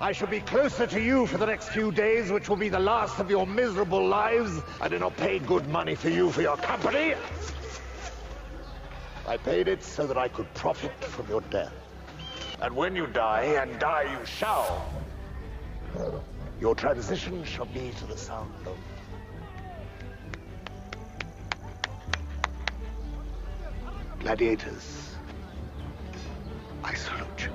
[0.00, 2.80] I shall be closer to you for the next few days, which will be the
[2.80, 4.60] last of your miserable lives.
[4.80, 7.14] I did not pay good money for you for your company.
[9.26, 11.72] I paid it so that I could profit from your death.
[12.60, 14.92] And when you die, and die you shall,
[16.60, 18.76] your transition shall be to the sound of
[24.18, 25.14] gladiators.
[26.82, 27.52] I salute you.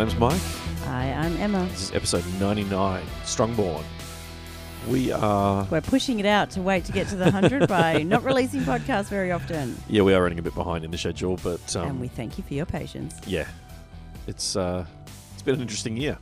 [0.00, 0.40] Name's Mike.
[0.84, 1.64] Hi, I'm Emma.
[1.70, 3.84] This is episode 99, Strongborn.
[4.88, 8.24] We are, We're pushing it out to wait to get to the 100 by not
[8.24, 9.76] releasing podcasts very often.
[9.88, 12.38] yeah, we are running a bit behind in the schedule, but um, and we thank
[12.38, 13.14] you for your patience.
[13.26, 13.46] yeah,
[14.26, 14.86] it's uh,
[15.34, 16.16] it's been an interesting year.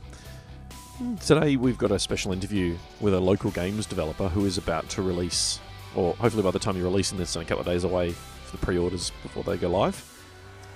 [1.25, 5.01] Today we've got a special interview with a local games developer who is about to
[5.01, 5.61] release,
[5.95, 8.57] or hopefully by the time you're releasing this, in a couple of days away for
[8.57, 10.03] the pre-orders before they go live.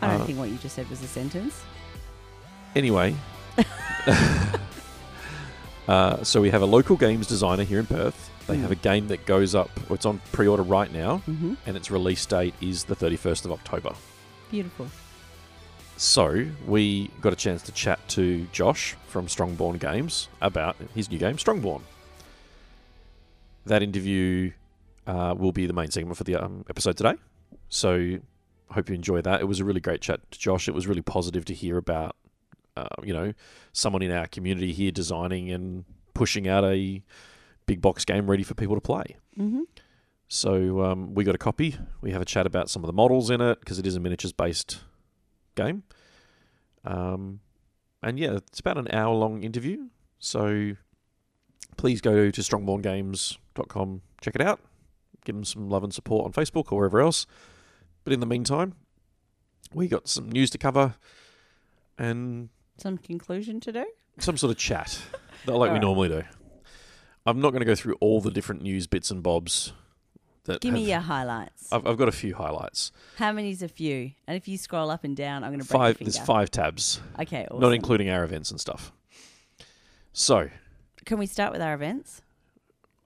[0.02, 1.62] I don't Uh, think what you just said was a sentence.
[2.76, 3.16] Anyway,
[5.88, 8.32] uh, so we have a local games designer here in Perth.
[8.48, 11.90] They have a game that goes up, it's on pre-order right now, hmm and its
[11.90, 13.94] release date is the 31st of October.
[14.52, 14.88] Beautiful.
[15.98, 21.20] So we got a chance to chat to Josh from Strongborn Games about his new
[21.20, 21.84] game, Strongborn.
[23.66, 24.52] That interview
[25.08, 27.14] uh, will be the main segment for the um, episode today.
[27.70, 28.18] So
[28.70, 29.40] I hope you enjoy that.
[29.40, 30.68] It was a really great chat to Josh.
[30.68, 32.16] It was really positive to hear about,
[32.76, 33.34] uh, you know,
[33.72, 37.02] someone in our community here designing and pushing out a
[37.66, 39.16] big box game ready for people to play.
[39.36, 39.62] hmm
[40.28, 41.78] So um, we got a copy.
[42.02, 44.00] We have a chat about some of the models in it because it is a
[44.00, 44.82] miniatures based
[45.56, 45.84] game.
[46.86, 47.40] Um,
[48.02, 49.88] and yeah, it's about an hour long interview.
[50.20, 50.74] So
[51.78, 54.60] please go to strongborngames.com, check it out,
[55.26, 57.26] give them some love and support on Facebook or wherever else.
[58.04, 58.74] But in the meantime,
[59.74, 60.96] we got some news to cover
[61.98, 63.86] and Some conclusion to do?
[64.20, 65.02] some sort of chat,
[65.48, 65.82] like we Alright.
[65.82, 66.24] normally do.
[67.26, 69.74] I'm not going to go through all the different news bits and bobs.
[70.46, 71.72] That Give me your highlights.
[71.72, 72.92] I've, I've got a few highlights.
[73.18, 74.12] How many's a few?
[74.28, 75.98] And if you scroll up and down, I'm going to break Five.
[76.00, 77.62] There's five tabs, Okay, awesome.
[77.62, 78.92] not including our events and stuff.
[80.12, 80.50] So,
[81.06, 82.22] Can we start with our events?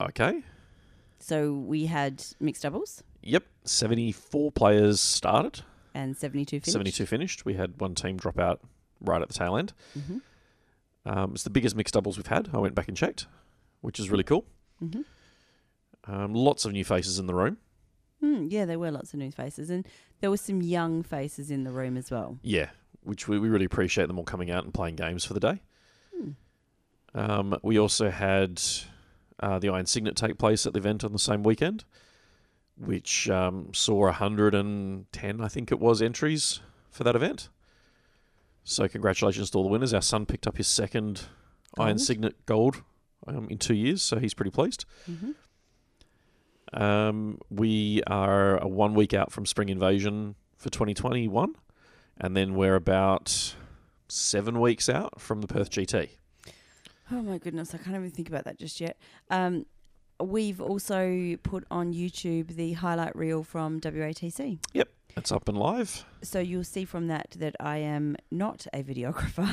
[0.01, 0.41] okay,
[1.19, 5.61] So we had mixed doubles yep, 74 players started,
[5.93, 6.71] and 72 finished.
[6.71, 7.45] 72 finished.
[7.45, 8.61] We had one team drop out
[9.01, 9.73] right at the tail end.
[9.93, 10.17] hmm
[11.05, 12.49] Um, it's the biggest mixed doubles we've had.
[12.53, 13.27] I went back and checked,
[13.81, 14.45] which is really cool.
[14.79, 15.01] hmm
[16.05, 17.57] Um, lots of new faces in the room.
[18.23, 19.87] Mm, yeah, there were lots of new faces, and
[20.21, 22.39] there were some young faces in the room as well.
[22.41, 22.69] Yeah,
[23.03, 25.61] which we, we really appreciate them all coming out and playing games for the day.
[26.15, 26.31] Hmm.
[27.13, 28.61] Um, we also had
[29.39, 31.83] uh, the Iron Signet take place at the event on the same weekend,
[32.75, 36.59] which um, saw 110, I think it was, entries
[36.89, 37.49] for that event.
[38.69, 39.93] So congratulations to all the winners.
[39.93, 41.21] Our son picked up his second
[41.77, 42.83] Iron Signet gold
[43.25, 44.83] um, in two years, so he's pretty pleased.
[45.05, 45.31] hmm
[46.73, 51.55] Um, we are a one week out from Spring Invasion for 2021,
[52.17, 53.55] and then we're about
[54.09, 56.09] seven weeks out from the Perth GT.
[57.09, 58.97] Oh my goodness, I can't even think about that just yet.
[59.29, 59.65] Um,
[60.21, 64.59] we've also put on YouTube the highlight reel from WATC.
[65.17, 66.05] It's up and live.
[66.21, 69.49] So you'll see from that that I am not a videographer.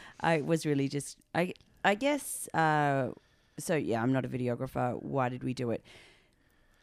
[0.20, 1.54] I was really just I
[1.84, 3.10] I guess uh,
[3.56, 5.00] so yeah, I'm not a videographer.
[5.00, 5.82] Why did we do it?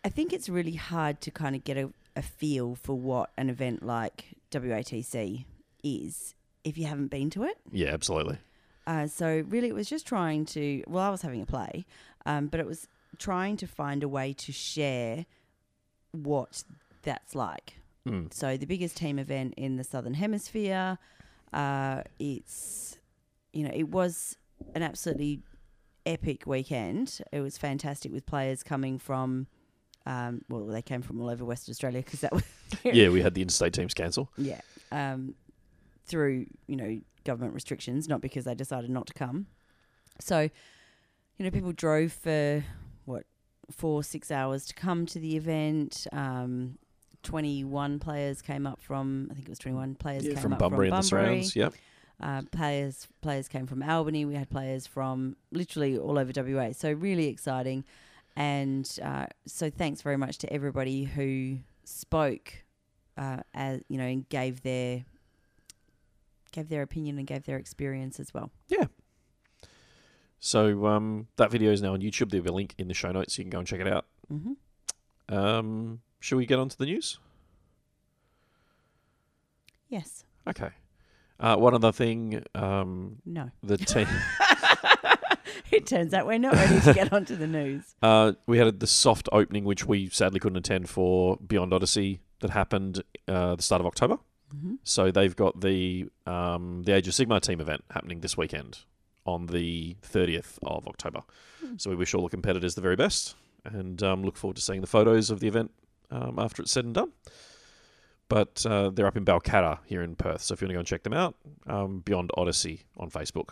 [0.05, 3.49] I think it's really hard to kind of get a, a feel for what an
[3.49, 5.45] event like WATC
[5.83, 6.33] is
[6.63, 7.57] if you haven't been to it.
[7.71, 8.37] Yeah, absolutely.
[8.87, 10.83] Uh, so really, it was just trying to.
[10.87, 11.85] Well, I was having a play,
[12.25, 12.87] um, but it was
[13.17, 15.25] trying to find a way to share
[16.13, 16.63] what
[17.03, 17.80] that's like.
[18.07, 18.33] Mm.
[18.33, 20.97] So the biggest team event in the southern hemisphere.
[21.53, 22.97] Uh, it's
[23.53, 24.37] you know it was
[24.73, 25.41] an absolutely
[26.05, 27.19] epic weekend.
[27.31, 29.47] It was fantastic with players coming from.
[30.07, 32.43] Um, well, they came from all over West Australia because that was
[32.83, 34.31] Yeah, we had the interstate teams cancel.
[34.35, 34.61] yeah
[34.91, 35.35] um,
[36.05, 39.47] through you know government restrictions, not because they decided not to come.
[40.19, 40.41] So,
[41.37, 42.63] you know, people drove for
[43.05, 43.25] what
[43.71, 46.07] four, six hours to come to the event.
[46.11, 46.77] Um,
[47.23, 50.59] 21 players came up from, I think it was 21 players Yeah, came from up
[50.59, 51.43] Bunbury from and the Bunbury.
[51.43, 51.55] surrounds.
[51.55, 51.73] Yep.
[52.19, 54.25] Uh, players players came from Albany.
[54.25, 56.71] We had players from literally all over WA.
[56.71, 57.83] So really exciting,
[58.35, 62.63] and uh, so thanks very much to everybody who spoke,
[63.17, 65.03] uh, as you know, and gave their
[66.51, 68.51] gave their opinion and gave their experience as well.
[68.67, 68.85] Yeah.
[70.39, 72.29] So um, that video is now on YouTube.
[72.29, 73.35] There'll be a link in the show notes.
[73.35, 74.05] So you can go and check it out.
[74.27, 74.53] hmm
[75.29, 77.19] Um, shall we get on to the news?
[79.89, 80.23] Yes.
[80.47, 80.69] Okay.
[81.39, 83.49] Uh, one other thing, um, No.
[83.63, 84.07] the team.
[85.71, 87.83] it turns out we're not ready to get onto the news.
[88.03, 92.49] Uh, we had the soft opening, which we sadly couldn't attend for Beyond Odyssey, that
[92.51, 94.17] happened uh, the start of October.
[94.51, 98.79] hmm So they've got the um, the Age of Sigmar team event happening this weekend
[99.25, 101.21] on the 30th of October.
[101.63, 101.73] Hmm.
[101.77, 104.81] So we wish all the competitors the very best and um, look forward to seeing
[104.81, 105.71] the photos of the event
[106.11, 107.11] um, after it's said and done.
[108.29, 110.41] But uh, they're up in Balcatta here in Perth.
[110.41, 111.35] So if you want to go and check them out,
[111.67, 113.49] um, Beyond Odyssey on Facebook.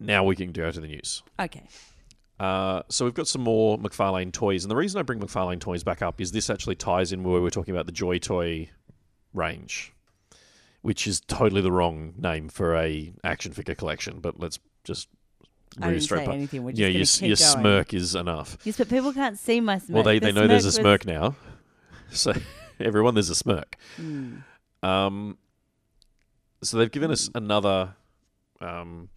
[0.00, 1.22] Now we can go to the news.
[1.38, 1.64] Okay.
[2.40, 5.82] Uh, so we've got some more McFarlane toys, and the reason I bring McFarlane toys
[5.82, 8.70] back up is this actually ties in where we were talking about the Joy Toy
[9.34, 9.92] range,
[10.82, 14.20] which is totally the wrong name for a action figure collection.
[14.20, 15.08] But let's just
[15.80, 16.64] I didn't say anything.
[16.64, 16.86] We're just Yeah,
[17.26, 17.60] your, your going.
[17.62, 18.58] smirk is enough.
[18.64, 19.94] Yes, but people can't see my smirk.
[19.94, 21.36] Well, they, The they know there's a was- smirk now,
[22.10, 22.32] so
[22.80, 23.76] everyone there's a smirk.
[24.00, 24.42] Mm.
[24.82, 25.38] Um,
[26.62, 27.94] so they've given us another
[28.60, 29.08] um,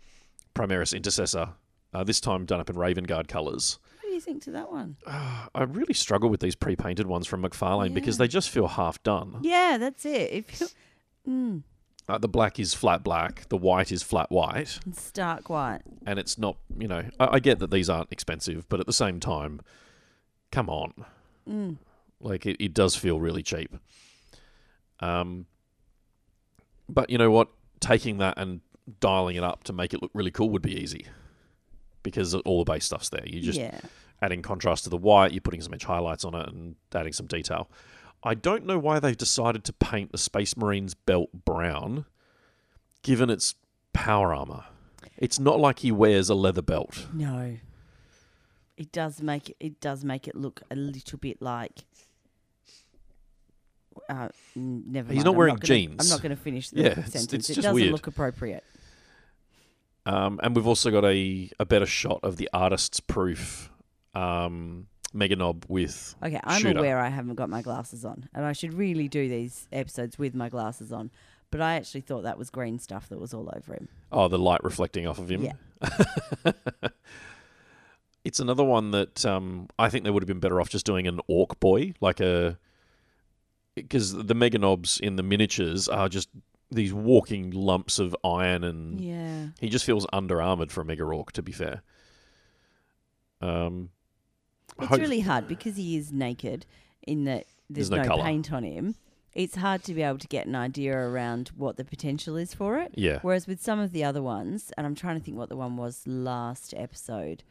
[0.55, 1.49] Primaris Intercessor,
[1.93, 3.79] uh, this time done up in Raven Guard colours.
[4.01, 4.97] What do you think to that one?
[5.07, 8.23] I really struggle with these pre-painted ones from McFarlane because Yeah.
[8.23, 9.39] they just feel half done.
[9.41, 10.31] Yeah, that's it.
[10.31, 10.67] If you,
[11.27, 11.63] mm,
[12.09, 15.81] Uh, the black is flat black, the white is flat white, it's stark white.
[16.05, 16.57] and it's not.
[16.77, 19.61] You know, I, I get that these aren't expensive, but at the same time,
[20.51, 20.93] come on,
[21.49, 21.77] Mm.
[22.19, 23.75] like it, it does feel really cheap.
[24.99, 25.45] Um,
[26.89, 27.49] but you know what?
[27.79, 28.61] Taking that and
[28.99, 31.05] dialing it up to make it look really cool would be easy
[32.03, 33.25] because all the base stuff's there.
[33.25, 33.79] You just yeah.
[34.21, 37.27] adding contrast to the white, you're putting some edge highlights on it and adding some
[37.27, 37.69] detail.
[38.23, 42.05] I don't know why they've decided to paint the Space Marine's belt brown,
[43.01, 43.55] given its
[43.93, 44.65] power armor.
[45.17, 47.07] It's not like he wears a leather belt.
[47.13, 47.57] No.
[48.77, 51.79] It does make it, it does make it look a little bit like.
[54.09, 55.13] Uh, never.
[55.13, 55.95] He's mind, not I'm wearing gonna- jeans.
[55.99, 57.33] I'm not going to finish the Yeah, it's- sentence.
[57.33, 57.91] it's it just doesn't weird.
[57.91, 58.63] look appropriate.
[60.05, 63.69] Um, and we've also got a, a better shot of the artist's proof
[64.15, 66.15] um, Mega Nob with.
[66.23, 66.79] Okay, I'm Shooter.
[66.79, 70.33] aware I haven't got my glasses on, and I should really do these episodes with
[70.35, 71.11] my glasses on.
[71.49, 73.89] But I actually thought that was green stuff that was all over him.
[74.11, 75.43] Oh, the light reflecting off of him.
[75.43, 76.51] Yeah.
[78.23, 81.07] it's another one that um, I think they would have been better off just doing
[81.07, 82.57] an orc boy, like a.
[83.75, 86.29] Because the mega nobs in the miniatures are just
[86.71, 89.47] these walking lumps of iron, and Yeah.
[89.59, 91.31] he just feels under armored for a mega orc.
[91.33, 91.81] To be fair,
[93.41, 93.89] um,
[94.79, 96.65] It's really hard because he is naked
[97.03, 98.23] in that there's, There's no no, colour.
[98.23, 98.95] paint on him.
[99.33, 102.77] It's hard to be able to get an idea around what the potential is for
[102.79, 102.91] it.
[102.95, 105.55] yeah, Whereas with some of the other ones, and I'm trying to think what the
[105.55, 107.43] one was last episode,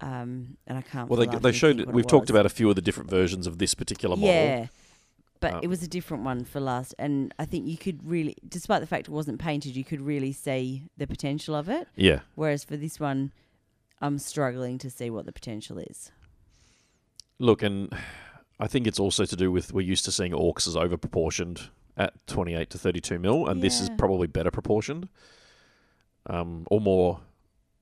[0.00, 1.08] um, and I can't.
[1.08, 1.86] well, they the life of they showed.
[1.90, 4.32] We've talked about a few of the different versions of this particular model.
[4.32, 4.66] Yeah,
[5.40, 8.36] but Um, it was a different one for last, and I think you could really,
[8.48, 11.88] despite the fact it wasn't painted, you could really see the potential of it.
[11.96, 13.32] Yeah, Whereas for this one,
[14.00, 16.12] I'm struggling to see what the potential is.
[17.38, 17.92] Look, and
[18.60, 21.68] I think it's also to do with we're used to seeing orcs as over proportioned
[21.96, 25.08] at 28 to 32 mil, and this is probably better proportioned,
[26.26, 27.20] um, or more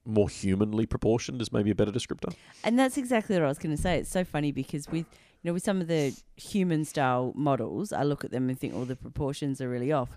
[0.06, 2.34] more humanly proportioned is maybe a better descriptor.
[2.64, 3.98] And that's exactly what I was going to say.
[3.98, 5.06] It's so funny because with
[5.42, 8.74] you know with some of the human style models, I look at them and think,
[8.74, 10.10] "Oh, the proportions are really off."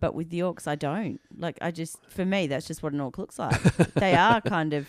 [0.00, 1.20] But with the orcs, I don't.
[1.36, 3.60] Like, I just for me, that's just what an orc looks like.
[3.94, 4.86] they are kind of,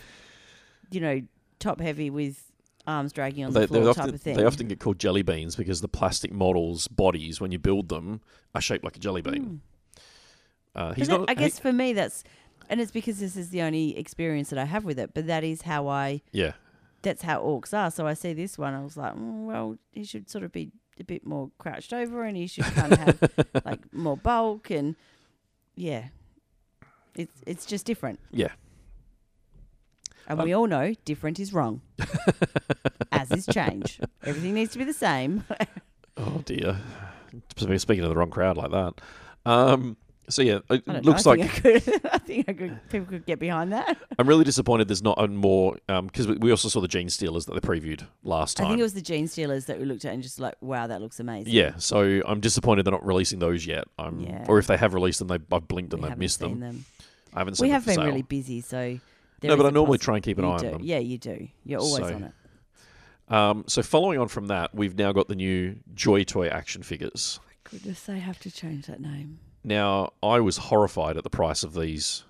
[0.90, 1.22] you know,
[1.58, 2.45] top heavy with
[2.86, 4.36] arms dragging on They, the floor often, type of thing.
[4.36, 8.20] they often get called jelly beans because the plastic models' bodies, when you build them,
[8.54, 9.60] are shaped like a jelly bean.
[9.96, 10.00] Mm.
[10.74, 11.30] Uh, he's that- not.
[11.30, 12.22] I he- guess for me, that's
[12.68, 15.10] and it's because this is the only experience that I have with it.
[15.14, 16.22] But that is how I.
[16.32, 16.52] yeah,
[17.02, 17.90] That's how orcs are.
[17.90, 18.74] So I see this one.
[18.74, 22.24] I was like, mm, well, he should sort of be a bit more crouched over,
[22.24, 23.30] and he should kind of have
[23.64, 24.96] like more bulk, and
[25.76, 26.06] yeah,
[27.14, 28.18] it's it's just different.
[28.30, 28.52] yeah.
[30.28, 31.82] And Um, we all know different is wrong,
[33.12, 34.00] as is change.
[34.24, 35.44] Everything needs to be the same.
[36.18, 36.78] Oh dear.
[37.58, 38.94] Speaking of the wrong crowd like that.
[39.44, 39.98] Um,
[40.30, 41.00] So yeah, it don't know.
[41.00, 42.04] looks I like think I could.
[42.14, 42.80] I think I could.
[42.88, 43.98] People could get behind that.
[44.18, 44.88] I'm really disappointed.
[44.88, 48.56] There's not a more because we we also saw the Genestealers that they previewed last
[48.56, 48.66] time.
[48.66, 51.02] I think it was the Genestealers that we looked at and just like, wow, that
[51.02, 51.52] looks amazing.
[51.52, 53.84] yeah, so I'm disappointed they're not releasing those yet.
[53.98, 54.46] I'm, Yeah.
[54.48, 56.60] Or if they have released them, they I've blinked and I've missed them.
[56.60, 56.86] them.
[57.34, 57.68] I haven't seen them.
[57.68, 58.06] We have been sale.
[58.06, 58.98] really busy, so.
[59.40, 60.80] There No, but I normally try and keep an you eye on them.
[60.82, 61.48] Yeah, you do.
[61.64, 62.32] You're always So- on it.
[63.28, 67.40] Um, so following on from that, we've now got the new Joy Toy action figures.
[67.64, 69.40] Goodness, they have to change that name.
[69.64, 72.22] Now, I was horrified at the price of these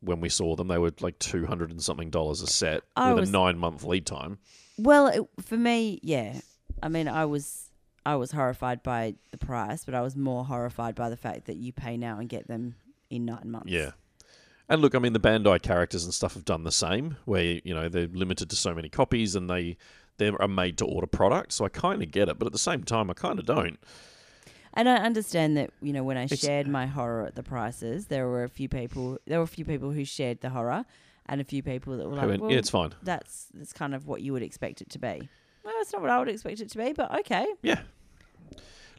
[0.00, 0.68] when we saw them.
[0.68, 3.58] They were like two hundred and something dollars a set I with was- a nine
[3.58, 4.38] month lead time.
[4.78, 6.40] Well, it, for me, yeah.
[6.80, 7.68] I mean, I was
[8.06, 11.56] I was horrified by the price, but I was more horrified by the fact that
[11.56, 12.76] you pay now and get them
[13.10, 13.68] in nine months.
[13.68, 13.90] Yeah.
[14.70, 17.74] And look, I mean, the Bandai characters and stuff have done the same, where you
[17.74, 19.76] know they're limited to so many copies and they
[20.18, 21.52] they are made to order product.
[21.52, 23.78] So I kind of get it, but at the same time, I kind of don't.
[24.72, 28.06] And I understand that you know when I It's- shared my horror at the prices,
[28.06, 29.18] there were a few people.
[29.26, 30.84] There were a few people who shared the horror,
[31.26, 32.92] and a few people that were I like, mean, "Well, yeah, it's fine.
[33.02, 35.28] that's that's kind of what you would expect it to be."
[35.64, 37.46] Well, that's not what I would expect it to be, but okay.
[37.62, 37.80] Yeah.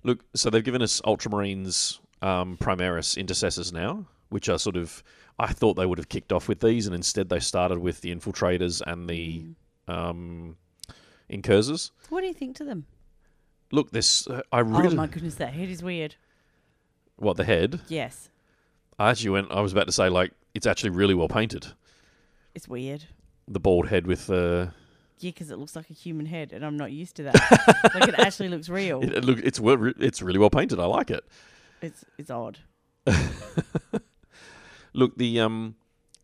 [0.03, 5.01] Look, so they've given us Ultramarines um, Primaris Intercessors now, which are sort of.
[5.41, 8.13] I thought they would have kicked off with these, and instead they started with the
[8.13, 9.43] Infiltrators and the
[9.87, 9.93] Mm.
[9.93, 10.57] um,
[11.29, 11.91] Incursors.
[12.09, 12.85] What do you think to them?
[13.71, 14.27] Look, this.
[14.27, 14.89] Uh, I really.
[14.89, 16.15] Oh my goodness, that head is weird.
[17.15, 17.81] What, the head?
[17.87, 18.29] Yes,
[18.99, 19.51] I actually went.
[19.51, 21.67] I was about to say, like, it's actually really well painted.
[22.53, 23.05] it's weird.
[23.47, 24.73] The bald head with the.
[25.19, 27.35] Yeah, because it looks like a human head, and I'm not used to that.
[27.95, 29.01] like it actually looks real.
[29.01, 30.79] It, it look, it's it's really well painted.
[30.79, 31.23] I like it.
[31.81, 32.59] It's it's odd.
[34.93, 35.75] Look, the um,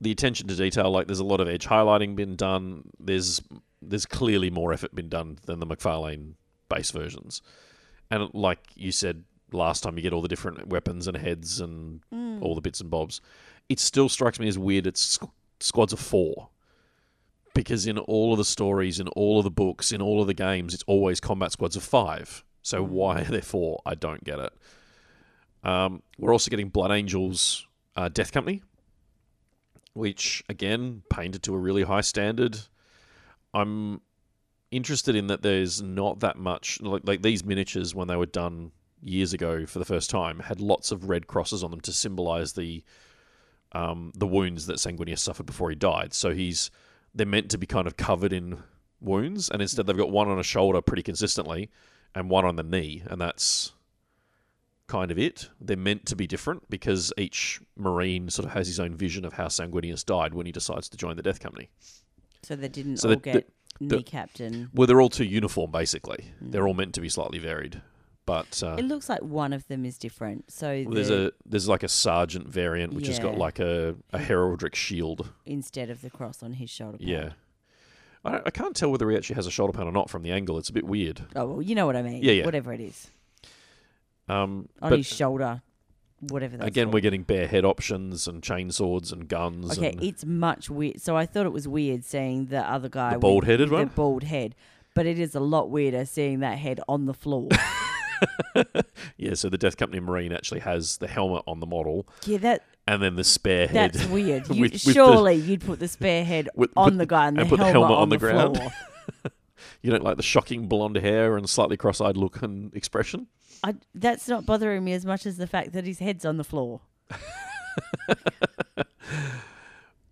[0.02, 2.90] the attention to detail, like there's a lot of edge highlighting been done.
[3.00, 3.42] There's
[3.82, 6.34] there's clearly more effort been done than the McFarlane
[6.70, 7.42] base versions,
[8.12, 12.02] and like you said last time, you get all the different weapons and heads and
[12.14, 12.42] Mm.
[12.42, 13.22] all the bits and bobs.
[13.70, 14.86] It still strikes me as weird.
[14.88, 15.32] It's squ-
[15.62, 16.50] squads of four.
[17.54, 20.34] Because in all of the stories, in all of the books, in all of the
[20.34, 22.44] games, it's always combat squads of five.
[22.62, 23.82] So why are there four?
[23.86, 24.54] I don't get it.
[25.64, 27.66] Um, we're also getting Blood Angels
[27.98, 28.62] uh, Death Company,
[29.94, 32.58] which again painted to a really high standard.
[33.54, 34.01] I'm
[34.70, 38.72] interested in that there's not that much like, like these miniatures when they were done
[39.01, 42.54] years ago for the first time had lots of red crosses on them to symbolize
[42.54, 42.84] the
[43.74, 46.13] um, the wounds that Sanguinius suffered before he died.
[46.13, 46.72] So he's
[47.13, 48.60] they're meant to be kind of covered in
[49.01, 51.70] wounds, and instead they've got one on a shoulder pretty consistently
[52.13, 53.74] and one on the knee, and that's
[54.88, 55.50] kind of it.
[55.60, 59.34] They're meant to be different because each Marine sort of has his own vision of
[59.34, 61.70] how Sanguinius died when he decides to join the Death Company.
[62.44, 64.70] So they didn't So all the- get the- kneecapped and.
[64.74, 66.25] Well, they're all too uniform, basically.
[66.41, 67.82] They're all meant to be slightly varied,
[68.25, 70.50] but uh, It looks like one of them is different.
[70.51, 74.20] So well, there's a there's like a sergeant variant which has got like a, a
[74.20, 75.29] heraldric shield.
[75.46, 76.98] instead of the cross on his shoulder.
[76.98, 77.08] pad.
[77.08, 77.29] Yeah,
[78.25, 80.32] I, I can't tell whether he actually has a shoulder pad or not from the
[80.32, 80.58] angle.
[80.58, 81.22] It's a bit weird.
[81.36, 82.24] Oh well, you know what I mean.
[82.24, 82.46] Yeah, yeah.
[82.46, 83.12] Whatever it is
[84.29, 85.62] Um, on his shoulder,
[86.19, 86.57] whatever.
[86.57, 86.93] That's again, called.
[86.96, 89.77] we're getting bare head options and chainswords and guns.
[89.77, 91.01] Okay, and it's much weird.
[91.01, 93.88] So I thought it was weird seeing the other guy, The bald-headed with one?
[93.88, 94.55] the bald head,
[94.96, 97.50] but it is a lot weirder seeing that head on the floor.
[99.17, 102.63] yeah, so the Death Company Marine actually has the helmet on the model yeah, that
[102.88, 103.93] and then the spare head.
[103.93, 104.48] that's weird.
[104.50, 107.38] You, with- with the- surely you'd put the spare head With- on the guy and
[107.38, 108.57] the, and put the helmet, on, on the ground.
[108.57, 108.72] floor.
[109.81, 113.27] You don't like the shocking blonde hair and slightly cross-eyed look and expression.
[113.64, 116.44] I, that's not bothering me as much as the fact that his head's on the
[116.44, 116.82] floor.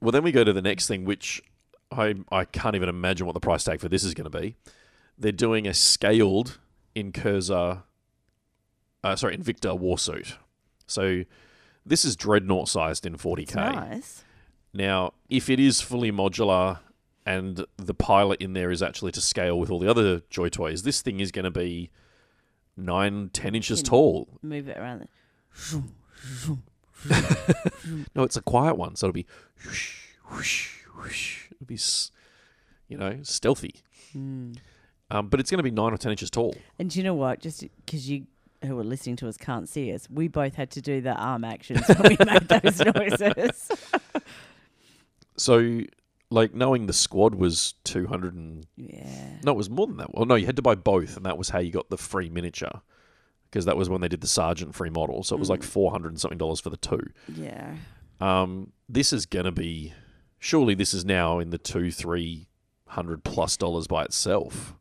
[0.05, 1.41] Well, then we go to the next thing, which
[1.91, 4.55] I I can't even imagine what the price tag for this is going to be.
[5.17, 6.59] They're doing a scaled
[6.93, 7.81] Incursor,
[9.03, 10.33] uh, sorry, Invicta warsuit.
[10.85, 11.23] So
[11.83, 13.41] this is dreadnought sized in 40k.
[13.41, 14.23] It's nice.
[14.75, 16.81] Now, if it is fully modular
[17.25, 20.83] and the pilot in there is actually to scale with all the other Joy Toys,
[20.83, 21.89] this thing is going to be
[22.77, 24.27] nine, ten inches tall.
[24.41, 25.07] Move it around.
[28.15, 29.27] No, it's a quiet one, so it'll be
[29.63, 31.45] whoosh, whoosh, whoosh.
[31.51, 31.77] It'll be,
[32.87, 33.75] you know, stealthy.
[34.11, 34.53] Hmm.
[35.11, 36.55] Um, but it's going to be nine or ten inches tall.
[36.79, 37.41] And do you know what?
[37.41, 38.25] Just because you
[38.63, 41.43] who are listening to us can't see us, we both had to do the arm
[41.43, 43.71] actions when we made those noises.
[45.37, 45.81] So,
[46.29, 49.37] like, knowing the squad was two hundred and yeah.
[49.43, 50.13] no, it was more than that.
[50.13, 52.29] Well, no, you had to buy both, and that was how you got the free
[52.29, 52.81] miniature.
[53.51, 55.65] Because that was when they did the sergeant free model, so it was like Mm.
[55.65, 56.99] four hundred and something dollars for the two.
[57.33, 57.75] Yeah.
[58.19, 59.93] Um, this is to be
[60.39, 62.47] surely this is now in the two three
[62.87, 64.75] hundred plus dollars by itself.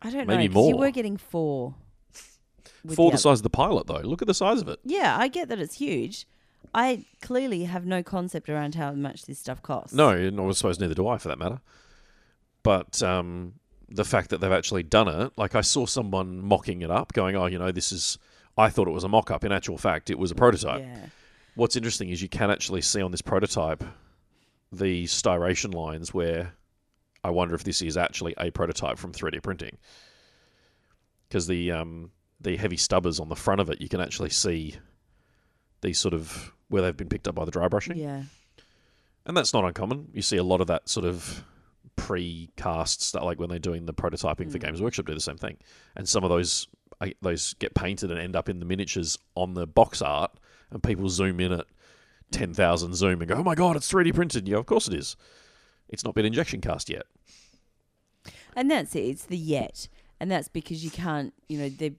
[0.00, 0.36] I don't know.
[0.36, 0.54] Maybe know.
[0.60, 0.80] 'cause You more.
[0.86, 1.74] were getting four.
[2.86, 4.78] For the oth- size of the pilot, though, look at the size of it.
[4.84, 6.26] Yeah, I get that it's huge,
[6.74, 9.94] I clearly have no concept around how much this stuff costs.
[9.94, 11.60] No, and I suppose neither do I, for that matter.
[12.62, 13.54] But um,
[13.88, 17.36] the fact that they've actually done it, like I saw someone mocking it up, going,
[17.36, 18.18] "Oh, you know, this is."
[18.56, 19.44] I thought it was a mock-up.
[19.44, 20.80] In actual fact, it was a prototype.
[20.80, 21.06] Yeah.
[21.54, 23.84] What's interesting is you can actually see on this prototype
[24.72, 26.54] the striation lines where
[27.22, 29.78] I wonder if this is actually a prototype from 3D printing.
[31.28, 32.10] Because the um,
[32.40, 34.76] the heavy stubbers on the front of it, you can actually see
[35.80, 38.24] these sort of where they've been picked up by the dry brushing, Yeah.
[39.26, 40.08] and that's not uncommon.
[40.12, 41.44] You see a lot of that sort of
[41.96, 44.62] pre-cast stuff, like when they're doing the prototyping for Mm.
[44.66, 45.56] Games Workshop, do the same thing,
[45.96, 46.66] and some of those
[47.00, 50.32] I- those get painted and end up in the miniatures on the box art,
[50.70, 51.66] and people zoom in at
[52.32, 54.94] ten thousand zoom and go, "Oh my god, it's 3D printed!" Yeah, of course it
[54.94, 55.14] is.
[55.88, 57.06] It's not been injection cast yet.
[58.56, 59.00] And that's it.
[59.04, 59.86] It's the yet.
[60.18, 61.94] And that's because you can't, you know, they're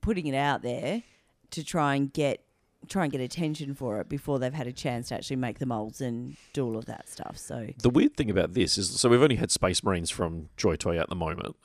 [0.00, 1.04] putting it out there
[1.52, 2.44] to try and get
[2.88, 5.66] try and get attention for it before they've had a chance to actually make the
[5.66, 7.36] molds and do all of that stuff.
[7.38, 10.76] So The weird thing about this is, so we've only had Space Marines from Joy
[10.76, 11.56] Toy at the moment.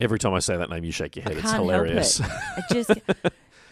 [0.00, 1.36] Every time I say that name, you shake your head.
[1.36, 2.20] It's hilarious.
[2.22, 2.90] I just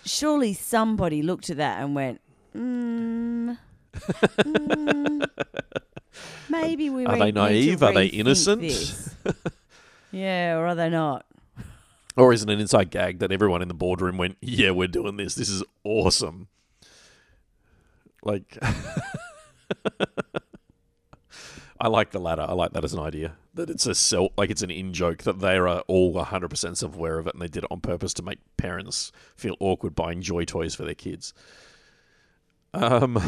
[0.05, 2.21] surely somebody looked at that and went,
[2.55, 3.57] mm,
[3.95, 5.31] mm,
[6.50, 7.83] maybe we Are re- they naive?
[7.83, 8.61] Are they innocent?
[8.61, 9.15] this."
[10.12, 11.25] yeah, or are they not?
[12.19, 15.17] Or is it an inside gag that everyone in the boardroom went, "Yeah, we're doing
[15.17, 15.37] this.
[15.37, 16.49] This is awesome."
[18.25, 18.59] Like,
[21.81, 22.43] I like the latter.
[22.43, 23.37] I like that as an idea.
[23.55, 26.77] That it's a self, like it's an in joke that they are all 100 percent
[26.79, 29.95] self aware of it, and they did it on purpose to make parents feel awkward
[29.95, 31.33] buying joy toys for their kids.
[32.75, 33.23] Um.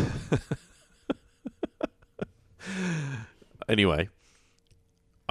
[3.69, 4.09] anyway,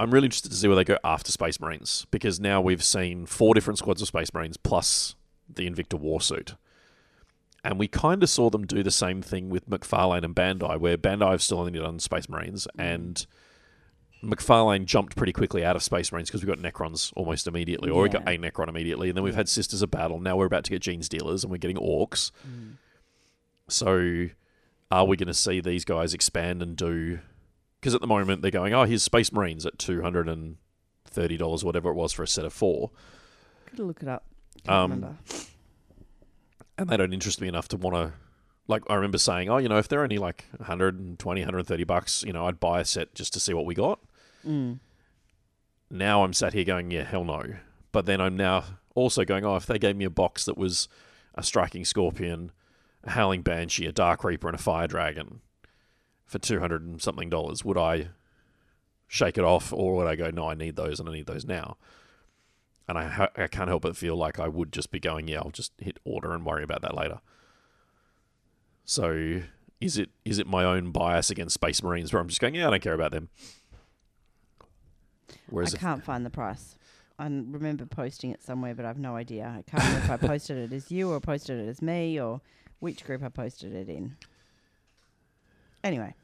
[0.00, 3.26] I'm really interested to see where they go after Space Marines because now we've seen
[3.26, 5.14] four different squads of Space Marines plus
[5.46, 6.56] the Invicta Warsuit.
[7.62, 10.96] And we kind of saw them do the same thing with McFarlane and Bandai, where
[10.96, 12.82] Bandai have still only done Space Marines, mm.
[12.82, 13.26] and
[14.24, 18.02] McFarlane jumped pretty quickly out of Space Marines because we got Necrons almost immediately, or
[18.02, 19.36] we got a Necron immediately, and then we've mm.
[19.36, 20.18] had Sisters of Battle.
[20.18, 22.30] Now we're about to get Genestealers, and we're getting Orcs.
[22.48, 22.76] Mm.
[23.68, 24.28] So,
[24.90, 27.18] are we going to see these guys expand and do?
[27.80, 30.56] Because at the moment they're going, oh, here's Space Marines at two hundred and
[31.06, 32.90] thirty dollars, whatever it was for a set of four,
[33.70, 34.24] Gotta look it up.
[34.66, 35.18] Um,
[36.76, 38.12] and they don't interest me enough to want to.
[38.66, 42.32] Like I remember saying, oh, you know, if they're only like 120, 130 bucks, you
[42.32, 44.00] know, I'd buy a set just to see what we got.
[44.46, 44.78] Mm.
[45.90, 47.42] Now I'm sat here going, yeah, hell no.
[47.90, 48.64] But then I'm now
[48.94, 50.88] also going, oh, if they gave me a box that was
[51.34, 52.52] a striking scorpion,
[53.02, 55.40] a howling banshee, a dark reaper, and a fire dragon
[56.30, 58.10] for two hundred and something dollars, would I
[59.08, 61.44] shake it off, or would I go, no, I need those and I need those
[61.44, 61.76] now?
[62.86, 65.38] And I, ha- I can't help but feel like I would just be going, yeah,
[65.38, 67.20] I'll just hit order and worry about that later.
[68.84, 69.42] So
[69.80, 72.68] is it is it my own bias against Space Marines where I'm just going, yeah,
[72.68, 73.28] I don't care about them?
[75.48, 76.76] Whereas I can't find the price.
[77.18, 79.46] I remember posting it somewhere, but I've no idea.
[79.58, 82.40] I can't remember if I posted it as you or posted it as me or
[82.78, 84.16] which group I posted it in.
[85.82, 86.14] Anyway,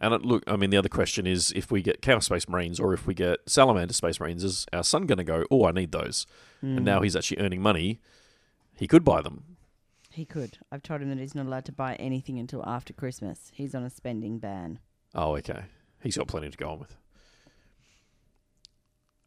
[0.00, 2.78] And it, look, I mean, the other question is if we get Chaos Space Marines
[2.78, 5.72] or if we get Salamander Space Marines, is our son going to go, oh, I
[5.72, 6.26] need those?
[6.62, 6.84] And Mm.
[6.84, 8.00] now he's actually earning money.
[8.76, 9.56] He could buy them.
[10.10, 10.58] he could.
[10.72, 13.50] I've told him that he's not allowed to buy anything until after Christmas.
[13.54, 14.80] He's on a spending ban.
[15.14, 15.64] Oh, okay.
[16.02, 16.96] He's got plenty to go on with.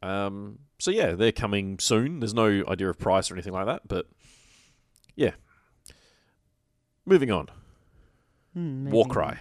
[0.01, 2.19] Um, so, yeah, they're coming soon.
[2.19, 4.07] There's no idea of price or anything like that, but
[5.15, 5.31] yeah.
[7.05, 7.47] Moving on.
[8.53, 9.23] Hmm, Warcry.
[9.23, 9.37] on.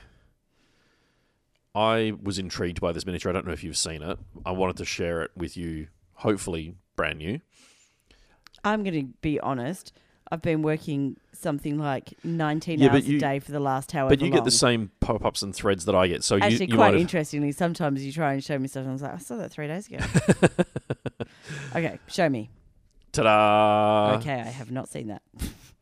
[1.75, 3.31] I was intrigued by this miniature.
[3.31, 4.19] I don't know if you've seen it.
[4.45, 7.41] I wanted to share it with you, hopefully brand new.
[8.65, 9.93] I'm going to be honest.
[10.33, 14.11] I've been working something like 19 Yeah, hours you- a day for the last however
[14.17, 16.23] But you get the same pop ups and threads that I get.
[16.23, 18.93] So Actually, you, you quite interestingly, sometimes you try and show me stuff, and I
[18.93, 19.99] was like, I saw that three days ago.
[21.75, 22.51] okay, show me.
[23.13, 24.17] ta-da!
[24.19, 25.23] okay, I have not seen that.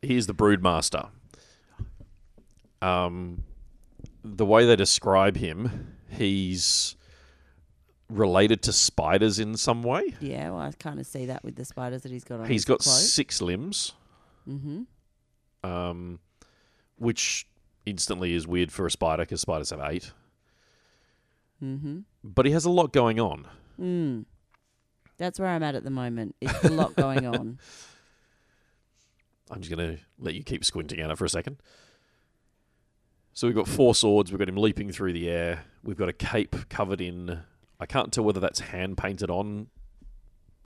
[0.01, 1.09] Here's the Broodmaster.
[2.81, 3.43] Um,
[4.23, 6.95] the way they describe him, he's
[8.09, 10.15] related to spiders in some way.
[10.19, 12.47] Yeah, well, I kind of see that with the spiders that he's got on.
[12.49, 13.11] He's got clothes.
[13.11, 13.93] six limbs,
[14.47, 15.69] Mm-hmm.
[15.69, 16.19] um,
[16.97, 17.47] which
[17.85, 20.11] instantly is weird for a spider because spiders have eight.
[21.63, 21.99] Mm-hmm.
[22.23, 23.47] But he has a lot going on.
[23.79, 24.25] Mm.
[25.17, 26.35] That's where I'm at at the moment.
[26.41, 27.59] It's a lot going on.
[29.51, 31.57] I'm just going to let you keep squinting at it for a second.
[33.39, 34.33] So we've got four swords.
[34.33, 35.63] We've got him leaping through the air.
[35.81, 37.39] We've got a cape covered in.
[37.79, 39.67] I can't tell whether that's hand painted on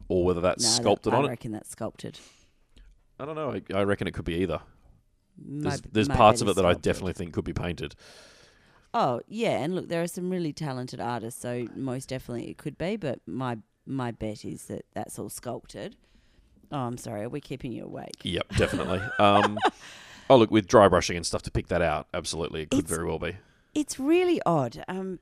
[0.07, 1.27] or whether that's No, that- sculpted I on it.
[1.27, 2.17] reckon that's sculpted.
[3.19, 3.51] I don't know.
[3.51, 4.59] I, I reckon it could be either.
[5.38, 6.81] There's, there's parts of it is that I sculpted.
[6.81, 7.93] definitely think could be painted.
[8.91, 12.79] Oh yeah, and look, there are some really talented artists, so most definitely it could
[12.79, 12.95] be.
[12.95, 15.95] But my my bet is that that's all sculpted.
[16.71, 17.21] Oh, I'm sorry.
[17.21, 18.15] Are we keeping you awake?
[18.23, 18.99] Yep, definitely.
[19.19, 19.59] um,
[20.29, 22.89] oh, look, with dry brushing and stuff to pick that out, absolutely, it could It's-
[22.95, 23.38] very well be.
[23.75, 24.83] It's really odd.
[24.88, 25.19] Um,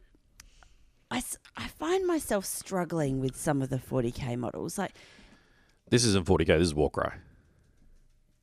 [1.09, 1.23] I,
[1.55, 4.77] I find myself struggling with some of the 40k models.
[4.77, 4.91] Like,
[5.89, 6.47] This isn't 40k.
[6.47, 7.11] This is Warcry.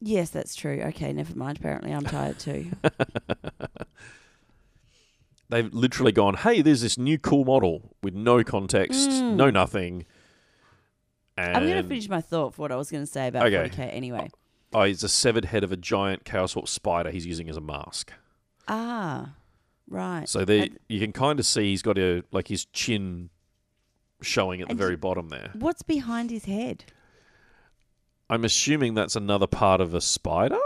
[0.01, 0.81] yes, that's true.
[0.87, 1.59] Okay, never mind.
[1.59, 2.71] Apparently, I'm tired too.
[5.51, 9.37] They've literally gone, hey, there's this new cool model with no context, Mm.
[9.37, 10.05] no nothing.
[11.38, 13.47] And I'm going to finish my thought for what I was going to say about
[13.47, 13.68] Okay.
[13.71, 14.29] 40k anyway.
[14.73, 17.61] Oh, it's a severed head of a giant Chaos Warp spider he's using as a
[17.61, 18.13] mask.
[18.67, 19.35] Ah,
[19.89, 20.29] right.
[20.29, 23.31] So there, you can kind of see he's got a like his chin
[24.21, 25.51] showing at the very bottom there.
[25.55, 26.85] what's behind his head?
[28.31, 30.59] I'm assuming that's another part of a spider.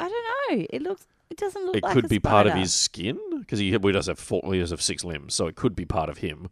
[0.00, 0.66] I don't know.
[0.70, 1.06] It looks.
[1.28, 4.06] It doesn't look It like could be part of his skin because he, he does
[4.06, 6.48] have four, he does have six limbs, so it could be part of him.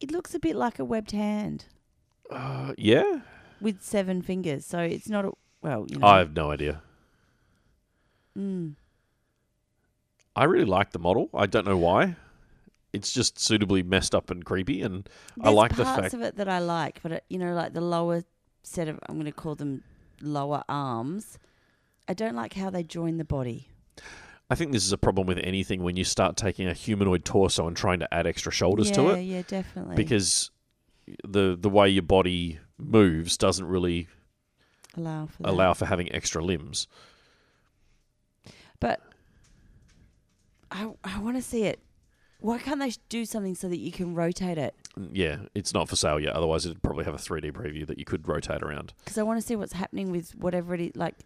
[0.00, 1.66] It looks a bit like a webbed hand
[2.30, 3.20] Uh, yeah,
[3.60, 4.66] with seven fingers.
[4.66, 5.86] So it's not a well.
[5.88, 6.06] You know.
[6.06, 6.82] I have no idea.
[8.38, 8.74] Mm.
[10.36, 11.28] I really like the model.
[11.34, 12.16] I don't know why.
[12.92, 15.08] It's just suitably messed up and creepy, and
[15.40, 17.72] I like the parts fact- of it that I like, but it, you know, like
[17.72, 18.24] the lower
[18.62, 19.82] set of I'm going to call them
[20.20, 21.38] lower arms.
[22.08, 23.68] I don't like how they join the body.
[24.50, 27.68] I think this is a problem with anything when you start taking a humanoid torso
[27.68, 29.94] and trying to add extra shoulders yeah, to it yeah, definitely.
[29.94, 30.50] because
[31.22, 34.08] the the way your body moves doesn't really
[34.96, 35.48] allow for that.
[35.50, 36.86] allow for having extra limbs.
[38.80, 39.00] But
[40.70, 41.80] I I want to see it.
[42.40, 44.74] Why can't they do something so that you can rotate it?
[45.12, 46.32] Yeah, it's not for sale yet.
[46.32, 48.94] Otherwise, it'd probably have a 3D preview that you could rotate around.
[49.04, 50.96] Because I want to see what's happening with whatever it is.
[50.96, 51.16] Like,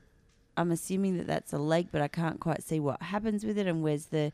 [0.57, 3.69] I'm assuming that that's a leg, but I can't quite see what happens with it
[3.69, 4.19] and where's the.
[4.27, 4.33] Is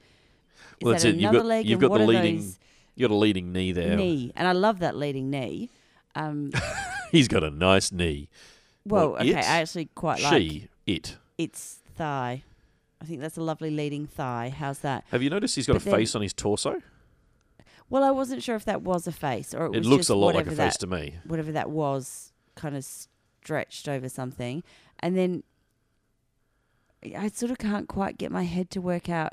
[0.80, 1.14] Well, that's that it.
[1.16, 1.66] You've another got- leg?
[1.66, 2.54] you've got the leading
[2.96, 3.94] You got a leading knee there.
[3.96, 5.68] knee, and I love that leading knee.
[6.14, 6.50] Um,
[7.12, 8.28] He's got a nice knee.
[8.84, 9.34] well, Well, okay.
[9.34, 11.16] I actually quite like She, it.
[11.38, 12.44] its thigh.
[13.02, 14.52] I think that's a lovely leading thigh.
[14.56, 15.04] How's that?
[15.10, 16.82] Have you noticed he's got But a then- face on his torso?
[17.88, 20.10] Well, I wasn't sure if that was a face or it, It was looks just
[20.10, 21.14] a lot like a that, face to me.
[21.24, 24.62] whatever that was, kind of stretched over something,
[25.00, 25.42] and then
[27.16, 29.32] I sort of can't quite get my head to work out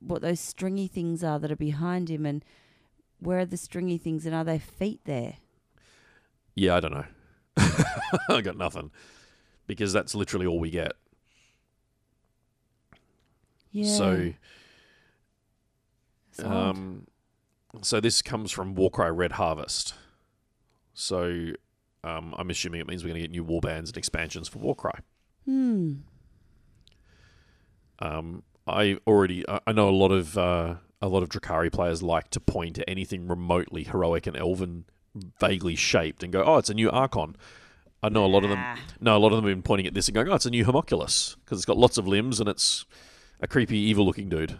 [0.00, 2.44] what those stringy things are that are behind him, and
[3.20, 5.34] where are the stringy things, and are there feet there?
[6.54, 7.04] Yeah, I don't know.
[8.28, 8.90] I got nothing
[9.66, 10.92] because that's literally all we get.
[13.72, 13.96] Yeah.
[13.96, 14.32] So,
[16.38, 16.46] odd.
[16.46, 17.06] um,
[17.82, 19.94] so this comes from Warcry Red Harvest.
[20.94, 21.50] So,
[22.04, 25.00] um, I'm assuming it means we're going to get new warbands and expansions for Warcry.
[25.44, 25.94] hmm.
[27.98, 32.02] Um, I already I I know a lot of uh, a lot of Drukhari players
[32.02, 34.84] like to point to anything remotely heroic and elven,
[35.38, 37.36] vaguely shaped, and go, "Oh, it's a new Archon."
[38.02, 38.62] I know a lot of them.
[39.00, 40.50] No, a lot of them have been pointing at this and going, "Oh, it's a
[40.50, 42.84] new Haemonculus," because it's got lots of limbs and it's
[43.40, 44.56] a creepy, evil-looking dude.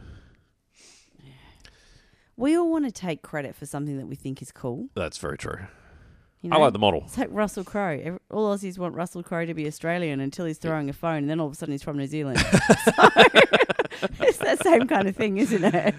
[2.36, 4.88] We all want to take credit for something that we think is cool.
[4.94, 5.66] That's very true.
[6.42, 6.56] You know?
[6.56, 7.02] I like the model.
[7.06, 8.18] It's like Russell Crowe.
[8.30, 11.40] All Aussies want Russell Crowe to be Australian until he's throwing a phone, and then
[11.40, 12.38] all of a sudden he's from New Zealand.
[12.84, 12.92] so,
[14.20, 15.94] it's that same kind of thing, isn't it?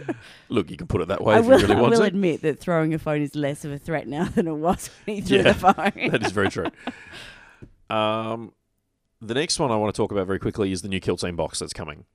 [0.50, 2.00] Look, you can put it that way I if will, you really I want will
[2.02, 2.06] to.
[2.06, 5.16] admit that throwing a phone is less of a threat now than it was when
[5.18, 5.44] he threw Yeah.
[5.44, 6.10] the phone.
[6.12, 6.68] that is very true.
[7.90, 8.52] Um,
[9.22, 11.36] the next one I want to talk about very quickly is the new Kill Team
[11.36, 12.06] box that's coming.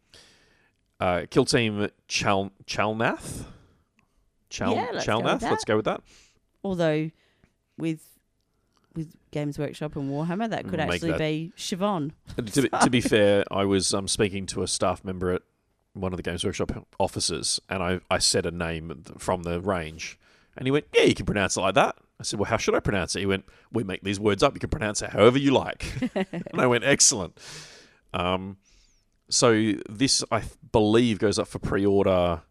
[0.98, 3.44] Uh, Kill Team Chal- Chalnath?
[4.50, 5.42] Chal- Yeah, let's go with that.
[5.42, 6.02] Let's go with that.
[6.64, 7.10] Although,
[7.78, 8.04] with
[8.96, 12.10] with Games Workshop and Warhammer, that could Make actually that- be Siobhan.
[12.36, 15.42] To, be, to be fair, I was um, speaking to a staff member at
[15.94, 20.18] one of the Games Workshop offices, and I, I said a name from the range,
[20.56, 22.74] and he went, "Yeah, you can pronounce it like that." I said, "Well, how should
[22.74, 24.54] I pronounce it?" He went, "We make these words up.
[24.54, 25.84] You can pronounce it however you like."
[26.32, 27.38] and I went, "Excellent."
[28.14, 28.56] Um,
[29.28, 32.42] so this, I believe, goes up for pre-order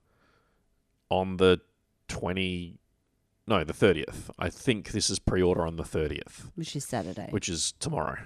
[1.09, 1.59] on the
[2.07, 2.79] twenty,
[3.47, 4.31] no, the thirtieth.
[4.39, 7.27] I think this is pre-order on the thirtieth, Which is Saturday.
[7.31, 8.17] which is tomorrow.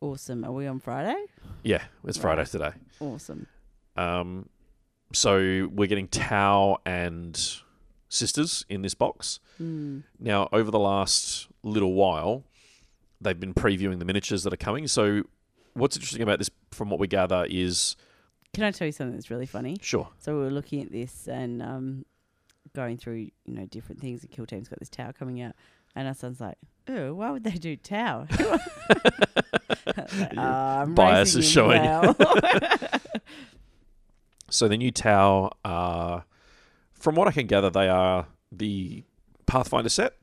[0.00, 0.44] awesome.
[0.44, 1.16] Are we on Friday?
[1.62, 2.72] Yeah, it's Friday today.
[3.00, 3.46] Awesome.
[3.96, 4.48] Um,
[5.12, 7.60] so we're getting Tau and
[8.08, 9.40] Sisters in this box.
[9.58, 10.00] Hmm.
[10.18, 12.44] Now, over the last little while,
[13.20, 14.86] they've been previewing the miniatures that are coming.
[14.86, 15.22] So,
[15.74, 17.96] what's interesting about this, from what we gather, is
[18.52, 19.76] Can I tell you something that's really funny?
[19.80, 22.04] sure, So we were looking at this and um,
[22.74, 24.22] going through, you know, different things.
[24.22, 25.54] And Kill Team's got this tower coming out,
[25.96, 28.28] and our son's like, "Oh, why would they do tower?
[30.36, 31.80] Ah, I'm Bias is showing.
[34.54, 36.24] So the new Tau are,
[36.92, 39.02] from what I can gather, they are the
[39.46, 40.14] Pathfinder set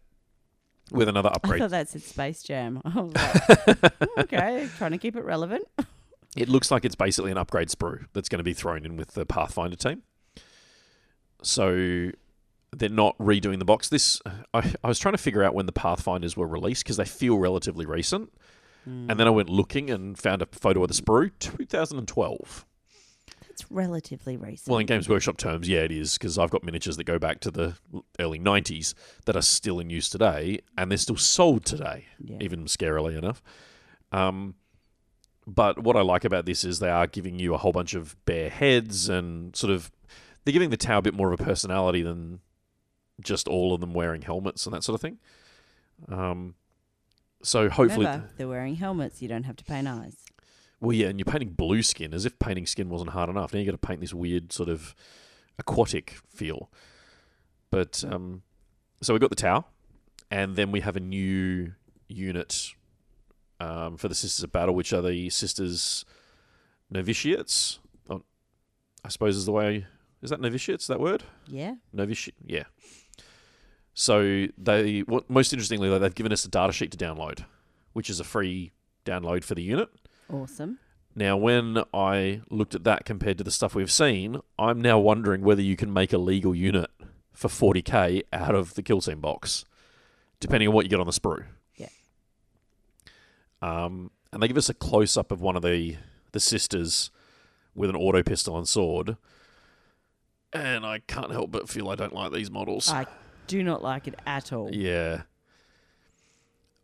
[0.90, 1.62] with another upgrade.
[1.62, 2.82] I thought that said Space Jam.
[4.18, 5.66] Okay, trying to keep it relevant.
[6.34, 9.16] It looks like it's basically an upgrade sprue that's going to be thrown in with
[9.16, 10.04] the Pathfinder team.
[11.44, 12.12] So
[12.72, 13.90] they're not redoing the box.
[13.90, 14.22] This
[14.54, 17.38] I, I was trying to figure out when the Pathfinders were released because they feel
[17.38, 18.32] relatively recent.
[18.86, 19.18] And hmm.
[19.18, 22.66] then I went looking and found a photo of the sprue, 2012.
[23.52, 24.70] It's relatively recent.
[24.70, 27.40] Well, in Games Workshop terms, yeah, it is because I've got miniatures that go back
[27.42, 27.76] to the
[28.20, 28.94] early 90s
[29.26, 32.38] that are still in use today, and they're still sold today, Yeah.
[32.42, 33.42] even scarily enough.
[34.12, 34.56] Um,
[35.46, 38.16] but what I like about this is they are giving you a whole bunch of
[38.26, 39.92] bare heads and sort of
[40.44, 42.40] they're giving the Tau a bit more of a personality than
[43.22, 45.20] just all of them wearing helmets and that sort of thing.
[46.08, 46.56] Um,
[47.44, 49.22] so hopefully, Remember, they're wearing helmets.
[49.22, 50.16] You don't have to paint eyes.
[50.82, 53.54] Well, yeah, and you're painting blue skin as if painting skin wasn't hard enough.
[53.54, 54.96] Now you got to paint this weird sort of
[55.60, 56.72] aquatic feel.
[57.70, 58.42] But um,
[59.02, 59.64] so we got the tower,
[60.32, 61.74] and then we have a new
[62.08, 62.72] unit
[63.60, 66.04] um, for the Sisters of Battle, which are the Sisters
[66.90, 67.80] Novitiates.
[68.10, 68.24] Oh,
[69.06, 69.86] I suppose is the way.
[70.22, 70.88] Is that novitiates?
[70.88, 71.24] That word?
[71.48, 71.76] Yeah.
[71.94, 72.36] Novitiate.
[72.46, 72.66] Yeah.
[73.94, 77.46] So they, what most interestingly, though, they've given us a data sheet to download,
[77.94, 78.72] which is a free
[79.06, 79.90] download for the unit.
[80.32, 80.80] Awesome.
[81.14, 85.42] Now, when I looked at that compared to the stuff we've seen, I'm now wondering
[85.42, 86.90] whether you can make a legal unit
[87.34, 89.66] for 40k out of the kill scene box,
[90.40, 91.44] depending on what you get on the sprue.
[91.76, 91.90] Yeah.
[93.62, 95.98] Um, and they give us a close up of one of the
[96.32, 97.12] the sisters
[97.76, 99.18] with an auto pistol and sword,
[100.54, 102.90] and I can't help but feel I don't like these models.
[102.90, 103.06] I
[103.48, 104.74] do not like it at all.
[104.74, 105.24] Yeah.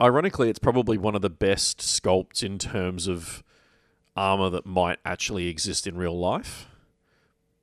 [0.02, 3.44] Ironically, it's probably one of the best sculpts in terms of
[4.16, 6.68] armor that might actually exist in real life.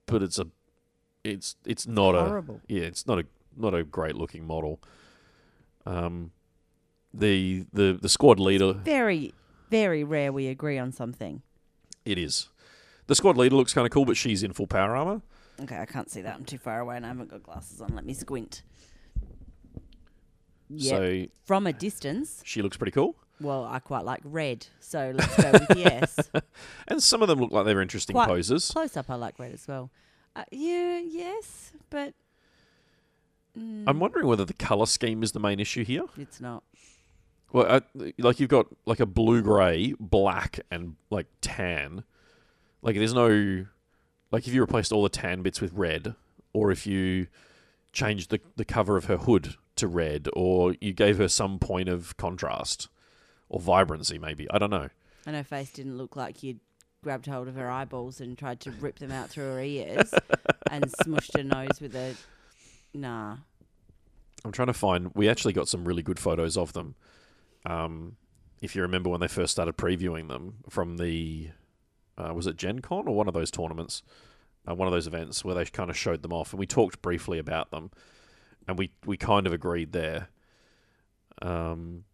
[0.07, 0.47] But it's a
[1.23, 2.61] it's it's not a Horrible.
[2.69, 3.25] yeah, it's not a
[3.57, 4.81] not a great looking model.
[5.87, 6.33] Um
[7.13, 9.33] the the the squad leader Very,
[9.71, 11.43] very rare we agree on something.
[12.05, 12.49] it is.
[13.07, 15.21] The squad leader looks kind of cool, but she's in full power armor.
[15.61, 16.35] Okay, I can't see that.
[16.35, 17.95] I'm too far away and I haven't got glasses on.
[17.95, 18.63] Let me squint.
[20.69, 20.91] Yeah.
[20.91, 23.17] So From a distance, she looks pretty cool.
[23.41, 24.67] well, I quite like red.
[24.81, 26.19] So let's go with yes.
[26.89, 28.71] And some of them look like they're interesting Quite poses.
[28.71, 29.91] Close up, I like red as well.
[30.37, 32.13] Uh, yeah, yes, but
[33.59, 36.05] mm, I'm wondering whether the color scheme is the main issue here.
[36.17, 36.65] it's not.
[37.53, 37.81] Well, uh,
[38.19, 42.03] like you've got like a blue gray, black, and like tan.
[42.83, 43.67] Like there's no,
[44.33, 46.17] like if you replaced all the tan bits with red,
[46.53, 47.29] or if you
[47.93, 51.89] changed the the cover of her hood to red, or you gave her some point
[51.89, 52.89] of contrast
[53.49, 54.89] or vibrancy, maybe I don't know.
[55.27, 56.61] And her face didn't look like you'd
[57.03, 60.13] grabbed hold of her eyeballs and tried to rip them out through her ears
[60.71, 62.15] and smushed her nose with a.
[62.95, 63.37] Nah.
[64.45, 65.11] I'm trying to find.
[65.15, 66.95] We actually got some really good photos of them.
[67.67, 68.17] Um,
[68.61, 71.51] if you remember when they first started previewing them from the,
[72.17, 74.03] uh, was it Gen Con or one of those tournaments,
[74.69, 77.03] uh, one of those events where they kind of showed them off, and we talked
[77.03, 77.91] briefly about them,
[78.69, 80.29] and we we kind of agreed there.
[81.43, 82.05] Um,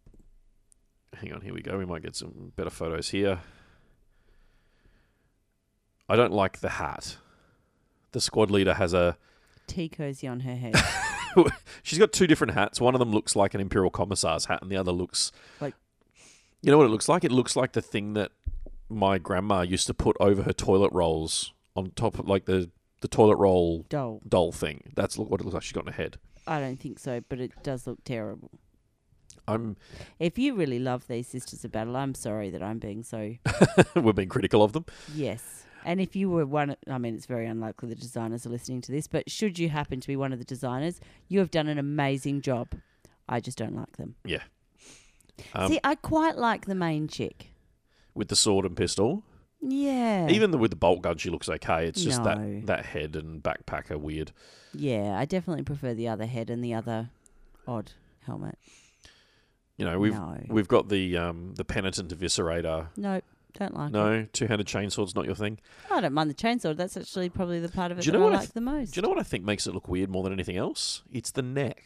[1.15, 1.77] hang on, here we go.
[1.77, 3.39] We might get some better photos here.
[6.09, 7.17] I don't like the hat.
[8.11, 9.17] The squad leader has a
[9.67, 10.75] Tea cozy on her head.
[11.83, 12.81] She's got two different hats.
[12.81, 15.75] One of them looks like an Imperial Commissar's hat, and the other looks Like-
[16.61, 17.23] You know what it looks like?
[17.23, 18.31] It looks like the thing that
[18.89, 23.07] my grandma used to put over her toilet rolls on top of like the the
[23.07, 24.21] toilet roll Doll.
[24.27, 24.91] doll thing.
[24.95, 26.17] That's what it looks like she's got in her head.
[26.47, 28.51] I don't think so, but it does look terrible.
[29.47, 29.75] I'm
[30.19, 33.35] If you really love these Sisters of Battle, I'm sorry that I'm being so.
[33.95, 34.85] we're being critical of them.
[35.13, 35.65] yes.
[35.83, 38.91] And if you were one, I mean, it's very unlikely the designers are listening to
[38.91, 41.79] this, but should you happen to be one of the designers, you have done an
[41.79, 42.75] amazing job.
[43.27, 44.13] I just don't like them.
[45.55, 47.47] Um, See, I quite like the main chick.
[48.13, 49.23] with the sword and pistol.
[49.61, 50.27] Yeah.
[50.29, 51.87] Even with the bolt gun, she looks okay.
[51.87, 52.35] It's just No.
[52.35, 54.31] that that head and backpack are weird.
[54.73, 57.09] Yeah, I definitely prefer the other head and the other
[57.67, 57.91] odd
[58.25, 58.57] helmet.
[59.77, 60.37] You know, we've no.
[60.47, 62.87] we've got the um the penitent eviscerator.
[62.97, 63.93] Nope, don't like it.
[63.93, 65.59] No, two handed chainsaw's not your thing.
[65.89, 66.75] I don't mind the chainsaw.
[66.75, 68.53] That's actually probably the part of it Do you that know I what I like
[68.53, 68.93] the most.
[68.93, 71.03] Do you know what I think makes it look weird more than anything else?
[71.11, 71.83] It's the neck.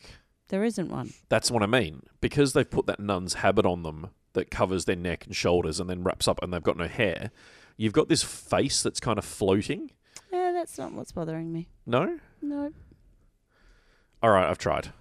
[0.50, 1.14] there isn't one.
[1.30, 2.04] That's what I mean.
[2.22, 5.90] Because they've put that nun's habit on them that covers their neck and shoulders and
[5.90, 7.32] then wraps up and they've got no hair,
[7.78, 9.92] you've got this face that's kind of floating.
[10.32, 11.68] Yeah, that's not what's bothering me.
[11.86, 12.20] No?
[12.42, 12.72] No.
[14.22, 14.92] All right, I've tried.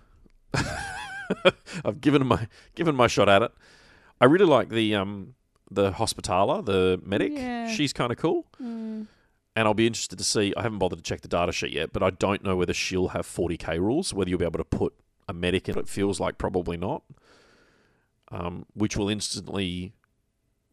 [1.85, 3.53] I've given my given my shot at it.
[4.21, 5.35] I really like the um
[5.71, 7.33] the Hospitaler, the medic.
[7.35, 7.69] Yeah.
[7.69, 8.47] She's kind of cool.
[8.63, 9.07] Mm.
[9.57, 10.53] And I'll be interested to see.
[10.57, 13.09] I haven't bothered to check the data sheet yet, but I don't know whether she'll
[13.09, 14.95] have 40k rules, whether you'll be able to put
[15.29, 15.79] a medic in.
[15.79, 17.03] It feels like probably not,
[18.31, 19.93] um, which will instantly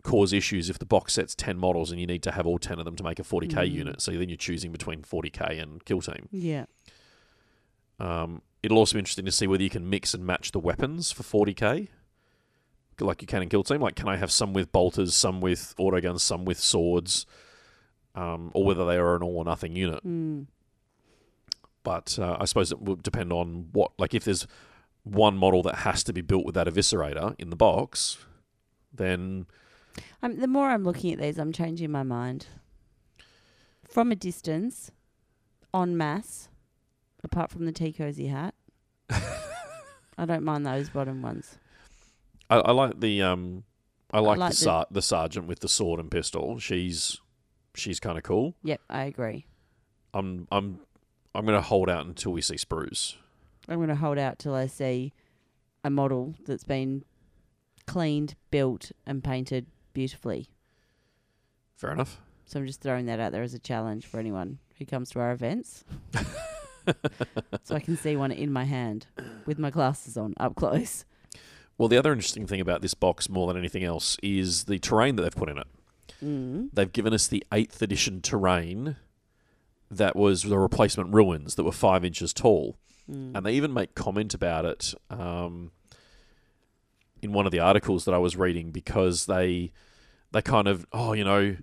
[0.04, 2.80] cause issues if the box sets 10 models and you need to have all 10
[2.80, 3.72] of them to make a 40k Mm.
[3.72, 4.02] unit.
[4.02, 6.28] So then you're choosing between 40k and kill team.
[6.32, 6.66] Yeah.
[8.00, 11.12] Um, it'll also be interesting to see whether you can mix and match the weapons
[11.12, 11.88] for 40k,
[13.00, 13.82] like you can in Kill Team.
[13.82, 17.26] Like, can I have some with bolters, some with auto guns, some with swords,
[18.16, 20.06] um, or whether they are an all or nothing unit.
[20.06, 20.48] Mm.
[21.84, 23.92] But uh, I suppose it will depend on what.
[23.98, 24.46] Like, if there's
[25.04, 28.18] one model that has to be built with that eviscerator in the box,
[28.94, 29.48] then
[30.24, 32.48] Um, the more I'm looking at these, I'm changing my mind.
[33.88, 34.92] From a distance,
[35.74, 36.48] en masse,
[37.24, 38.54] apart from the tea cozy hat,
[39.10, 41.58] I don't mind those bottom ones.
[42.50, 43.64] I, I like the um,
[44.12, 46.58] I like, like the, the- sar- the sergeant with the sword and pistol.
[46.60, 47.20] She's
[47.76, 48.56] she's kind of cool.
[48.64, 49.46] Yep, I agree.
[50.14, 50.80] I'm I'm
[51.36, 53.16] I'm gonna hold out until we see sprues.
[53.70, 55.14] I'm going to hold out till I see
[55.84, 57.06] a model that's been
[57.86, 60.50] cleaned, built, and painted beautifully.
[61.76, 62.20] Fair enough.
[62.46, 65.20] So I'm just throwing that out there as a challenge for anyone who comes to
[65.20, 65.86] our events.
[67.64, 69.08] so I can see one in my hand
[69.46, 71.06] with my glasses on up close.
[71.78, 75.16] Well, the other interesting thing about this box, more than anything else, is the terrain
[75.16, 75.68] that they've put in it.
[76.24, 76.70] Mm.
[76.74, 78.98] They've given us the 8th edition terrain
[79.90, 82.78] that was the replacement ruins that were five inches tall.
[83.10, 83.36] Mm.
[83.36, 85.72] And they even make comment about it um,
[87.22, 89.72] in one of the articles that I was reading because they
[90.32, 91.58] they kind of, oh, you know,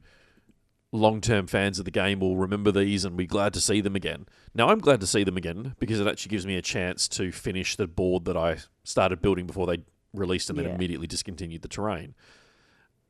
[0.93, 3.97] long term fans of the game will remember these and be glad to see them
[3.97, 4.27] again.
[4.55, 7.33] Now, I'm glad to see them again because it actually gives me a chance to
[7.33, 10.75] finish the board that I started building before they released and then Yeah.
[10.75, 12.15] immediately discontinued the terrain.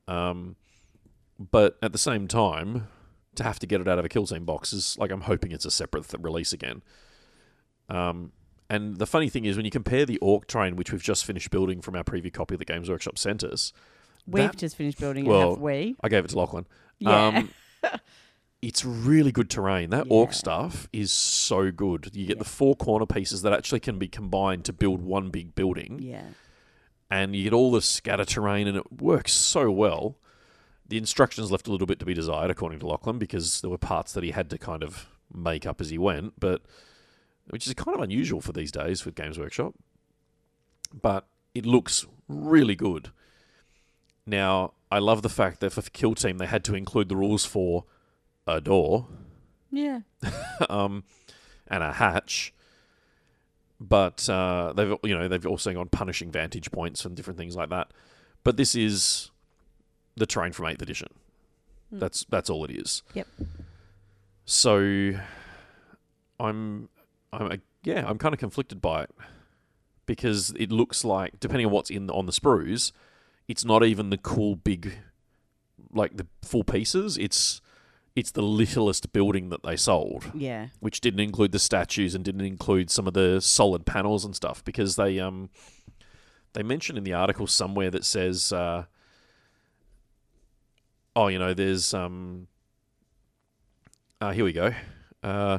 [0.07, 0.57] Um,
[1.39, 2.89] but at the same time,
[3.37, 5.53] to have to get it out of a kill team box is like I'm hoping
[5.53, 6.83] it's a separate th- release again.
[7.89, 8.33] Um,
[8.71, 11.51] and the funny thing is, when you compare the Orc train, which we've just finished
[11.51, 13.73] building from our preview copy of the Games Workshop sent us,
[14.27, 15.97] We've that- just finished building it, well, have we?
[16.03, 16.67] I gave it to Lachlan.
[16.99, 17.27] Yeah.
[17.29, 17.51] Um,
[18.63, 19.91] it's really good terrain.
[19.91, 22.11] That orc stuff is so good.
[22.15, 22.43] You get Yeah.
[22.43, 26.25] the four corner pieces that actually can be combined to build one big building, yeah.
[27.11, 30.17] and you get all the scatter terrain, and it works so well.
[30.89, 33.79] The instructions left a little bit to be desired, according to Lachlan, because there were
[33.79, 36.63] parts that he had to kind of make up as he went, but
[37.51, 39.75] which is kind of unusual for these days with Games Workshop.
[41.03, 43.11] But it looks really good.
[44.27, 47.45] Now, I love the fact that for Kill Team they had to include the rules
[47.45, 47.85] for
[48.47, 49.07] a door
[49.71, 50.01] Yeah.
[50.71, 51.05] um,
[51.67, 52.53] and a hatch.
[53.81, 57.69] But uh, they've you know they've also gone punishing vantage points and different things like
[57.71, 57.93] that.
[58.43, 59.31] But this is
[60.17, 61.09] the terrain from eighth edition.
[61.91, 62.01] Hmm.
[62.01, 63.03] That's that's all it is.
[63.15, 63.29] Yep.
[64.47, 65.13] So
[66.41, 66.89] I'm
[67.33, 69.11] I'm yeah I'm kind of conflicted by it
[70.07, 72.93] because it looks like depending on what's in on the sprues,
[73.47, 74.95] it's not even the cool big
[75.93, 77.17] like the full pieces.
[77.19, 77.61] It's
[78.17, 80.69] it's the littlest building that they sold Yeah.
[80.81, 84.65] which didn't include the statues and didn't include some of the solid panels and stuff
[84.65, 85.51] because they um
[86.55, 88.87] they mention in the article somewhere that says uh,
[91.15, 92.49] oh you know there's um
[94.21, 94.73] uh, here we go
[95.23, 95.59] uh,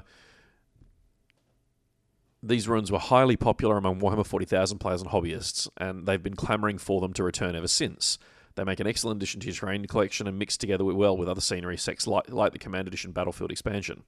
[2.41, 6.77] these runes were highly popular among Warhammer 40,000 players and hobbyists, and they've been clamouring
[6.77, 8.17] for them to return ever since.
[8.55, 11.41] They make an excellent addition to your terrain collection and mix together well with other
[11.41, 14.03] scenery sets like, like the Command Edition Battlefield expansion.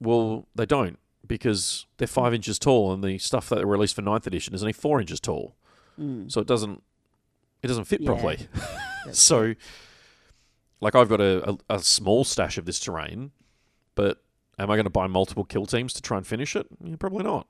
[0.00, 4.02] Well, they don't because they're five inches tall, and the stuff that they released for
[4.02, 5.56] 9th edition is only four inches tall,
[5.98, 6.30] Mm.
[6.30, 6.82] so it doesn't
[7.62, 8.06] it doesn't fit Yeah.
[8.10, 8.48] properly.
[9.12, 9.54] So,
[10.80, 13.30] like, I've got a, a, a small stash of this terrain,
[13.94, 14.22] but
[14.58, 16.66] am I going to buy multiple kill teams to try and finish it?
[16.82, 17.46] Yeah, probably not.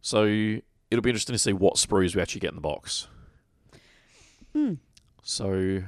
[0.00, 3.08] So it'll be interesting to see what sprues we actually get in the box.
[4.54, 4.78] Mm.
[5.22, 5.82] So,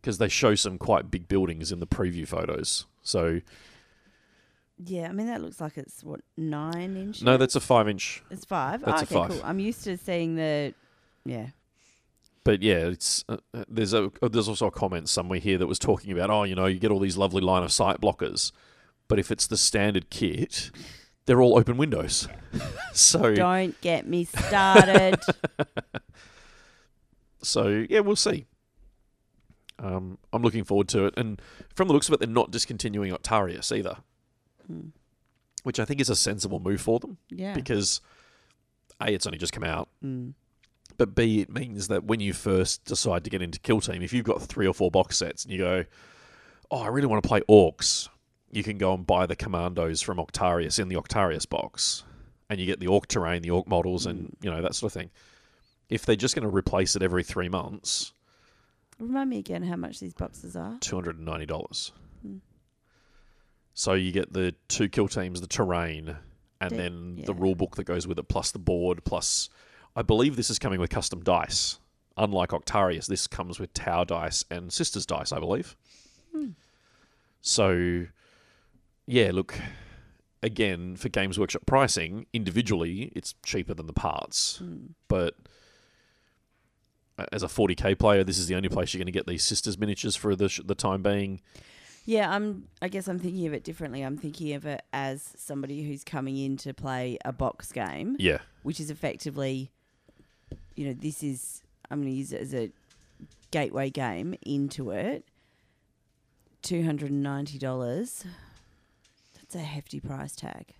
[0.00, 2.86] because they show some quite big buildings in the preview photos.
[3.02, 3.40] So,
[4.84, 7.22] Yeah, I mean that looks like it's what nine inches.
[7.22, 8.22] no, that's a five inch.
[8.30, 8.82] it's five.
[8.84, 9.30] that's oh, a five.
[9.30, 9.40] cool.
[9.44, 10.72] I'm used to seeing the.
[11.24, 11.48] Yeah.
[12.44, 15.66] But yeah, it's uh, uh, there's a uh, there's also a comment somewhere here that
[15.66, 18.52] was talking about oh you know you get all these lovely line of sight blockers,
[19.08, 20.70] but if it's the standard kit,
[21.26, 22.28] they're all open windows.
[22.92, 25.18] so Don't get me started.
[27.42, 28.46] so yeah, we'll see.
[29.78, 31.40] Um, I'm looking forward to it, and
[31.74, 33.98] from the looks of it, they're not discontinuing Octarius either,
[34.66, 34.88] Hmm.
[35.62, 37.54] which I think is a sensible move for them Yeah.
[37.54, 38.00] because
[39.00, 39.88] a it's only just come out.
[40.04, 40.34] Mm.
[40.96, 44.12] but B, it means that when you first decide to get into Kill Team, if
[44.12, 45.84] you've got three or four box sets and you go,
[46.72, 48.08] oh, I really want to play Orcs,
[48.50, 52.04] you can go and buy the Commandos from Octarius in the Octarius box,
[52.48, 54.94] and you get the Orc terrain, the Orc models, and you know that sort of
[55.00, 55.10] thing.
[55.88, 58.12] If they're just going to replace it every three months,
[58.98, 60.76] Remind me again how much these boxes are.
[60.80, 61.92] two hundred and ninety dollars.
[62.22, 62.38] Hmm.
[63.74, 66.16] So you get the two kill teams, the terrain,
[66.60, 67.40] and then the yeah.
[67.40, 69.48] rule book that goes with it, plus the board, plus
[69.94, 71.78] I believe this is coming with custom dice.
[72.16, 75.76] Unlike Octarius, this comes with Tau dice and Sisters dice, I believe.
[76.34, 76.48] Hmm.
[77.40, 78.06] So,
[79.08, 79.58] yeah, look,
[80.42, 84.76] again for Games Workshop pricing, individually, it's cheaper than the parts, Hmm.
[85.08, 85.34] but
[87.32, 89.76] as a 40k player, this is the only place you're going to get these sisters
[89.78, 91.40] miniatures for the sh- the time being.
[92.04, 92.68] Yeah, I'm.
[92.80, 94.02] I guess I'm thinking of it differently.
[94.02, 98.38] I'm thinking of it as somebody who's coming in to play a box game, Yeah,
[98.62, 99.70] which is effectively,
[100.76, 101.62] you know, this is.
[101.90, 102.70] I'm going to use it as a
[103.50, 105.24] gateway game into it.
[106.62, 108.24] Two hundred and ninety dollars.
[109.50, 110.74] That's a hefty price tag.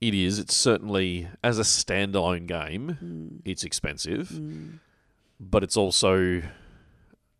[0.00, 0.38] it is.
[0.38, 3.40] It's certainly as a standalone game, Mm.
[3.44, 4.78] it's expensive, Mm.
[5.40, 6.42] but it's also.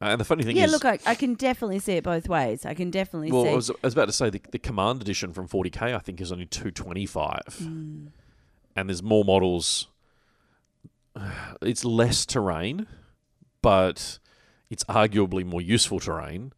[0.01, 0.61] And the funny thing is.
[0.61, 2.65] Yeah, is, look, I, I can definitely see it both ways.
[2.67, 3.51] I can definitely well, see.
[3.51, 6.21] I was, I was about to say the, the Command Edition from 40k, I think,
[6.21, 8.07] is only 225, Mm.
[8.77, 9.89] and there's more models.
[11.63, 12.87] It's less terrain,
[13.63, 14.19] but
[14.71, 16.53] it's arguably more useful terrain.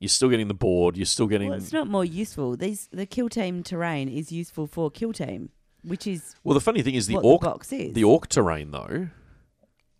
[0.00, 0.96] You're still getting the board.
[0.96, 2.56] You're still getting Well, it's not more useful.
[2.56, 5.50] These the kill team terrain is useful for kill team,
[5.84, 7.92] which is Well, the funny thing is the orc the box is.
[7.92, 9.08] the orc terrain though.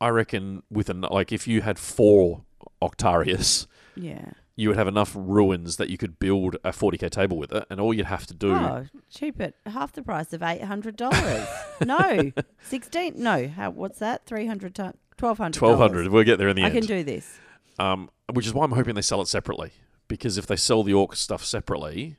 [0.01, 2.44] I reckon with an like if you had four
[2.82, 4.30] Octarius, yeah.
[4.57, 7.78] you would have enough ruins that you could build a 40k table with it, and
[7.78, 8.53] all you'd have to do.
[8.55, 11.46] Oh, cheap at half the price of eight hundred dollars.
[11.84, 12.32] no,
[12.62, 13.14] sixteen.
[13.16, 13.70] No, how?
[13.70, 14.24] What's that?
[14.24, 15.59] Three hundred times twelve hundred.
[15.59, 16.09] Twelve hundred.
[16.09, 16.76] We'll get there in the I end.
[16.76, 17.38] I can do this.
[17.78, 19.72] um, which is why I'm hoping they sell it separately.
[20.11, 22.16] Because if they sell the orc stuff separately,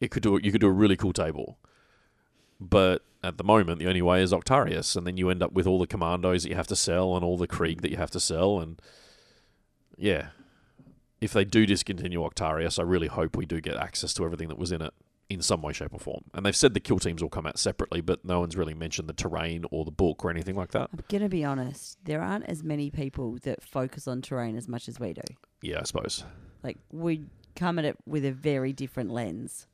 [0.00, 1.56] it could do you could do a really cool table.
[2.60, 5.68] But at the moment, the only way is Octarius, and then you end up with
[5.68, 8.10] all the commandos that you have to sell and all the Krieg that you have
[8.10, 8.82] to sell, and
[9.96, 10.30] yeah,
[11.20, 14.58] if they do discontinue Octarius, I really hope we do get access to everything that
[14.58, 14.92] was in it
[15.30, 16.24] in some way, shape, or form.
[16.34, 19.08] And they've said the kill teams will come out separately, but no one's really mentioned
[19.08, 20.90] the terrain or the book or anything like that.
[20.92, 21.98] I'm gonna be honest.
[22.04, 25.22] There aren't as many people that focus on terrain as much as we do.
[25.62, 26.24] Yeah, I suppose.
[26.62, 29.66] Like we come at it with a very different lens.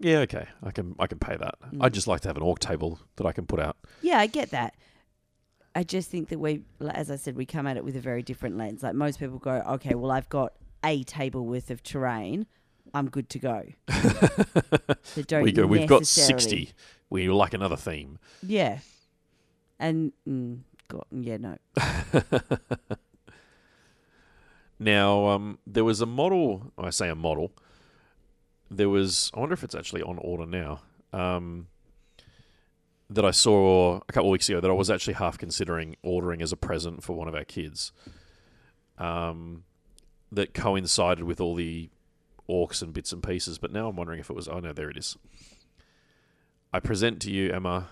[0.00, 1.56] Yeah, okay, I can I can pay that.
[1.72, 1.78] Mm.
[1.80, 3.76] I'd just like to have an orc table that I can put out.
[4.00, 4.74] Yeah, I get that.
[5.74, 8.22] I just think that we, as I said, we come at it with a very
[8.22, 8.82] different lens.
[8.82, 10.54] Like most people go, okay, well, I've got
[10.84, 12.46] a table worth of terrain.
[12.94, 13.64] I'm good to go.
[15.14, 15.66] They don't we go.
[15.66, 16.70] We've got sixty.
[17.10, 18.18] We like another theme.
[18.42, 18.78] Yeah.
[19.78, 21.58] And mm, God, yeah, no.
[24.78, 26.72] Now, um, there was a model.
[26.78, 27.52] I say a model.
[28.70, 29.30] There was.
[29.34, 30.80] I wonder if it's actually on order now.
[31.12, 31.68] Um,
[33.10, 36.52] that I saw a couple weeks ago that I was actually half considering ordering as
[36.52, 37.92] a present for one of our kids.
[38.98, 39.64] Um,
[40.30, 41.88] that coincided with all the
[42.48, 44.48] orcs and bits and pieces, but now I'm wondering if it was.
[44.48, 45.16] Oh no, there it is.
[46.72, 47.88] I present to you, Emma,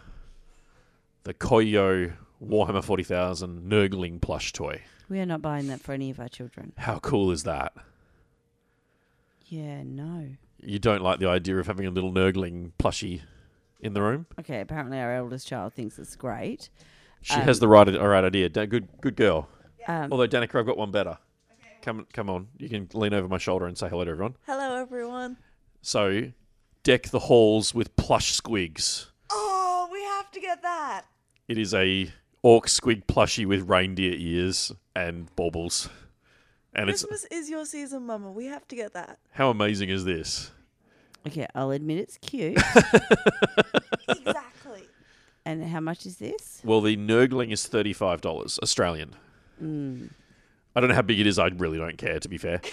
[1.22, 2.12] the Koyo
[2.44, 4.82] Warhammer 40,000 Nurgling plush toy.
[5.08, 6.72] We are not buying that for any of our children.
[6.78, 7.72] How cool is that?
[9.46, 10.30] Yeah, no.
[10.60, 13.20] You don't like the idea of having a little Nurgling plushie
[13.80, 14.26] in the room?
[14.40, 16.70] Okay, apparently our eldest child thinks it's great.
[17.22, 18.48] She Um, has the right, right idea.
[18.48, 19.48] Da- Good, good girl.
[19.86, 21.18] Um, Although Danica, I've got one better.
[21.82, 22.48] Come, come on.
[22.58, 24.36] You can lean over my shoulder and say hello to everyone.
[24.46, 25.36] Hello, everyone.
[25.82, 26.32] So,
[26.82, 29.06] deck the halls with plush squigs.
[29.30, 31.02] Oh, we have to get that.
[31.46, 32.10] It is a
[32.46, 35.88] orc squig plushie with reindeer ears and baubles.
[36.72, 38.30] And it's Christmas is your season, Mama.
[38.30, 39.18] We have to get that.
[39.32, 40.52] how amazing is this?
[41.26, 42.56] okay, I'll admit it's cute.
[44.08, 44.82] exactly.
[45.44, 46.60] and how much is this?
[46.62, 49.16] Well, the Nurgling is thirty-five dollars Australian.
[49.60, 50.10] Mm.
[50.76, 51.40] I don't know how big it is.
[51.40, 52.60] I really don't care, to be fair.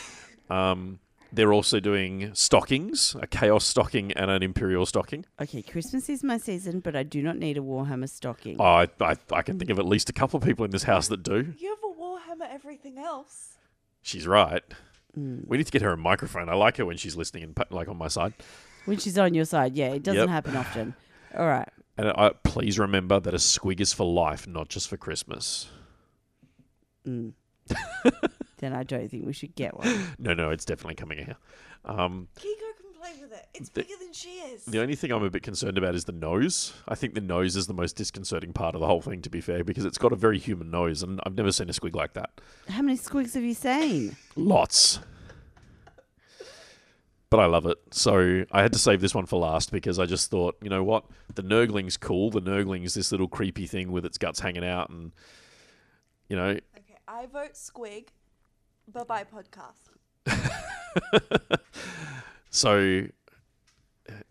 [0.50, 1.00] Um,
[1.34, 5.26] they're also doing stockings, a chaos stocking and an imperial stocking.
[5.42, 8.58] Okay, Christmas is my season, but I do not need a Warhammer stocking.
[8.60, 10.84] Oh, I, I, I can think of at least a couple of people in this
[10.84, 11.54] house that do.
[11.58, 13.58] You have a Warhammer everything else.
[14.04, 14.62] She's right.
[15.18, 15.48] Mm.
[15.48, 16.50] We need to get her a microphone.
[16.50, 18.34] I like her when she's listening and like on my side.
[18.86, 20.30] When she's on your side, yeah, it doesn't Yep.
[20.30, 20.96] happen often.
[21.36, 21.70] All right.
[21.98, 25.70] And I, please remember that a squig is for life, not just for Christmas.
[27.08, 27.34] Mm.
[28.64, 29.88] then I don't think we should get one.
[30.20, 31.36] No, no, it's definitely coming here.
[31.86, 32.44] Um, Kiko
[32.78, 33.46] can play with it.
[33.54, 34.64] It's The- bigger than she is.
[34.66, 36.74] The only thing I'm a bit concerned about is the nose.
[36.88, 39.42] I think the nose is the most disconcerting part of the whole thing, to be
[39.42, 42.14] fair, because it's got a very human nose, and I've never seen a squig like
[42.14, 42.30] that.
[42.70, 44.16] How many squigs have you seen?
[44.36, 45.00] Lots.
[47.30, 47.80] But I love it.
[47.92, 50.84] So I had to save this one for last because I just thought, you know
[50.84, 51.06] what?
[51.34, 52.30] The Nurgling's cool.
[52.30, 55.12] The Nurgling's this little creepy thing with its guts hanging out, and,
[56.30, 58.10] you know, okay, I vote Squig.
[58.88, 59.90] Bye bye podcast.
[62.54, 63.08] So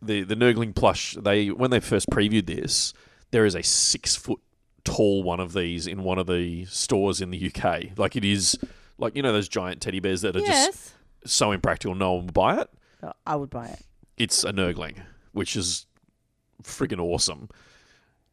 [0.01, 2.95] the the Nurgling plush, they when they first previewed this,
[3.33, 4.39] there is a six foot
[4.85, 7.99] tall one of these in one of the stores in the UK.
[7.99, 8.57] Like it is
[8.97, 10.95] like you know those giant teddy bears that are just
[11.25, 12.71] so impractical no one will buy it.
[13.27, 13.81] I would buy it.
[14.17, 15.87] It's a Nurgling, which is
[16.63, 17.49] friggin' awesome.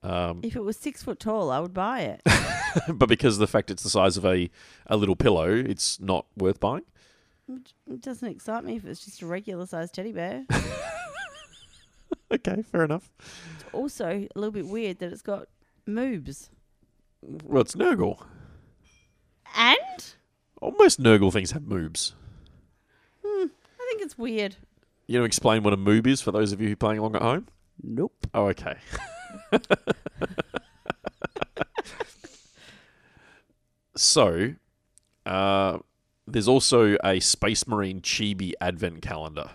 [0.02, 2.22] Um, If it was six foot tall, I would buy it.
[2.94, 4.50] but because of the fact it's the size of a,
[4.88, 6.84] a little pillow, it's not worth buying.
[7.90, 10.46] It doesn't excite me if it's just a regular sized teddy bear.
[12.32, 13.12] Okay, fair enough.
[13.56, 15.48] It's also a little bit weird that it's got
[15.88, 16.50] moobs.
[17.24, 18.24] Well, it's Nurgle.
[19.56, 20.14] And
[20.62, 22.14] Oh, most Nurgle things have moobs.
[23.26, 23.48] I
[23.90, 24.58] think it's weird.
[25.08, 27.16] You know, explain what a moob is for those of you who are playing along
[27.16, 27.48] at home.
[27.82, 28.14] Nope.
[28.36, 28.76] Oh, okay.
[33.96, 34.56] so,
[35.26, 35.80] uh,
[36.28, 39.52] there's also a Space Marine Chibi Advent calendar.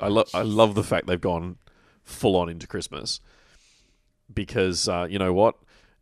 [0.00, 1.56] I love I love the fact they've gone
[2.02, 3.20] full on into Christmas
[4.32, 5.56] because uh, you know what,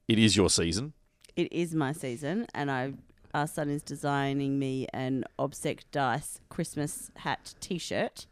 [0.09, 0.93] it is your season.
[1.37, 2.95] It is my season, and I
[3.33, 8.27] our son is designing me an Obsec Dice Christmas hat T-shirt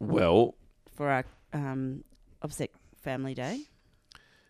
[0.00, 0.56] Well,
[0.92, 2.02] for our um,
[2.42, 2.70] Obsec
[3.02, 3.62] Family Day,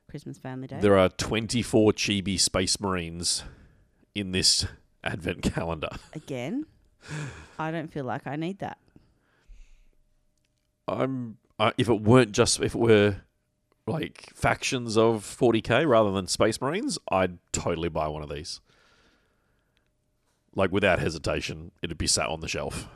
[0.09, 0.78] Christmas Family Day.
[0.80, 3.44] there are 24 Chibi Space Marines
[4.14, 4.66] in this
[5.03, 5.88] Advent calendar.
[6.14, 6.66] Again,
[7.59, 8.78] I don't feel like I need that.
[10.86, 13.16] I'm I if it weren't just if it were
[13.86, 18.61] like factions of 40k rather than Space Marines, I'd totally buy one of these.
[20.55, 22.88] Like without hesitation, it'd be sat on the shelf.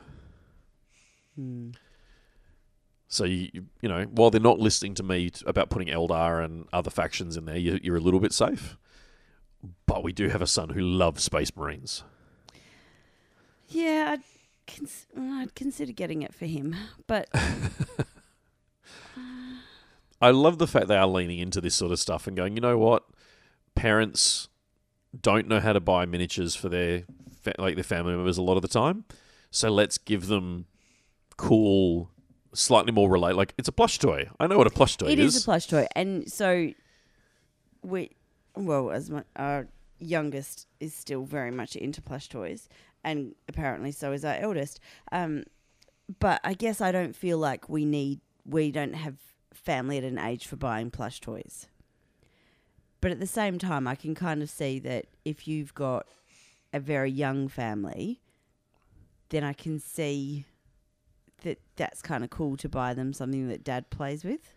[1.35, 1.71] Hmm.
[3.07, 3.49] So you
[3.81, 7.45] you- know while they're not listening to me about putting Eldar and other factions in
[7.45, 8.77] there, you, you're a little bit safe.
[9.85, 12.03] But we do have a son who loves Space Marines.
[13.69, 14.21] Yeah, I'd,
[14.67, 16.75] cons- mm, I'd consider getting it for him,
[17.07, 17.41] but uh.
[20.21, 22.61] I love the fact they are leaning into this sort of stuff and going, you
[22.61, 23.03] know what,
[23.75, 24.47] parents
[25.19, 27.03] don't know how to buy miniatures for their
[27.41, 29.05] fa- like their family members a lot of the time,
[29.51, 30.65] so let's give them
[31.37, 32.09] cool,
[32.57, 33.35] slightly more relate.
[33.35, 34.29] Like it's a plush toy.
[34.39, 35.35] I know what a plush toy it is.
[35.35, 36.71] is a plush toy, and so
[37.83, 38.11] we,
[38.55, 39.67] well, as my our
[39.99, 42.67] youngest is still very much into plush toys,
[43.03, 44.79] and apparently so is our eldest.
[45.11, 45.43] Um,
[46.19, 49.15] but I guess I don't feel like we need we don't have
[49.53, 51.67] family at an age for buying plush toys.
[52.99, 56.07] But at the same time, I can kind of see that if you've got
[56.73, 58.21] a very young family,
[59.29, 60.45] then I can see
[61.43, 64.53] that that's kind of cool to buy them something that dad plays with.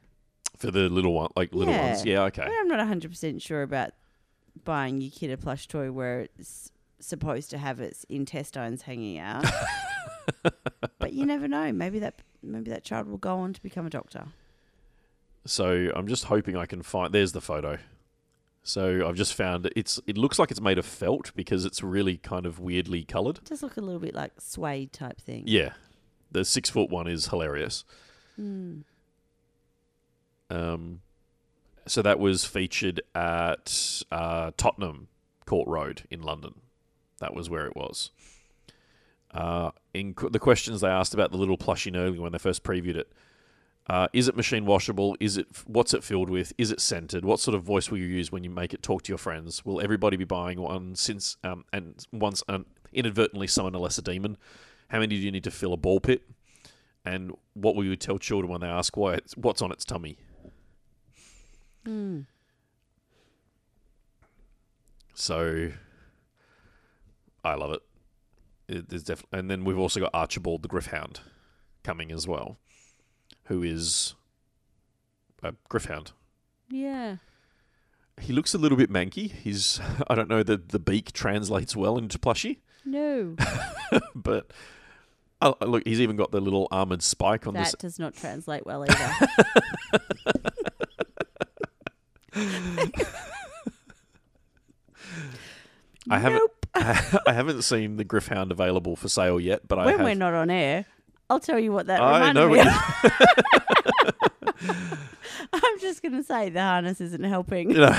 [0.59, 1.87] for the little one, like little Yeah.
[1.91, 2.05] ones.
[2.05, 2.43] Yeah, okay.
[2.45, 3.93] But I'm not 100% sure about
[4.65, 9.47] buying your kid a plush toy where it's supposed to have its intestines hanging out.
[10.99, 11.73] but you never know.
[11.73, 14.27] Maybe that maybe that child will go on to become a doctor.
[15.47, 17.13] So I'm just hoping I can find.
[17.13, 17.79] There's the photo.
[18.63, 19.99] So I've just found it's.
[20.07, 23.39] It looks like it's made of felt because it's really kind of weirdly coloured.
[23.39, 25.45] It does look a little bit like suede type thing.
[25.47, 25.73] Yeah,
[26.31, 27.85] the six foot one is hilarious.
[28.37, 28.81] Hmm.
[30.51, 31.01] Um,
[31.87, 35.09] so that was featured at uh, Tottenham
[35.47, 36.55] Court Road in London.
[37.19, 38.11] That was where it was.
[39.33, 42.65] Uh, in qu- the questions they asked about the little plushie nurgling when they first
[42.65, 43.13] previewed it.
[43.89, 45.17] Uh, is it machine washable?
[45.19, 46.53] Is it what's it filled with?
[46.59, 47.25] Is it scented?
[47.25, 49.65] What sort of voice will you use when you make it talk to your friends?
[49.65, 54.37] Will everybody be buying one since um, and once um, inadvertently summon a lesser demon?
[54.91, 56.23] How many do you need to fill a ball pit?
[57.05, 60.19] And what will you tell children when they ask why it's, what's on its tummy?
[61.87, 62.23] Hmm.
[65.15, 65.71] So
[67.45, 67.83] I love it.
[68.69, 71.21] it there's definitely, and then we've also got Archibald the Gryph-hound
[71.85, 72.59] coming as well,
[73.45, 74.15] who is
[75.43, 76.13] a Gryph-hound.
[76.69, 77.17] Yeah.
[78.21, 79.31] He looks a little bit manky.
[79.31, 82.59] He's I don't know that the beak translates well into plushie.
[82.85, 83.37] No.
[84.15, 84.53] but
[85.43, 87.71] oh, look, he's even got the little armored spike on this.
[87.73, 87.93] that this.
[87.93, 89.17] does not translate well either.
[96.09, 96.51] I haven't.
[96.75, 100.05] I haven't seen the Gryph-hound available for sale yet, but I when have.
[100.05, 100.87] we're not on air.
[101.29, 102.59] I'll tell you what that I reminded know me.
[102.59, 102.69] what
[104.69, 105.09] of.
[105.53, 107.71] I'm just going to say the harness isn't helping.
[107.71, 107.99] you know.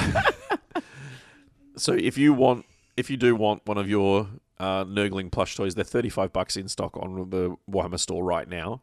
[1.75, 2.65] so if you want,
[2.95, 4.27] if you do want one of your
[4.61, 8.47] uh, Nurgling plush toys, they're thirty five bucks in stock on the Warhammer store right
[8.47, 8.81] now,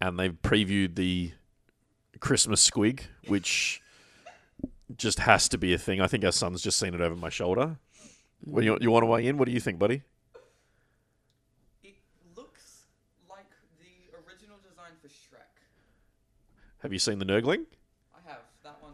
[0.00, 1.32] and they've previewed the
[2.20, 3.80] Christmas squig, which
[4.96, 6.00] just has to be a thing.
[6.00, 7.78] I think our son's just seen it over my shoulder.
[8.46, 9.38] You, you want to weigh in?
[9.38, 10.02] What do you think, buddy?
[11.82, 11.94] It
[12.36, 12.82] looks
[13.28, 13.46] like
[13.80, 15.48] the original design for Shrek.
[16.82, 17.64] Have you seen the Nurgling?
[18.14, 18.40] I have.
[18.62, 18.92] That one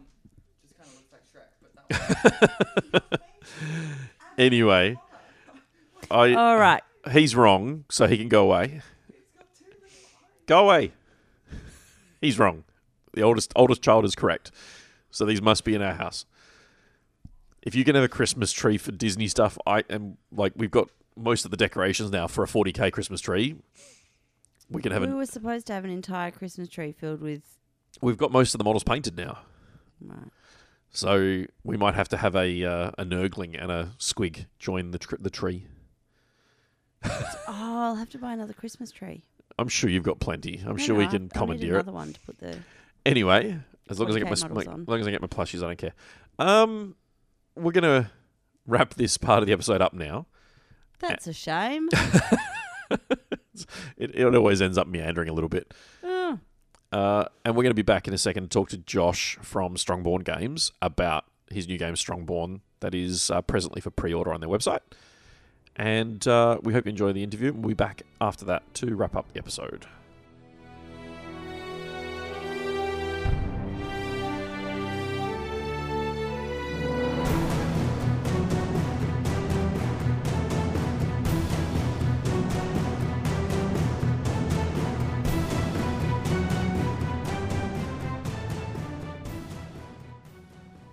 [0.63, 3.19] just kind of looks like Shrek, but that one.
[4.39, 4.97] Anyway,
[6.11, 6.83] I All right.
[7.13, 8.81] he's wrong, so he can go away.
[10.47, 10.93] Go away.
[12.21, 12.65] He's wrong.
[13.15, 14.51] The oldest oldest child is correct.
[15.11, 16.27] So these must be in our house.
[17.63, 20.89] If you can have a Christmas tree for Disney stuff, I am like we've got
[21.17, 23.57] most of the decorations now for a 40k Christmas tree.
[24.71, 27.43] We can have We a, were supposed to have an entire Christmas tree filled with.
[28.01, 29.39] we've got most of the models painted now.
[30.01, 30.31] Right.
[30.93, 34.99] So we might have to have a uh, a Nurgling and a Squig join the
[34.99, 35.67] tr- the tree.
[37.05, 39.23] Oh, I'll have to buy another Christmas tree.
[39.59, 40.61] I'm sure you've got plenty.
[40.65, 41.81] I'm No, sure no, we I- can I'll need commandeer it.
[41.81, 42.59] another one to put the.
[43.07, 44.81] Anyway, as long as I get 40K my, models my on.
[44.83, 45.95] as long as I get my plushies, I don't care.
[46.39, 46.95] Um,
[47.57, 48.11] we're gonna
[48.67, 50.27] wrap this part of the episode up now.
[50.99, 51.89] That's a shame.
[53.97, 55.75] It, it always ends up meandering a little bit.
[56.03, 56.39] Oh,
[56.93, 59.77] Uh, and we're going to be back in a second to talk to Josh from
[59.77, 64.49] Strongborn Games about his new game Strongborn that is uh, presently for pre-order on their
[64.49, 64.81] website.
[65.77, 67.53] And uh, we hope you enjoy the interview.
[67.53, 69.87] We'll be back after that to wrap up the episode.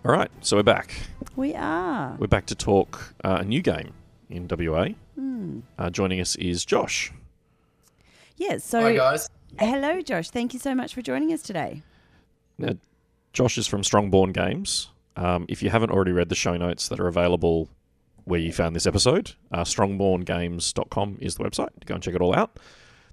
[0.05, 1.01] All right, so we're back.
[1.35, 2.15] we are.
[2.17, 3.91] We're back to talk uh, a new game
[4.29, 4.89] in WA.
[5.15, 5.59] Hmm.
[5.77, 7.11] Uh, joining us is Josh.
[8.35, 8.57] Yeah.
[8.57, 9.29] So, Hi guys.
[9.59, 10.29] hello, Josh.
[10.29, 11.81] Thank you so much for joining us today.
[12.57, 12.73] Now,
[13.33, 14.89] Josh is from Strongborn Games.
[15.15, 17.69] Um, if you haven't already read the show notes that are available
[18.25, 21.69] where you found this episode, uh, strongborngames.com is the website.
[21.85, 22.59] Go and check it all out.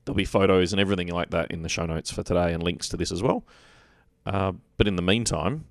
[0.05, 2.89] There'll be photos and everything like that in the show notes for today and links
[2.91, 3.45] to this as well.
[4.27, 5.65] Uh, but in the meantime,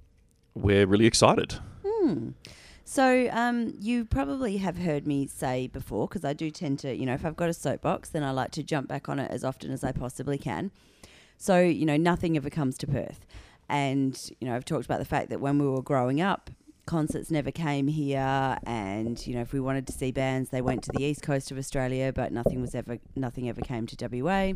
[0.55, 1.55] we're really excited.
[1.85, 2.29] Hmm.
[2.93, 7.07] So, um, you probably have heard me say before, because I do tend to, you
[7.07, 9.43] know, if I've got a soapbox, then I like to jump back on it as
[9.43, 10.69] often as I possibly can.
[11.35, 13.25] So, you know, nothing ever comes to Perth.
[13.67, 16.51] And, you know, I've talked about the fact that when we were growing up,
[16.85, 18.59] concerts never came here.
[18.63, 21.49] And, you know, if we wanted to see bands, they went to the east coast
[21.49, 24.53] of Australia, but nothing was ever, nothing ever came to WA.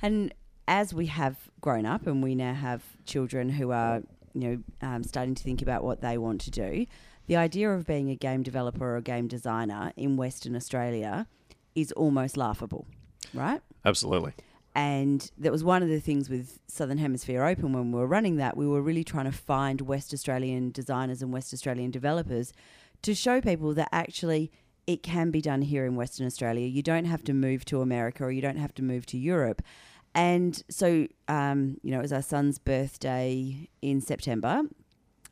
[0.00, 0.32] And
[0.66, 4.00] as we have grown up and we now have children who are,
[4.32, 6.86] you know, um, starting to think about what they want to do,
[7.26, 11.26] the idea of being a game developer or a game designer in Western Australia
[11.74, 12.86] is almost laughable,
[13.32, 13.60] right?
[13.84, 14.32] Absolutely.
[14.76, 18.36] And that was one of the things with Southern Hemisphere Open when we were running
[18.36, 18.56] that.
[18.56, 22.52] We were really trying to find West Australian designers and West Australian developers
[23.02, 24.50] to show people that actually
[24.86, 26.66] it can be done here in Western Australia.
[26.66, 29.62] You don't have to move to America or you don't have to move to Europe.
[30.14, 34.62] And so, um, you know, it was our son's birthday in September.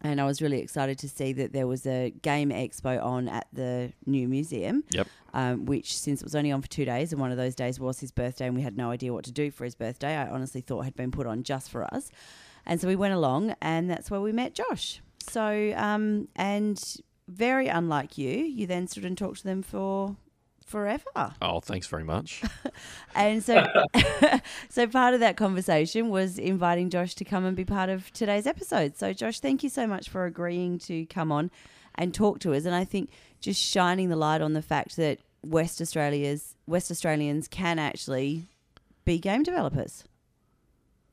[0.05, 3.47] And I was really excited to see that there was a game expo on at
[3.53, 5.07] the new museum Yep.
[5.33, 7.79] um, which since it was only on for two days and one of those days
[7.79, 10.27] was his birthday and we had no idea what to do for his birthday i
[10.29, 12.11] honestly thought had been put on just for us
[12.67, 16.97] and so we went along and that's where we met josh so um, and
[17.29, 20.17] very unlike you you then stood and talked to them for
[20.73, 21.35] forever.
[21.43, 22.43] Oh, thanks very much.
[23.15, 23.65] and so
[24.71, 28.47] so part of that conversation was inviting josh to come and be part of today's
[28.47, 28.97] episode.
[28.97, 31.51] So josh thank you so much for agreeing to come on
[31.95, 32.65] and talk to us.
[32.65, 33.11] And i think
[33.41, 38.47] just shining the light on the fact that west australia's west australians can actually
[39.05, 40.05] be game developers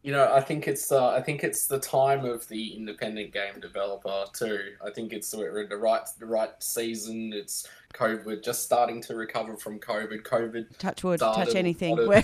[0.02, 3.60] You know, I think it's uh, I think it's the time of the independent game
[3.60, 4.60] developer too.
[4.86, 7.34] I think it's we're in the right the right season.
[7.34, 8.42] It's COVID.
[8.42, 10.24] Just starting to recover from COVID.
[10.24, 10.78] COVID.
[10.78, 12.08] touch wood touch anything of-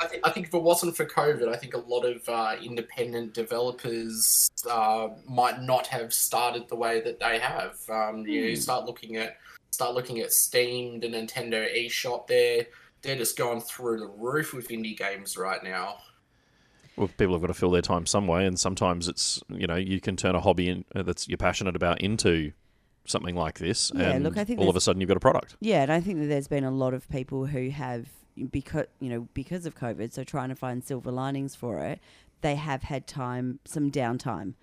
[0.00, 2.54] I think I think if it wasn't for COVID, I think a lot of uh,
[2.62, 7.76] independent developers uh, might not have started the way that they have.
[7.90, 8.60] Um, you, you Hmm.
[8.60, 9.36] start looking at
[9.72, 12.28] start looking at Steam, the Nintendo eShop.
[12.28, 12.66] They're
[13.02, 15.98] they're just going through the roof with indie games right now.
[16.96, 19.76] Well, people have got to fill their time some way, and sometimes it's you know
[19.76, 22.52] you can turn a hobby in, uh, that's you're passionate about into
[23.04, 25.20] something like this, Yeah, and look, I think all of a sudden you've got a
[25.20, 25.56] product.
[25.60, 28.08] Yeah, and I think that there's been a lot of people who have,
[28.50, 32.00] because you know because of COVID, so trying to find silver linings for it,
[32.40, 34.54] they have had time, some downtime,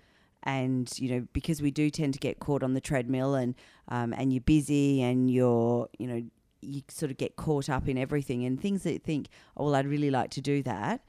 [0.42, 3.54] and you know because we do tend to get caught on the treadmill and
[3.88, 6.22] um, and you're busy and you're you know
[6.60, 9.74] you sort of get caught up in everything and things that you think, oh well,
[9.74, 11.02] I'd really like to do that.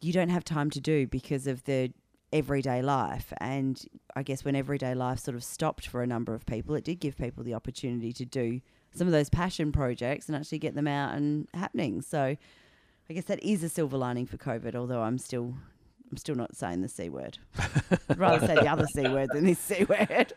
[0.00, 1.92] You don't have time to do because of the
[2.32, 3.32] everyday life.
[3.38, 3.84] And
[4.16, 7.00] I guess when everyday life sort of stopped for a number of people, it did
[7.00, 8.60] give people the opportunity to do
[8.94, 12.02] some of those passion projects and actually get them out and happening.
[12.02, 12.36] So
[13.08, 15.54] I guess that is a silver lining for COVID, although I'm still
[16.10, 17.38] I'm still not saying the C word.
[18.08, 20.32] I'd rather say the other C word than this C word.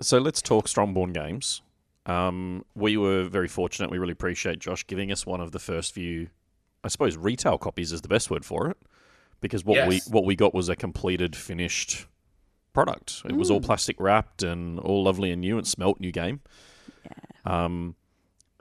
[0.00, 1.60] So let's talk Strongborn games.
[2.06, 3.90] Um, we were very fortunate.
[3.90, 6.28] We really appreciate Josh giving us one of the first few,
[6.82, 8.76] I suppose, retail copies is the best word for it,
[9.40, 12.06] because what we what we got was a completed, finished
[12.72, 13.22] product.
[13.26, 15.58] It was all plastic wrapped and all lovely and new.
[15.58, 16.40] and smelt new game.
[17.44, 17.96] Um,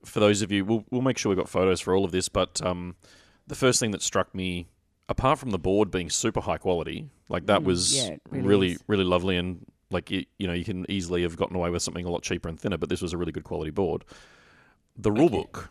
[0.04, 2.30] for those of you, we'll we'll make sure we've got photos for all of this.
[2.30, 2.96] But um,
[3.48, 4.68] the first thing that struck me,
[5.10, 8.78] apart from the board being super high quality, like that Mm, was yeah, really really
[8.88, 12.06] really lovely and like you, you know you can easily have gotten away with something
[12.06, 14.04] a lot cheaper and thinner, but this was a really good quality board.
[14.98, 15.70] The rule book,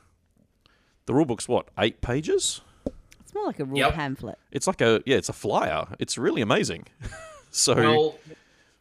[1.06, 2.60] the rule book's what eight pages?
[3.20, 3.94] It's more like a rule Yep.
[3.94, 4.38] pamphlet.
[4.50, 5.86] It's like a yeah, it's a flyer.
[5.98, 6.86] It's really amazing.
[7.50, 8.18] so Well,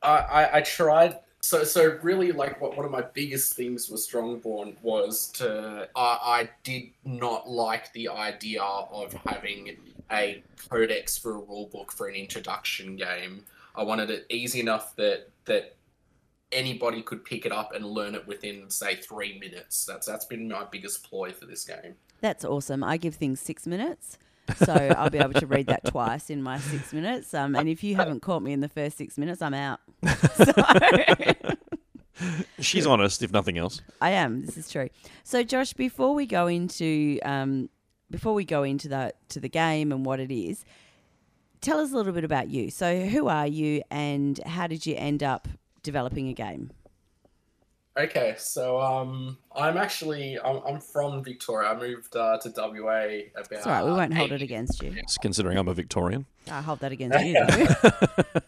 [0.02, 1.20] I, I, I tried.
[1.42, 6.02] So, so really, like, what one of my biggest things with Strongborn was to I,
[6.22, 9.78] I did not like the idea of having
[10.12, 13.46] a codex for a rulebook for an introduction game.
[13.76, 15.76] I wanted it easy enough that that
[16.52, 19.86] anybody could pick it up and learn it within, say, three minutes.
[19.86, 21.96] That's that's been my biggest ploy for this game.
[22.22, 22.84] That's awesome.
[22.84, 24.18] I give things six minutes.
[24.56, 27.34] So I'll be able to read that twice in my six minutes.
[27.36, 29.80] Um, and if you haven't caught me in the first six minutes, I'm out.
[32.20, 33.82] So she's honest, if nothing else.
[34.02, 34.46] I am.
[34.46, 34.90] This is true.
[35.24, 37.70] So Josh, before we go into um,
[38.12, 40.66] before we go into the to the game and what it is,
[41.62, 42.70] tell us a little bit about you.
[42.70, 45.48] So who are you, and how did you end up
[45.84, 46.72] developing a game?
[47.98, 51.70] Okay, so um, I'm actually I'm, I'm from Victoria.
[51.72, 52.92] I moved uh, to WA
[53.36, 53.52] about.
[53.52, 53.84] It's all right.
[53.84, 54.94] We won't hold it against you.
[54.96, 56.26] It's considering I'm a Victorian.
[56.50, 57.36] I hold that against you.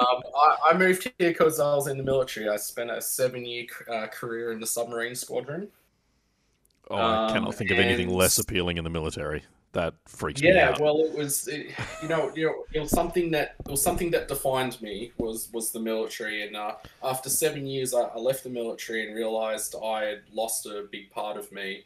[0.00, 2.48] Um, I, I moved here because I was in the military.
[2.48, 5.68] I spent a seven-year uh, career in the submarine squadron.
[6.90, 9.42] Oh, I Um, cannot think of anything less appealing in the military.
[9.72, 10.78] That freaks me out.
[10.78, 11.70] Yeah, well, it was it,
[12.02, 15.48] you know you know it was something that it was something that defined me was
[15.52, 16.44] was the military.
[16.46, 20.66] And uh, after seven years, I, I left the military and realized I had lost
[20.66, 21.84] a big part of me.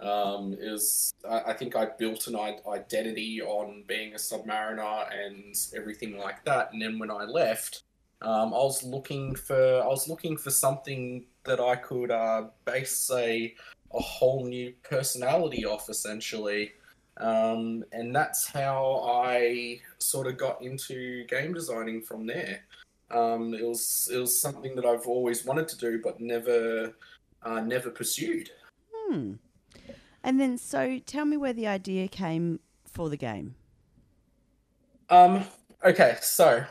[0.00, 6.16] Um, was I, I think I built an identity on being a submariner and everything
[6.18, 6.72] like that.
[6.72, 7.84] And then when I left,
[8.22, 13.08] um, I was looking for I was looking for something that I could uh, base
[13.14, 13.54] a
[13.92, 16.72] a whole new personality off, essentially.
[17.20, 22.60] Um, and that's how I sort of got into game designing from there.
[23.10, 26.94] Um, it was it was something that I've always wanted to do, but never
[27.42, 28.50] uh, never pursued.
[28.94, 29.34] Hmm.
[30.22, 33.54] And then, so tell me where the idea came for the game.
[35.08, 35.44] Um,
[35.84, 36.64] okay, so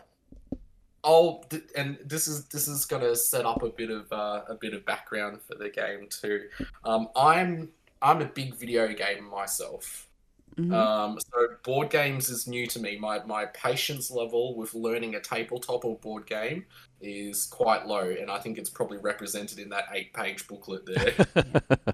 [1.04, 1.46] I'll
[1.76, 4.86] and this is this is gonna set up a bit of uh, a bit of
[4.86, 6.48] background for the game too.
[6.84, 7.70] Um, I'm
[8.02, 10.09] I'm a big video game myself.
[10.60, 10.74] Mhm.
[10.74, 12.98] Um, so board games is new to me.
[12.98, 16.66] My my patience level with learning a tabletop or board game
[17.02, 21.14] is quite low, and I think it's probably represented in that eight page booklet there.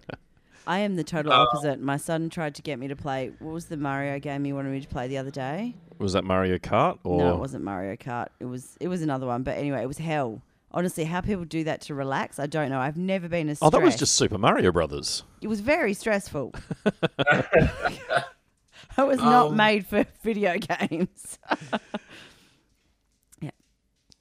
[0.68, 1.80] I am the total Uh, opposite.
[1.80, 3.32] My son tried to get me to play.
[3.38, 5.76] What was the Mario game he wanted me to play the other day?
[5.99, 8.30] Was that Mario Kart or No, it wasn't Mario Kart.
[8.39, 9.43] It was it was another one.
[9.43, 10.41] But anyway, it was hell.
[10.72, 12.80] Honestly, how people do that to relax, I don't know.
[12.80, 15.24] I've never been as Oh, that was just Super Mario Brothers.
[15.41, 16.53] It was very stressful.
[18.98, 21.38] I was not Um, made for video games.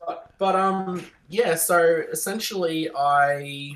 [0.07, 3.72] But, but um yeah, so essentially I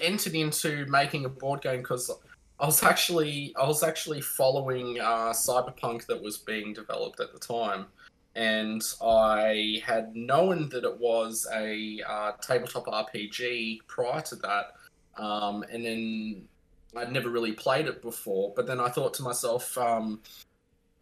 [0.00, 2.10] entered into making a board game because
[2.58, 7.38] I was actually I was actually following uh, Cyberpunk that was being developed at the
[7.38, 7.86] time,
[8.34, 14.72] and I had known that it was a uh, tabletop RPG prior to that,
[15.16, 16.48] um, and then
[16.96, 18.52] I'd never really played it before.
[18.54, 20.20] But then I thought to myself, um,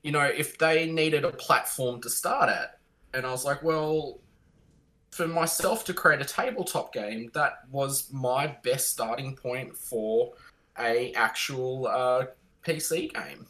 [0.03, 2.79] you know, if they needed a platform to start at,
[3.13, 4.21] and I was like, well,
[5.11, 10.33] for myself to create a tabletop game, that was my best starting point for
[10.79, 12.27] a actual uh,
[12.65, 13.47] PC game.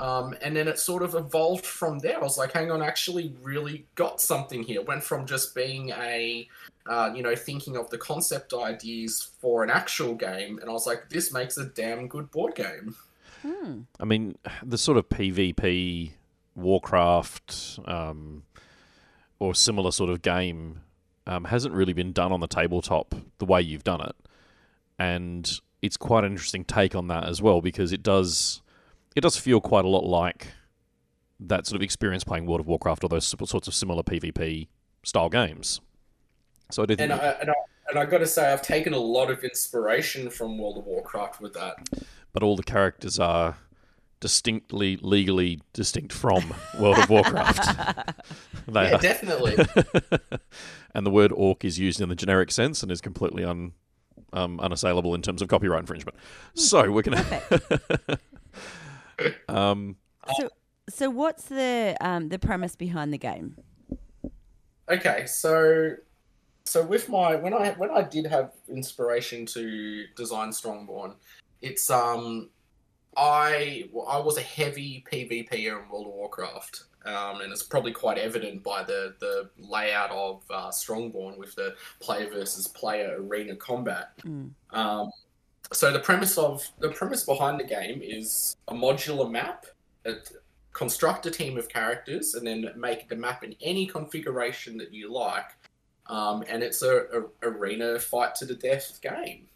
[0.00, 2.18] Um, and then it sort of evolved from there.
[2.18, 4.82] I was like, hang on, I actually really got something here.
[4.82, 6.48] Went from just being a,
[6.86, 10.86] uh, you know, thinking of the concept ideas for an actual game, and I was
[10.86, 12.94] like, this makes a damn good board game.
[14.00, 16.12] I mean, the sort of PvP,
[16.54, 18.42] Warcraft, um,
[19.38, 20.80] or similar sort of game
[21.26, 24.16] um, hasn't really been done on the tabletop the way you've done it,
[24.98, 28.62] and it's quite an interesting take on that as well because it does
[29.14, 30.48] it does feel quite a lot like
[31.40, 34.68] that sort of experience playing World of Warcraft or those sorts of similar PvP
[35.02, 35.80] style games.
[36.70, 37.54] So I do think And I, and I
[37.90, 41.40] and I got to say, I've taken a lot of inspiration from World of Warcraft
[41.40, 41.76] with that.
[42.32, 43.56] but all the characters are
[44.20, 48.16] distinctly legally distinct from World of Warcraft.
[48.68, 48.98] they Yeah, are.
[49.00, 49.54] definitely.
[50.94, 53.72] and the word orc is used in the generic sense and is completely un,
[54.32, 56.16] um, unassailable in terms of copyright infringement.
[56.54, 57.42] So we're gonna.
[59.48, 59.96] um,
[60.38, 60.48] So,
[60.88, 63.56] so what's the um, the premise behind the game?
[64.90, 65.96] Okay, so
[66.64, 71.14] so with my when I when I did have inspiration to design Strongborn,
[71.60, 72.50] it's um
[73.16, 76.84] I I was a heavy PvPer in World of Warcraft.
[77.06, 81.74] Um, and it's probably quite evident by the, the layout of uh, Strongborn with the
[82.00, 84.12] player versus player arena combat.
[84.22, 84.52] Mm.
[84.70, 85.10] Um,
[85.70, 89.66] so the premise of the premise behind the game is a modular map.
[90.06, 90.32] It,
[90.74, 95.10] construct a team of characters and then make the map in any configuration that you
[95.12, 95.46] like.
[96.06, 97.06] Um, and it's a,
[97.42, 99.46] a arena fight to the death game.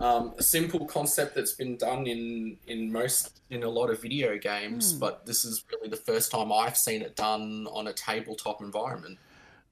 [0.00, 4.36] Um, a simple concept that's been done in in most in a lot of video
[4.38, 4.98] games, Hmm.
[4.98, 9.18] but this is really the first time I've seen it done on a tabletop environment.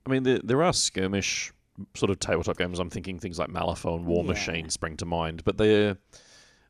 [0.07, 1.53] I mean, there, there are skirmish
[1.95, 2.79] sort of tabletop games.
[2.79, 4.31] I'm thinking things like Malifaux and War Yeah.
[4.31, 5.99] Machine spring to mind, but they're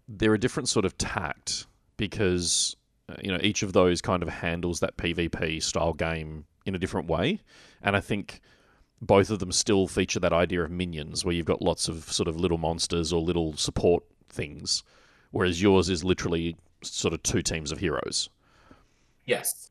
[0.09, 2.76] they're a different sort of tact because
[3.09, 6.78] uh, you know each of those kind of handles that PvP style game in a
[6.78, 7.40] different way,
[7.80, 8.40] and I think
[9.01, 12.28] both of them still feature that idea of minions, where you've got lots of sort
[12.28, 14.82] of little monsters or little support things,
[15.30, 18.30] whereas yours is literally sort of two teams of heroes.
[19.24, 19.70] Yes.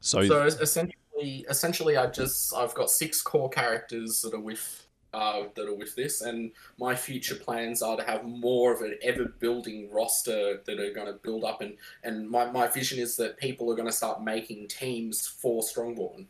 [0.00, 5.44] So, So essentially, essentially, I just I've got six core characters that are with uh,
[5.54, 9.24] that are with this, and my future plans are to have more of an ever
[9.24, 13.38] building roster that are going to build up, and and my, my vision is that
[13.38, 16.26] people are going to start making teams for Strongborn.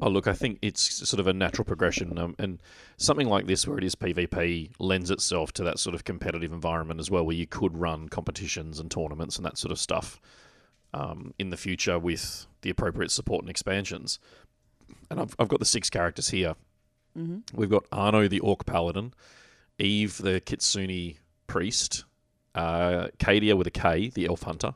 [0.00, 2.18] Oh, look, I think it's sort of a natural progression.
[2.18, 2.60] Um, and
[2.98, 7.00] something like this, where it is PvP, lends itself to that sort of competitive environment
[7.00, 10.20] as well, where you could run competitions and tournaments and that sort of stuff
[10.94, 14.18] um, in the future with the appropriate support and expansions.
[15.10, 16.54] And I've, I've got the six characters here.
[17.14, 19.14] hmm We've got Arno, the Orc Paladin,
[19.78, 21.16] Eve, the Kitsune
[21.46, 22.04] Priest,
[22.54, 24.74] uh, Kadia with a K, the Elf Hunter,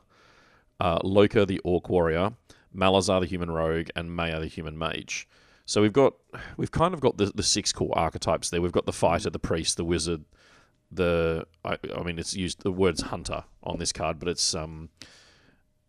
[0.79, 2.33] uh, Loka, the Orc Warrior,
[2.75, 5.27] Malazar, the Human Rogue, and Maya, the Human Mage.
[5.65, 6.13] So we've got
[6.57, 8.61] we've kind of got the, the six core archetypes there.
[8.61, 10.25] We've got the fighter, the priest, the wizard,
[10.91, 14.89] the I, I mean it's used the words hunter on this card, but it's um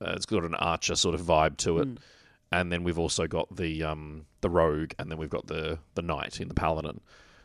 [0.00, 1.88] uh, it's got an archer sort of vibe to it.
[1.88, 1.98] Mm.
[2.52, 6.02] And then we've also got the um the rogue, and then we've got the the
[6.02, 7.00] knight in the paladin.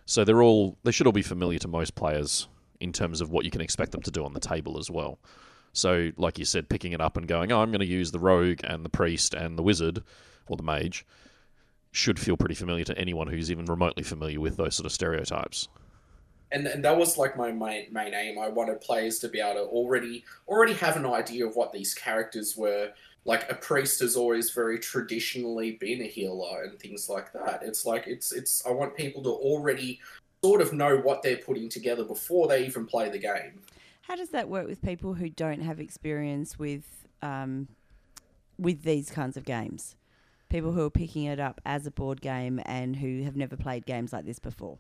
[0.06, 2.48] So they're all they should all be familiar to most players
[2.80, 5.20] in terms of what you can expect them to do on the table as well.
[5.74, 8.20] So, like you said, picking it up and going, oh, I'm going to use the
[8.20, 10.04] rogue and the priest and the wizard
[10.48, 11.06] or the mage
[11.92, 15.68] should feel pretty familiar to anyone who's even remotely familiar with those sort of stereotypes.
[16.52, 18.40] And, and that was like my main, main aim.
[18.40, 21.94] I wanted players to be able to already already have an idea of what these
[21.94, 22.92] characters were.
[23.26, 27.62] Like a priest has always very traditionally been a healer and things like that.
[27.64, 28.66] It's like it's it's.
[28.66, 30.00] I want people to already
[30.44, 33.60] sort of know what they're putting together before they even play the game.
[34.10, 37.68] How does that work with people who don't have experience with um,
[38.58, 39.96] with these kinds of games?
[40.50, 43.86] People who are picking it up as a board game and who have never played
[43.86, 44.80] games like this before.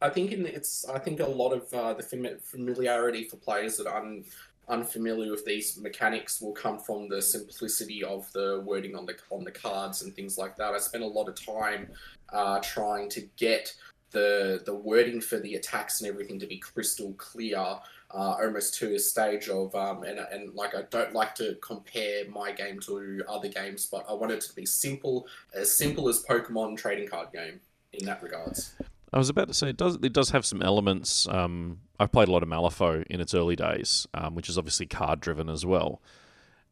[0.00, 3.76] I think in it's I think a lot of uh, the fami- familiarity for players
[3.76, 4.24] that are un-
[4.68, 9.44] unfamiliar with these mechanics will come from the simplicity of the wording on the on
[9.44, 10.72] the cards and things like that.
[10.72, 11.88] I spent a lot of time
[12.32, 13.74] uh, trying to get
[14.10, 17.78] the the wording for the attacks and everything to be crystal clear, uh,
[18.10, 22.52] almost to a stage of um, and and like I don't like to compare my
[22.52, 26.76] game to other games, but I want it to be simple, as simple as Pokemon
[26.76, 27.60] trading card game
[27.92, 28.74] in that regards.
[29.12, 29.98] I was about to say it does.
[30.02, 31.26] It does have some elements.
[31.28, 34.86] Um, I've played a lot of Malifaux in its early days, um, which is obviously
[34.86, 36.00] card driven as well,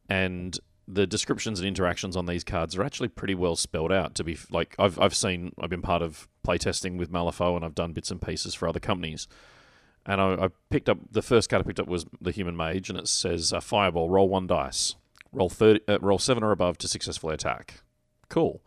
[0.09, 4.15] and the descriptions and interactions on these cards are actually pretty well spelled out.
[4.17, 7.65] To be f- like, I've I've seen, I've been part of playtesting with Malifaux, and
[7.65, 9.27] I've done bits and pieces for other companies.
[10.07, 12.91] And I, I picked up the first card I picked up was the Human Mage,
[12.91, 14.11] and it says uh, Fireball.
[14.11, 14.95] Roll one dice.
[15.33, 15.81] Roll thirty.
[15.89, 17.83] Uh, roll seven or above to successfully attack.
[18.29, 18.61] Cool.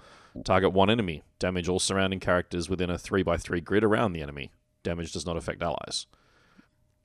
[0.43, 1.23] Target one enemy.
[1.39, 4.51] Damage all surrounding characters within a 3x3 grid around the enemy.
[4.83, 6.05] Damage does not affect allies.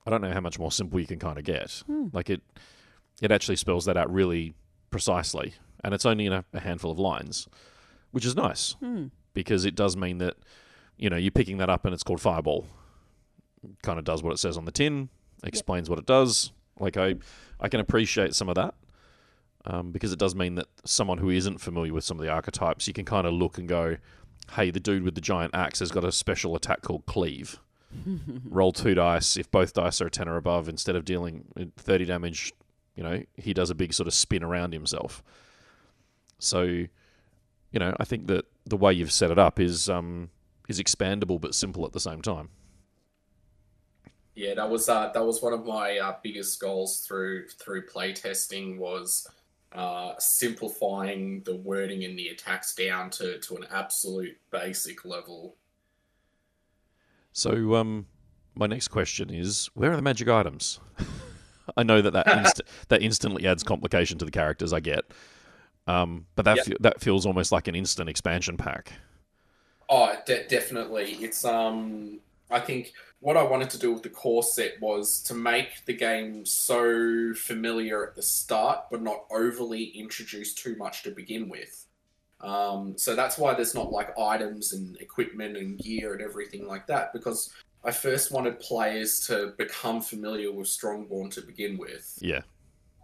[0.07, 1.83] I don't know how much more simple you can kind of get.
[2.13, 2.43] Like it,
[3.21, 4.55] it actually spells that out really
[4.93, 7.49] precisely, and it's only in a, a handful of lines,
[8.13, 8.77] which is nice
[9.35, 10.37] because it does mean that
[10.97, 12.67] you know you're picking that up and it's called Fireball.
[13.83, 15.09] Kind of does what it says on the tin,
[15.43, 16.53] explains what it does.
[16.79, 17.17] Like I,
[17.61, 18.75] I can appreciate some of that
[19.65, 22.87] um, because it does mean that someone who isn't familiar with some of the archetypes,
[22.87, 23.97] you can kind of look and go,
[24.53, 27.59] "Hey, the dude with the giant axe has got a special attack called Cleave."
[28.49, 29.37] Roll two dice.
[29.37, 31.45] If both dice are a ten or above, instead of dealing
[31.77, 32.53] thirty damage,
[32.95, 35.23] you know he does a big sort of spin around himself.
[36.39, 36.89] So, you
[37.79, 40.31] know, I think that the way you've set it up is um,
[40.69, 42.49] is expandable but simple at the same time.
[44.35, 48.79] Yeah, that was uh, that was one of my uh, biggest goals through through playtesting
[48.79, 49.29] was
[49.75, 55.57] uh, simplifying the wording and the attacks down to, to an absolute basic level.
[57.33, 58.07] So, um,
[58.55, 60.81] my next question is, where are the magic items?
[61.77, 64.73] I know that that, inst- that instantly adds complication to the characters.
[64.73, 65.05] I get,
[65.87, 66.67] um, but that Yep.
[66.67, 68.93] fe- that feels almost like an instant expansion pack.
[69.89, 71.13] Oh, de- definitely.
[71.21, 72.21] It's um.
[72.51, 75.95] I think what I wanted to do with the core set was to make the
[75.95, 81.87] game so familiar at the start, but not overly introduce too much to begin with.
[82.43, 86.87] Um, so that's why there's not like items and equipment and gear and everything like
[86.89, 87.53] that, because
[87.85, 92.19] I first wanted players to become familiar with Strongborn to begin with.
[92.21, 92.43] Yeah,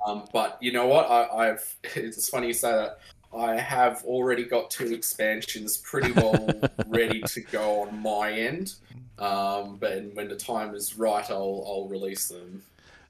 [0.06, 1.10] Um, but you know what?
[1.10, 1.76] I, I've.
[1.96, 2.98] It's funny you say that.
[3.36, 6.48] I have already got two expansions pretty well
[6.86, 8.74] ready to go on my end.
[9.18, 12.62] Um, but when the time is right, I'll I'll release them.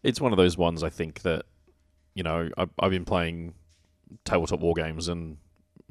[0.02, 0.82] it's one of those ones.
[0.82, 1.44] I think that
[2.14, 3.54] you know I've, I've been playing
[4.24, 5.36] tabletop war games and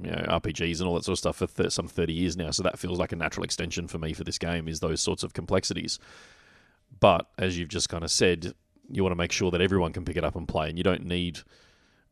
[0.02, 2.52] you know, RPGs and all that sort of stuff for th- some thirty years now.
[2.52, 5.24] So that feels like a natural extension for me for this game is those sorts
[5.24, 6.00] of complexities.
[7.00, 8.54] But as you've just kind of said,
[8.90, 10.84] you want to make sure that everyone can pick it up and play, and you
[10.84, 11.40] don't need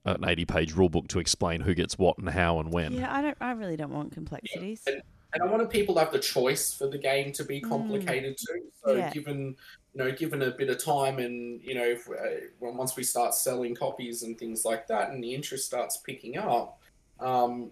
[0.05, 2.93] an eighty-page rulebook to explain who gets what and how and when.
[2.93, 3.37] Yeah, I don't.
[3.39, 4.81] I really don't want complexities.
[4.87, 5.01] And,
[5.33, 8.61] and I wanted people to have the choice for the game to be complicated too.
[8.83, 9.09] So Yeah.
[9.11, 9.55] given
[9.93, 13.33] you know, given a bit of time, and you know, if, uh, once we start
[13.33, 16.81] selling copies and things like that, and the interest starts picking up,
[17.19, 17.71] um,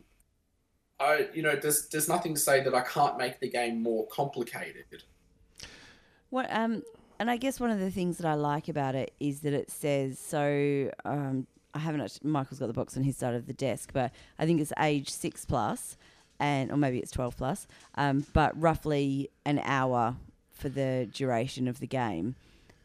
[1.00, 4.08] I you know, there's there's nothing to say that I can't make the game more
[4.08, 5.04] complicated.
[6.30, 6.84] What um
[7.20, 9.70] and I guess one of the things that I like about it is that it
[9.70, 13.54] says so um I haven't act- Michael's got the box on his side of the
[13.54, 15.98] desk, but I think it's age 6 plus
[16.40, 17.68] and or maybe it's 12 plus.
[17.96, 20.16] Um but roughly an hour
[20.52, 22.36] for the duration of the game.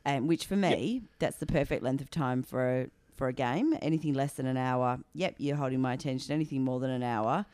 [0.05, 2.87] And which for me, that's the perfect length of time for a
[3.19, 3.75] for a game.
[3.83, 6.33] Anything less than an hour, yep, you're holding my attention.
[6.33, 7.45] Anything more than an hour,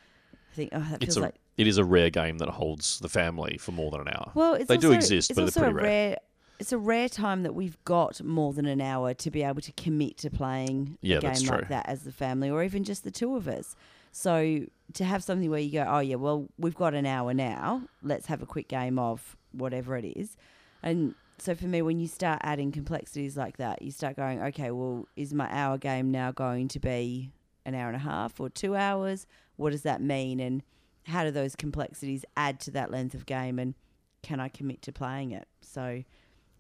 [0.53, 2.99] I think oh that It's feels a like it is a rare game that holds
[3.01, 4.31] the family for more than an hour.
[4.35, 6.09] well, it's they do also- exist, it's but also they're a pretty rare.
[6.11, 6.17] rare.
[6.61, 9.73] It's a rare time that we've got more than an hour to be able to
[9.73, 11.67] commit to playing Yeah, a game like true.
[11.71, 13.75] that as the family, or even just the two of us.
[14.13, 14.61] So
[14.93, 17.83] to have something where you go, oh yeah, well we've got an hour now.
[18.03, 20.37] Let's have a quick game of whatever it is,
[20.83, 24.71] and so for me, when you start adding complexities like that, you start going, okay,
[24.71, 27.31] well, is my hour game now going to be
[27.67, 29.27] an hour and a half or two hours?
[29.57, 30.41] What does that mean?
[30.41, 30.63] And
[31.03, 33.59] how do those complexities add to that length of game?
[33.59, 33.75] And
[34.23, 35.47] can I commit to playing it?
[35.61, 36.03] So,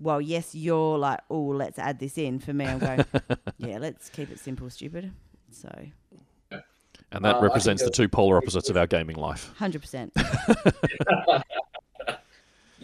[0.00, 2.38] well, yes, you're like, oh, let's add this in.
[2.38, 3.06] For me, I'm going,
[3.56, 5.12] yeah, let's keep it simple, stupid.
[5.50, 5.70] So,
[7.10, 9.50] And that Uh, represents the two polar opposites of our gaming life.
[9.58, 10.10] 100%.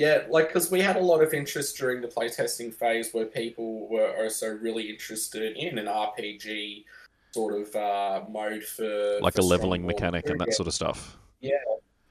[0.01, 3.87] Yeah, like because we had a lot of interest during the playtesting phase where people
[3.87, 6.87] were also really interested in an RPG
[7.33, 10.55] sort of uh, mode for Like for a leveling mechanic and that Yeah.
[10.55, 11.19] sort of stuff.
[11.41, 11.63] Yeah.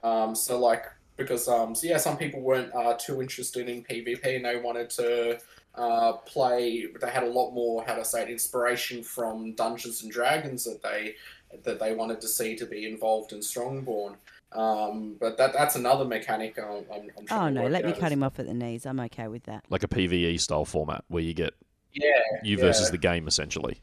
[0.03, 0.85] Um, so like
[1.17, 4.91] because um, so yeah, some people weren't uh, too interested in PvP and they wanted
[4.91, 5.39] to
[5.73, 6.85] uh, play.
[7.01, 10.83] They had a lot more how to say it, inspiration from Dungeons and Dragons that
[10.83, 11.15] they
[11.63, 14.15] that they wanted to see to be involved in Strongborn.
[14.51, 16.57] Um, but that that's another mechanic.
[16.57, 18.53] I'm, I'm, I'm trying Oh, to no, work let me cut him off at the
[18.53, 18.85] knees.
[18.85, 19.63] I'm okay with that.
[19.69, 21.53] Like a PvE style format where you get
[21.93, 22.09] Yeah,
[22.43, 22.63] you yeah.
[22.63, 23.81] versus the game essentially.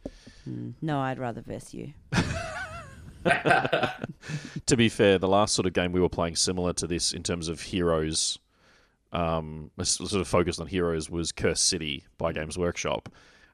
[0.48, 1.92] Mm, no, I'd rather verse you.
[4.66, 7.22] To be fair, the last sort of game we were playing similar to this in
[7.22, 8.38] terms of heroes,
[9.12, 13.08] um, sort of focused on heroes was Cursed City by Games Workshop,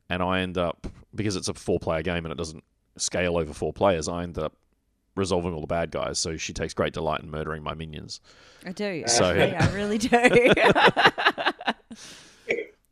[0.09, 2.65] and I end up because it's a four-player game and it doesn't
[2.97, 4.09] scale over four players.
[4.09, 4.55] I end up
[5.15, 8.21] resolving all the bad guys, so she takes great delight in murdering my minions.
[8.65, 9.05] I do.
[9.07, 10.09] So- actually, I really do.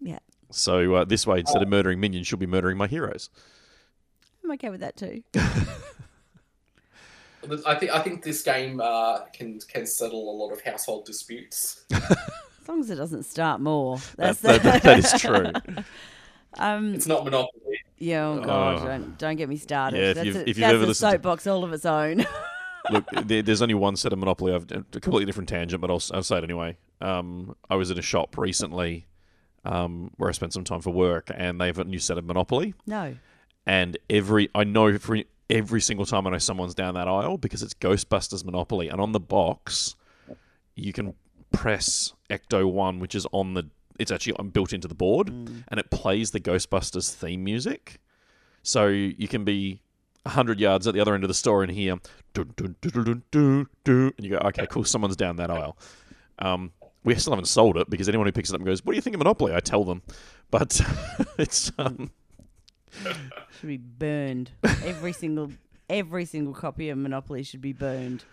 [0.01, 0.19] yeah,
[0.51, 3.31] So uh, this way, instead of murdering minions, she'll be murdering my heroes.
[4.45, 5.23] I'm okay with that too.
[7.67, 11.85] I think I think this game uh, can can settle a lot of household disputes.
[11.91, 13.97] As long as it doesn't start more.
[14.17, 15.51] That, That's that, that is true.
[16.59, 17.81] um, It's not Monopoly.
[18.01, 18.85] Yeah, oh god, Oh.
[18.87, 19.97] don't don't get me started.
[19.99, 21.87] Yeah, if that's you've- a, if you've that's ever a listened soapbox all of its
[21.87, 22.27] own.
[22.91, 24.53] Look, there, there's only one set of Monopoly.
[24.55, 26.77] I've a completely different tangent, but I'll, I'll say it anyway.
[27.01, 29.07] Um, I was in a shop recently
[29.67, 32.25] um, where I spent some time for work, and they have a new set of
[32.25, 32.75] Monopoly.
[32.87, 33.15] no.
[33.67, 35.19] And every I know for
[35.51, 39.13] every single time I know someone's down that aisle because it's Ghostbusters Monopoly, and on
[39.13, 39.95] the box
[40.75, 41.13] you can
[41.53, 43.69] press Ecto One, which is on the.
[44.01, 48.01] It's actually built into the board, and it plays the Ghostbusters theme music.
[48.63, 49.83] So you can be
[50.27, 51.99] hundred yards at the other end of the store and hear
[52.35, 55.51] dun, dun, dun, dun, dun, dun, dun, and you go, okay, cool, someone's down that
[55.51, 55.79] aisle.
[56.39, 56.73] Um,
[57.05, 58.97] we still haven't sold it because anyone who picks it up and goes, "What do
[58.97, 60.03] you think of Monopoly?" I tell them,
[60.51, 60.81] but
[61.39, 62.11] it's um,
[62.93, 64.51] should be burned.
[64.85, 65.53] Every single
[65.89, 68.25] every single copy of Monopoly should be burned.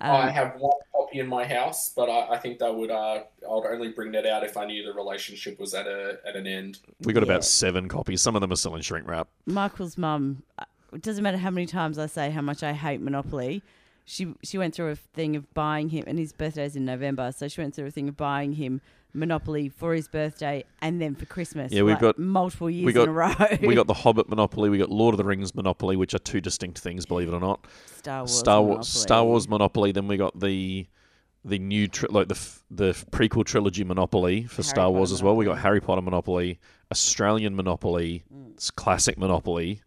[0.00, 3.22] I Um, have one copy in my house, but I, I think that would uh,
[3.48, 6.36] I would only bring that out if I knew the relationship was at a at
[6.36, 6.78] an end.
[7.04, 7.30] we got Yeah.
[7.32, 8.22] about seven copies.
[8.22, 9.28] Some of them are still in shrink wrap.
[9.46, 10.42] Michael's mum.
[10.58, 13.62] uh, It doesn't matter how many times I say how much I hate Monopoly.
[14.04, 17.48] She she went through a thing of buying him, and his birthday's in November, so
[17.48, 18.80] she went through a thing of buying him
[19.14, 21.72] Monopoly for his birthday and then for Christmas.
[21.72, 23.34] Yeah, we've like, got- multiple years we got- in a row.
[23.62, 26.40] we got the Hobbit Monopoly, we got Lord of the Rings Monopoly, which are two
[26.40, 27.66] distinct things, believe it or not.
[27.96, 28.32] Star Wars.
[28.38, 28.84] Star Wars, Monopoly.
[29.02, 29.92] Star Wars Monopoly.
[29.92, 30.86] Then we got the
[31.44, 35.14] the new tri- like the f- the prequel trilogy Monopoly for Harry Star Wars Potter
[35.18, 35.36] as well.
[35.36, 36.58] We got Harry Potter Monopoly,
[36.90, 38.52] Australian Monopoly, Mm.
[38.54, 39.80] it's classic Monopoly.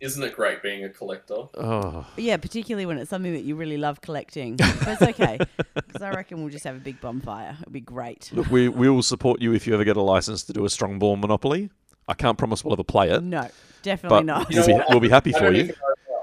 [0.00, 1.44] Isn't it great being a collector?
[1.56, 4.56] Oh, Yeah, particularly when it's something that you really love collecting.
[4.58, 5.38] But it's okay
[5.74, 7.56] because I reckon we'll just have a big bonfire.
[7.60, 8.30] It'll be great.
[8.32, 10.68] look, we we will support you if you ever get a license to do a
[10.68, 11.70] Strongborn Monopoly.
[12.08, 13.48] I can't promise we'll ever play it, No,
[13.82, 14.48] definitely but not.
[14.50, 15.72] we'll be, we'll be happy for you.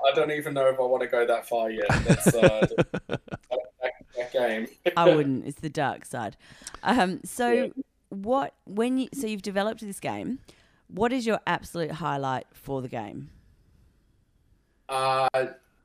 [0.07, 1.87] I don't even know if I want to go that far yet.
[2.05, 2.67] That's uh,
[3.07, 3.21] that,
[4.15, 4.67] that game.
[4.95, 5.45] I wouldn't.
[5.47, 6.37] It's the dark side.
[6.83, 7.67] Um, so Yeah.
[8.09, 10.39] what when you so you've developed this game,
[10.87, 13.29] what is your absolute highlight for the game?
[14.89, 15.27] Uh,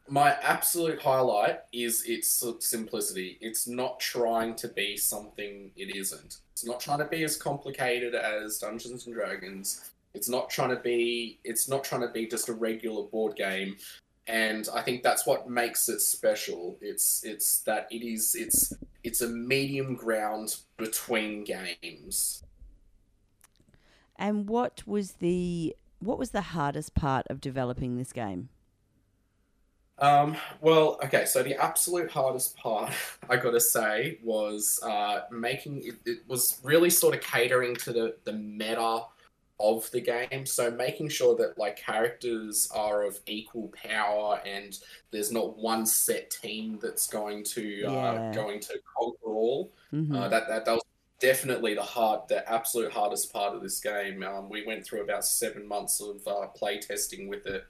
[0.09, 3.39] my absolute highlight is its simplicity.
[3.41, 6.39] It's not trying to be something it isn't.
[6.53, 9.91] It's not trying to be as complicated as Dungeons and Dragons.
[10.15, 11.39] It's not trying to be.
[11.45, 13.77] It's not trying to be just a regular board game.
[14.27, 16.77] And I think that's what makes it special.
[16.81, 18.73] It's it's that it is it's
[19.03, 22.45] it's a medium ground between games.
[24.17, 28.49] And what was the what was the hardest part of developing this game?
[30.03, 32.93] Um, well, okay, so the absolute hardest part,
[33.31, 38.17] I gotta say, was uh, making it, it was really sort of catering to the,
[38.25, 39.05] the meta
[39.61, 40.45] of the game.
[40.45, 44.77] So making sure that like characters are of equal power and
[45.13, 47.89] there's not one set team that's going to Yeah.
[47.91, 49.71] uh, going to conquer all.
[49.93, 50.17] Mhm.
[50.17, 50.83] Uh, that, that that was
[51.21, 54.25] definitely the hard, the absolute hardest part of this game.
[54.25, 57.65] Um, we went through about seven months of uh, play testing with it,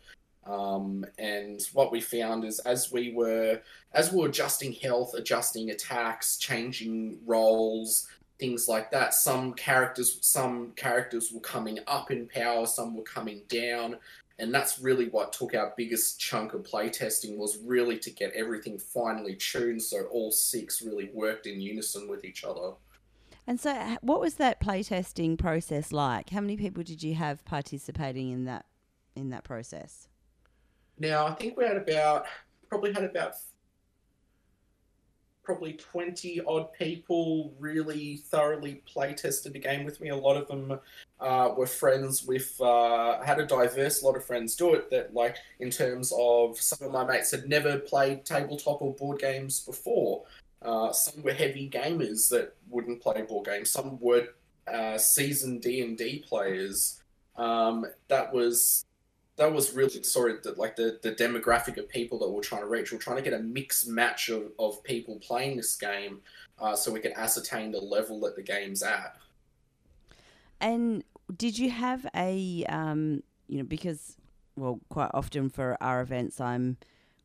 [0.46, 3.60] um, and what we found is as we were
[3.92, 9.14] as we were adjusting health, adjusting attacks, changing roles, things like that.
[9.14, 13.98] Some characters, some characters were coming up in power, some were coming down.
[14.38, 18.78] And that's really what took our biggest chunk of playtesting was really to get everything
[18.78, 22.72] finely tuned so all six really worked in unison with each other.
[23.46, 26.30] And so, what was that playtesting process like?
[26.30, 28.66] How many people did you have participating in that
[29.14, 30.08] in that process?
[30.98, 32.26] Now, I think we had about,
[32.68, 33.34] probably had about
[35.42, 40.10] probably 20 odd people really thoroughly play tested the game with me.
[40.10, 40.78] A lot of them
[41.20, 45.36] uh, were friends with, uh, had a diverse lot of friends do it that, like,
[45.58, 50.24] in terms of some of my mates had never played tabletop or board games before.
[50.60, 53.70] Uh, some were heavy gamers that wouldn't play board games.
[53.70, 54.28] Some were
[54.72, 57.02] uh, seasoned D and D players.
[57.36, 58.84] Um, that was
[59.42, 62.68] that was really of the, like the, the demographic of people that we're trying to
[62.68, 62.92] reach.
[62.92, 66.20] We're trying to get a mixed match of, of people playing this game,
[66.60, 69.16] uh, so we can ascertain the level that the game's at.
[70.60, 71.02] And
[71.36, 74.16] did you have a, um, you know, because,
[74.56, 76.76] well, quite often for our events, I'm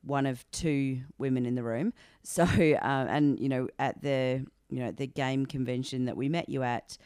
[0.01, 1.93] one of two women in the room.
[2.23, 6.49] So, um, and, you know, at the, you know, the game convention that we met
[6.49, 6.97] you at,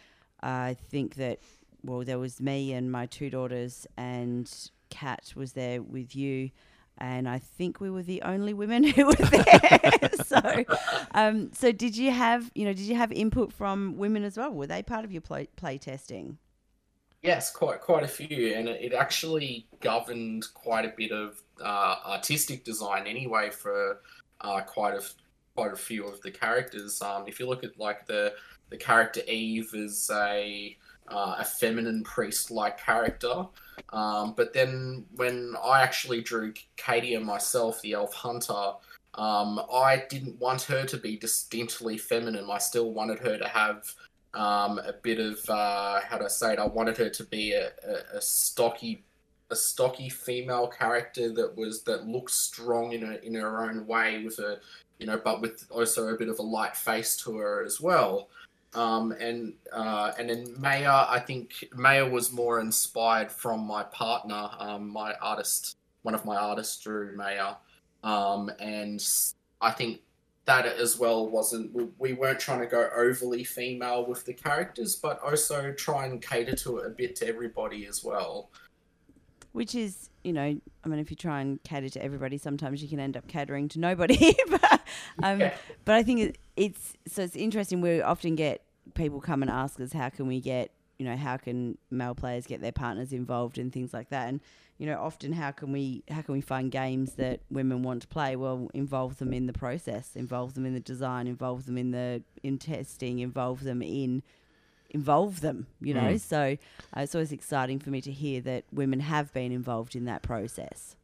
[0.42, 1.38] I think that,
[1.84, 4.52] well, there was me and my two daughters, and
[4.92, 6.52] Kat was there with you.
[6.98, 10.10] And I think we were the only women who were there.
[10.26, 10.66] so,
[11.16, 14.52] um, so did you have, you know, did you have input from women as well?
[14.52, 16.38] Were they part of your play, play testing?
[17.24, 22.64] Yes, quite quite a few, and it, actually governed quite a bit of uh, artistic
[22.64, 24.00] design anyway for
[24.42, 25.04] uh, quite a
[25.56, 27.00] quite a few of the characters.
[27.00, 28.34] Um, if you look at like the
[28.72, 30.76] the character Eve is a
[31.12, 33.46] uh, a feminine priest-like character,
[33.90, 38.74] um, but then when I actually drew Katia myself, the elf hunter,
[39.16, 42.50] um, I didn't want her to be distinctly feminine.
[42.50, 43.94] I still wanted her to have
[44.34, 46.60] um, a bit of uh, how do I say it?
[46.60, 49.04] I wanted her to be a, a, a stocky
[49.50, 54.24] a stocky female character that was that looked strong in her in her own way
[54.24, 54.60] with a
[54.98, 58.30] you know but with also a bit of a light face to her as well
[58.74, 64.50] um, and uh, and then Maya I think Maya was more inspired from my partner
[64.60, 67.56] um, my artist one of my artists drew Maya
[68.04, 69.04] um, and
[69.60, 70.02] I think
[70.46, 74.96] that as well wasn't we, we weren't trying to go overly female with the characters
[74.96, 78.50] but also try and cater to it a bit to everybody as well
[79.52, 82.88] Which is, you know, I mean, if you try and cater to everybody, sometimes you
[82.88, 84.34] can end up catering to nobody.
[84.50, 84.81] but,
[85.24, 85.54] um, Yeah.
[85.86, 87.82] but I think it, it's so it's interesting.
[87.82, 88.64] We often get
[88.94, 92.46] people come and ask us, how can we get, you know, how can male players
[92.46, 94.28] get their partners involved and things like that.
[94.28, 94.42] And
[94.78, 98.08] you know, often how can we how can we find games that women want to
[98.08, 98.36] play?
[98.36, 102.24] Well, involve them in the process, involve them in the design, involve them in the
[102.42, 104.24] in testing, involve them in
[104.90, 106.14] involve them, you know.
[106.14, 106.20] Mm.
[106.20, 106.58] So
[106.98, 110.24] uh, it's always exciting for me to hear that women have been involved in that
[110.24, 110.96] process.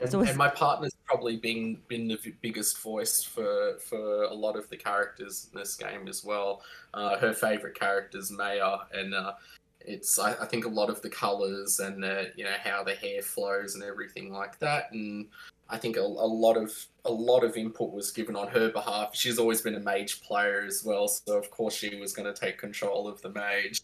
[0.00, 4.24] And, So it's- and my partner's probably been been the v- biggest voice for for
[4.24, 6.62] a lot of the characters in this game as well.
[6.94, 9.32] Uh, her favorite character is Maya, and uh,
[9.80, 12.94] it's I, I think a lot of the colors and uh, you know how the
[12.94, 14.92] hair flows and everything like that.
[14.92, 15.28] And
[15.68, 16.72] I think a, a lot of
[17.04, 19.16] a lot of input was given on her behalf.
[19.16, 22.38] She's always been a mage player as well, so of course she was going to
[22.38, 23.80] take control of the mage.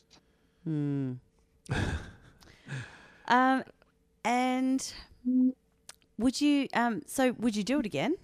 [0.63, 1.15] Hmm.
[3.29, 3.65] um,
[4.25, 4.93] and
[6.19, 8.17] would you um so would you do it again?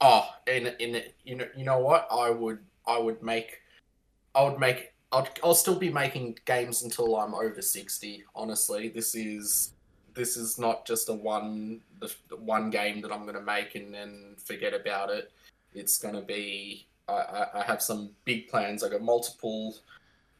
[0.00, 3.60] Oh, in in you know you know what I would I would make
[4.34, 8.24] I would make I'll I'll still be making games until I'm over sixty.
[8.34, 9.72] Honestly, this is
[10.14, 13.74] this is not just a one the, the one game that I'm going to make
[13.74, 15.30] and then forget about it.
[15.74, 18.82] It's going to be I, I, I have some big plans.
[18.82, 19.76] I got multiple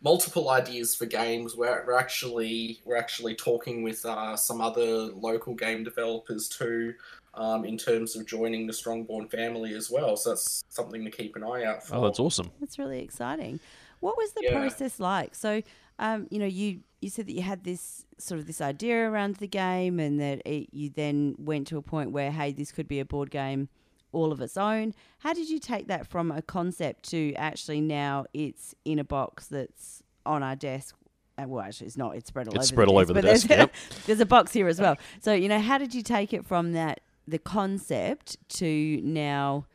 [0.02, 1.56] multiple ideas for games.
[1.56, 6.94] We're, we're actually we're actually talking with uh, some other local game developers too
[7.34, 10.16] um, in terms of joining the Strongborn family as well.
[10.16, 11.96] So that's something to keep an eye out for.
[11.96, 12.50] Oh, that's awesome.
[12.60, 13.60] That's really exciting.
[14.00, 14.52] What was the Yeah.
[14.52, 15.34] process like?
[15.34, 15.62] So,
[15.98, 19.36] um, you know, you you said that you had this sort of this idea around
[19.36, 22.88] the game, and that it, you then went to a point where, hey, this could
[22.88, 23.68] be a board game
[24.12, 24.94] all of its own.
[25.18, 29.46] How did you take that from a concept to actually now it's in a box
[29.46, 30.96] that's on our desk?
[31.38, 32.16] Uh, well, actually, it's not.
[32.16, 32.74] It's spread all It's over.
[32.74, 33.74] spread the all desk, over the but there's- desk, yep.
[34.06, 34.96] there's a box here as well.
[35.20, 39.66] So, you know, how did you take it from that the concept to now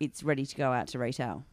[0.00, 1.44] it's ready to go out to retail?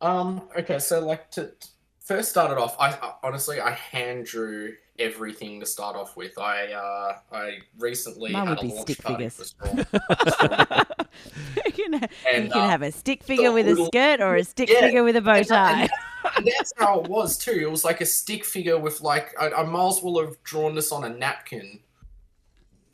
[0.00, 0.42] Um.
[0.58, 0.78] Okay.
[0.78, 1.68] So like to to
[2.00, 6.38] first started off, I, I honestly I hand drew everything to start off with.
[6.38, 9.44] I uh I recently Mine had a launch stick party for
[11.66, 14.44] you can, And, you can uh, have a stick figure with a skirt or a
[14.44, 15.88] stick Yeah, figure with a bow and- tie.
[16.36, 17.52] and that's how it was too.
[17.52, 20.74] It was like a stick figure with like I, I might as well have drawn
[20.74, 21.80] this on a napkin,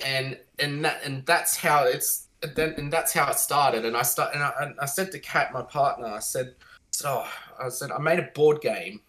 [0.04, 3.84] and and that and that's how it's then and that's how it started.
[3.84, 6.54] And I start and I, and I said to Kat, my partner, I said,
[6.90, 7.24] so
[7.62, 9.00] I said I made a board game,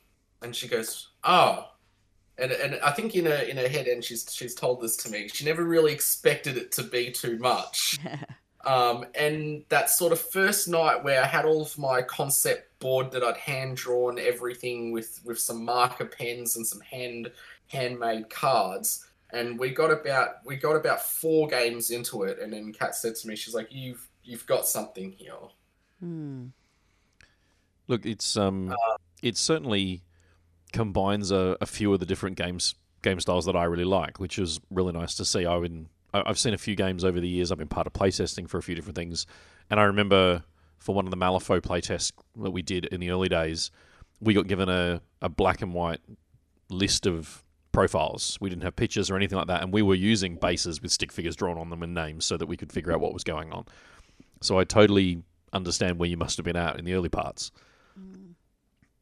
[0.42, 1.66] and she goes, oh.
[2.40, 5.10] And, and I think in her in her head, and she's she's told this to
[5.10, 5.28] me.
[5.28, 8.00] She never really expected it to be too much.
[8.66, 13.12] Um, and that sort of first night where I had all of my concept board
[13.12, 17.32] that I'd hand drawn everything with with some marker pens and some hand
[17.68, 19.06] handmade cards.
[19.32, 23.16] And we got about we got about four games into it, and then Kat said
[23.16, 25.34] to me, she's like, "You've you've got something here."
[26.00, 26.48] Hmm.
[27.88, 28.76] Look, it's um,
[29.22, 30.02] it certainly
[30.72, 34.38] combines a, a few of the different games game styles that I really like, which
[34.38, 35.46] is really nice to see.
[35.46, 37.52] I've been I've seen a few games over the years.
[37.52, 39.26] I've been part of playtesting for a few different things,
[39.70, 40.44] and I remember
[40.80, 43.70] for one of the Malifaux playtests that we did in the early days,
[44.22, 46.00] we got given a, a black and white
[46.70, 48.38] list of profiles.
[48.40, 51.12] We didn't have pictures or anything like that, and we were using bases with stick
[51.12, 53.52] figures drawn on them and names so that we could figure out what was going
[53.52, 53.66] on.
[54.42, 57.52] So I totally understand where you must have been at in the early parts.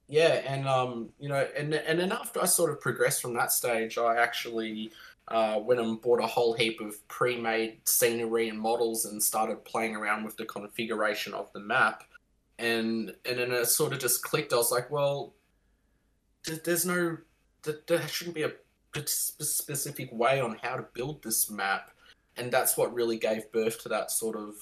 [0.09, 3.51] Yeah, and um, you know, and and then after I sort of progressed from that
[3.51, 4.91] stage, I actually
[5.27, 9.95] uh, went and bought a whole heap of pre-made scenery and models and started playing
[9.95, 12.05] around with the configuration of the map,
[12.57, 14.53] and and then it sort of just clicked.
[14.53, 15.33] I was like, well,
[16.45, 17.17] th- there's no,
[17.63, 18.53] th- there shouldn't be a
[19.05, 21.91] specific way on how to build this map,
[22.37, 24.55] and that's what really gave birth to that sort of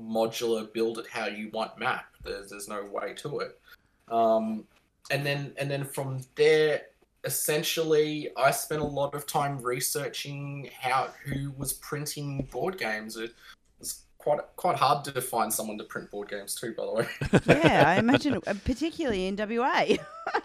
[0.00, 2.06] modular build it how you want map.
[2.22, 3.60] There's there's no way to it.
[4.08, 4.64] Um,
[5.10, 6.82] and then and then from there,
[7.24, 13.16] essentially, I spent a lot of time researching how who was printing board games.
[13.16, 13.32] It
[13.78, 16.74] was quite quite hard to find someone to print board games too.
[16.76, 17.06] By the way,
[17.46, 19.96] yeah, I imagine, uh, particularly in WA.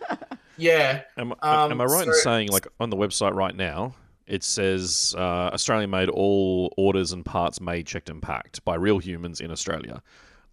[0.57, 1.01] yeah.
[1.17, 3.93] Am, Um, am I right in saying, like, on the website right now,
[4.25, 8.97] it says uh, Australian made all orders and parts made, checked, and packed by real
[8.97, 10.01] humans in Australia?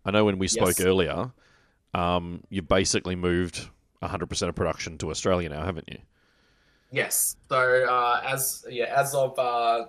[0.05, 0.83] I know when we spoke Yes.
[0.83, 1.33] earlier,
[1.95, 3.69] um, you've basically moved
[4.09, 5.99] 100% of production to Australia now, haven't you?
[6.91, 7.37] Yes.
[7.49, 9.87] So uh, as yeah, as of uh,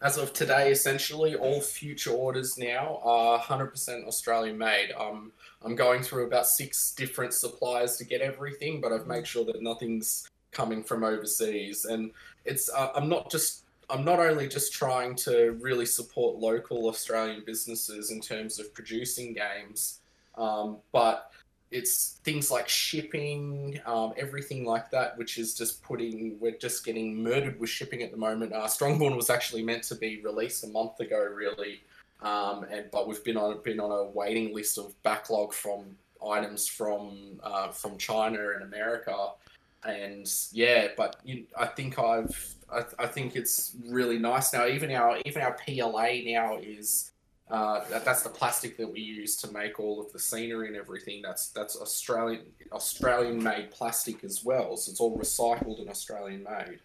[0.00, 4.92] as of today, essentially all future orders now are 100% Australian made.
[4.98, 5.32] Um,
[5.62, 9.60] I'm going through about six different suppliers to get everything, but I've made sure that
[9.60, 11.84] nothing's coming from overseas.
[11.84, 12.12] And
[12.44, 17.42] it's uh, I'm not just I'm not only just trying to really support local Australian
[17.44, 20.00] businesses in terms of producing games,
[20.36, 21.30] um, but
[21.70, 26.38] it's things like shipping, um, everything like that, which is just putting.
[26.40, 28.52] We're just getting murdered with shipping at the moment.
[28.52, 31.82] Uh, Strongborn was actually meant to be released a month ago, really,
[32.22, 35.96] um, and but we've been on been on a waiting list of backlog from
[36.26, 39.32] items from uh, from China and America,
[39.84, 44.66] and yeah, but you, I think I've I, I think it's really nice now.
[44.66, 47.10] Even our even our PLA now is
[47.50, 50.76] uh, that, that's the plastic that we use to make all of the scenery and
[50.76, 51.22] everything.
[51.22, 52.42] That's that's Australian
[52.72, 54.76] Australian made plastic as well.
[54.76, 56.80] So it's all recycled and Australian made.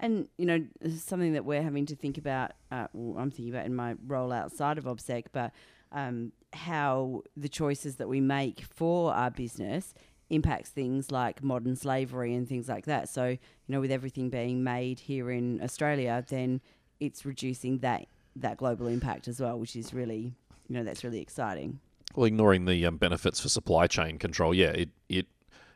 [0.00, 0.64] And you know,
[0.98, 2.52] something that we're having to think about.
[2.72, 5.52] Uh, well, I'm thinking about in my role outside of OBSEC, but
[5.92, 9.94] um, how the choices that we make for our business
[10.30, 13.08] impacts things like modern slavery and things like that.
[13.08, 13.38] So you
[13.68, 16.60] know, with everything being made here in Australia, then
[16.98, 20.34] it's reducing that that global impact as well, which is really
[20.68, 21.80] you know that's really exciting.
[22.14, 25.26] Well, ignoring the um, benefits for supply chain control, yeah, it, it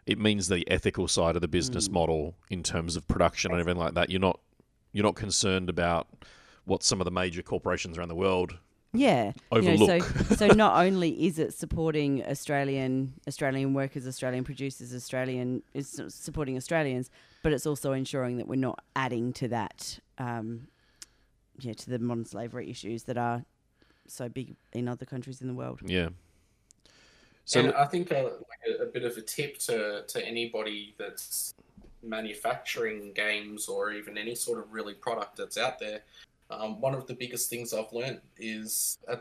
[0.06, 3.80] it means the ethical side of the business model in terms of production and everything
[3.80, 4.10] like that.
[4.10, 4.40] You're not
[4.92, 6.06] you're not concerned about
[6.64, 8.58] what some of the major corporations around the world
[8.92, 9.32] Yeah.
[9.52, 10.02] You know, overlook.
[10.02, 16.56] so, so not only is it supporting Australian Australian workers, Australian producers, Australian is supporting
[16.56, 17.10] Australians,
[17.42, 20.68] but it's also ensuring that we're not adding to that, um,
[21.58, 23.44] yeah, to the modern slavery issues that are
[24.06, 25.80] so big in other countries in the world.
[25.84, 26.08] yeah.
[27.44, 30.94] So and I think a, like a, a bit of a tip to, to anybody
[30.98, 31.54] that's
[32.02, 36.00] manufacturing games or even any sort of really product that's out there,
[36.50, 39.16] um, one of the biggest things I've learned is uh,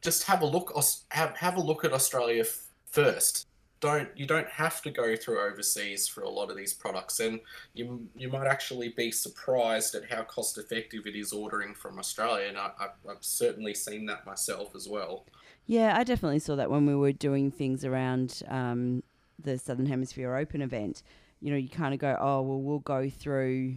[0.00, 0.72] just have a look
[1.10, 3.45] have have a look at Australia f- first.
[3.80, 7.40] Don't you don't have to go through overseas for a lot of these products, and
[7.74, 12.48] you you might actually be surprised at how cost effective it is ordering from Australia.
[12.48, 15.26] And I, I've, I've certainly seen that myself as well.
[15.66, 19.02] Yeah, I definitely saw that when we were doing things around um,
[19.42, 21.02] the Southern Hemisphere Open event.
[21.40, 23.76] You know, you kind of go, oh, well, we'll go through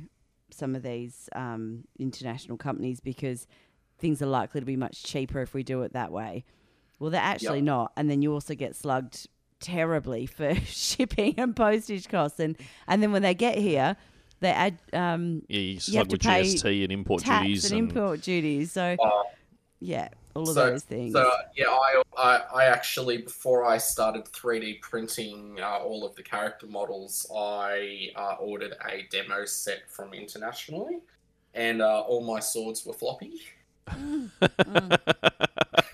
[0.50, 3.48] some of these um, international companies because
[3.98, 6.46] things are likely to be much cheaper if we do it that way.
[7.00, 7.66] Well, they're actually Yep.
[7.66, 7.92] not.
[7.98, 9.28] And then you also get slugged
[9.60, 12.40] terribly for shipping and postage costs.
[12.40, 12.58] And,
[12.88, 13.96] and then when they get here,
[14.40, 17.72] they add um, yeah, you have slug to with pay GST and import tax duties
[17.72, 18.72] and import duties.
[18.72, 19.24] So, Uh,
[19.82, 21.14] yeah, all of so, those things.
[21.14, 26.24] So yeah, I, I I actually before I started 3D printing uh, all of the
[26.24, 31.00] character models, I uh, ordered a demo set from internationally,
[31.54, 33.42] and uh, all my swords were floppy.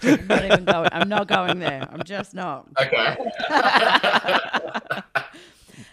[0.04, 0.90] I'm not even going.
[0.92, 1.88] I'm not going there.
[1.92, 2.68] I'm just not.
[2.80, 3.18] Okay.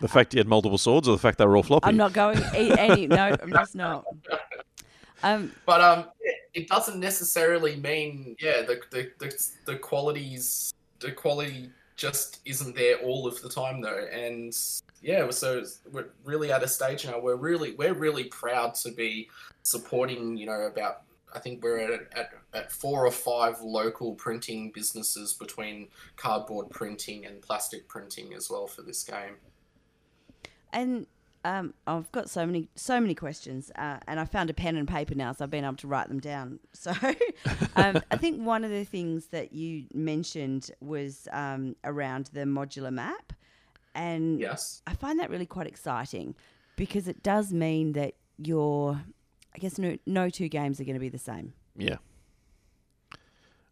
[0.01, 1.87] the fact you had multiple swords, or the fact they were all floppy.
[1.87, 3.07] I'm not going e- any.
[3.07, 4.05] No, I'm just not.
[5.23, 11.13] Um, but um, it, it doesn't necessarily mean yeah the the the, the qualities the
[11.13, 14.57] quality just isn't there all of the time though, and
[15.03, 17.21] yeah, so we're really at a stage now.
[17.21, 19.29] We're really we're really proud to be
[19.63, 21.03] supporting you know about
[21.35, 27.25] I think we're at, at, at four or five local printing businesses between cardboard printing
[27.27, 29.37] and plastic printing as well for this game.
[30.73, 31.07] and
[31.45, 34.87] um, I've got so many, so many questions, uh, and I found a pen and
[34.87, 36.61] paper now, so I've been able to write them down.
[36.75, 36.93] So,
[37.77, 42.93] um, I think one of the things that you mentioned was um, around the modular
[42.93, 43.33] map,
[43.95, 44.83] and Yes.
[44.87, 46.35] I find that really quite exciting
[46.77, 49.01] because it does mean that your,
[49.55, 51.53] I guess, no, no two games are going to be the same.
[51.77, 51.97] yeah.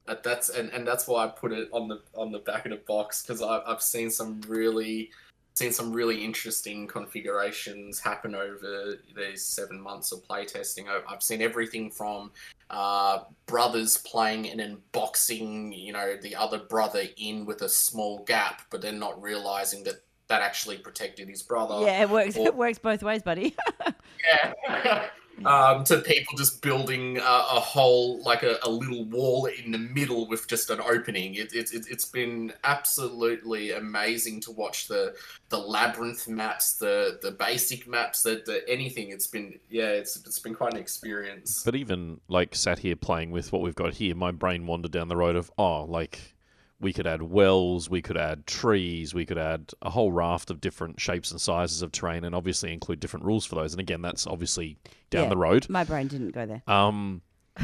[0.07, 2.71] That, that's and, and that's why I put it on the on the back of
[2.73, 5.11] the box because I've seen some really
[5.55, 10.89] seen some really interesting configurations happen over these seven months of playtesting.
[10.89, 12.33] I- I've seen everything from
[12.71, 18.25] uh, brothers playing and then boxing, you know, the other brother in with a small
[18.25, 21.85] gap, but then not realizing that that actually protected his brother.
[21.85, 22.37] yeah, it works.
[22.37, 23.55] or- It works both ways, buddy.
[24.25, 25.07] Yeah.
[25.47, 29.79] um, to people just building a, a whole, like a, a little wall in the
[29.79, 31.35] middle with just an opening.
[31.35, 35.15] It, it, it, it's been absolutely amazing to watch the
[35.49, 39.11] the labyrinth maps, the the basic maps, the, the anything.
[39.11, 41.63] It's been yeah, it's it's been quite an experience.
[41.65, 45.09] But even like sat here playing with what we've got here, my brain wandered down
[45.09, 46.35] the road of oh, like
[46.81, 50.61] we could add wells, we could add trees, we could add a whole raft of
[50.61, 53.73] different shapes and sizes of terrain, and obviously include different rules for those.
[53.75, 54.79] And again, that's obviously
[55.11, 55.29] down Yeah.
[55.31, 55.67] the road.
[55.69, 56.63] My brain didn't go there.
[56.67, 57.21] Um,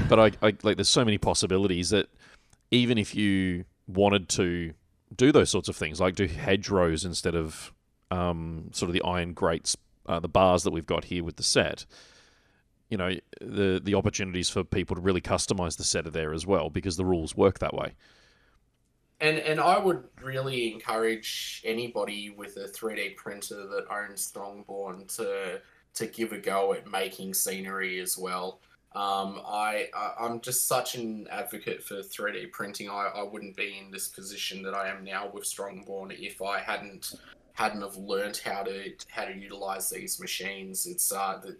[0.08, 2.08] but I, I like there's so many possibilities that
[2.70, 4.74] even if you wanted to
[5.14, 7.72] do those sorts of things, like do hedgerows instead of
[8.10, 9.76] um, sort of the iron grates,
[10.06, 11.86] uh, the bars that we've got here with the set,
[12.90, 16.46] you know, the the opportunities for people to really customize the set are there as
[16.46, 17.94] well because the rules work that way.
[19.20, 25.60] And and I would really encourage anybody with a 3D printer that owns Strongborn to
[25.94, 28.60] to give a go at making scenery as well.
[28.94, 32.90] Um, I, I I'm just such an advocate for 3D printing.
[32.90, 36.60] I, I wouldn't be in this position that I am now with Strongborn if I
[36.60, 37.14] hadn't
[37.54, 40.86] hadn't have learned how to how to utilize these machines.
[40.86, 41.56] It's uh the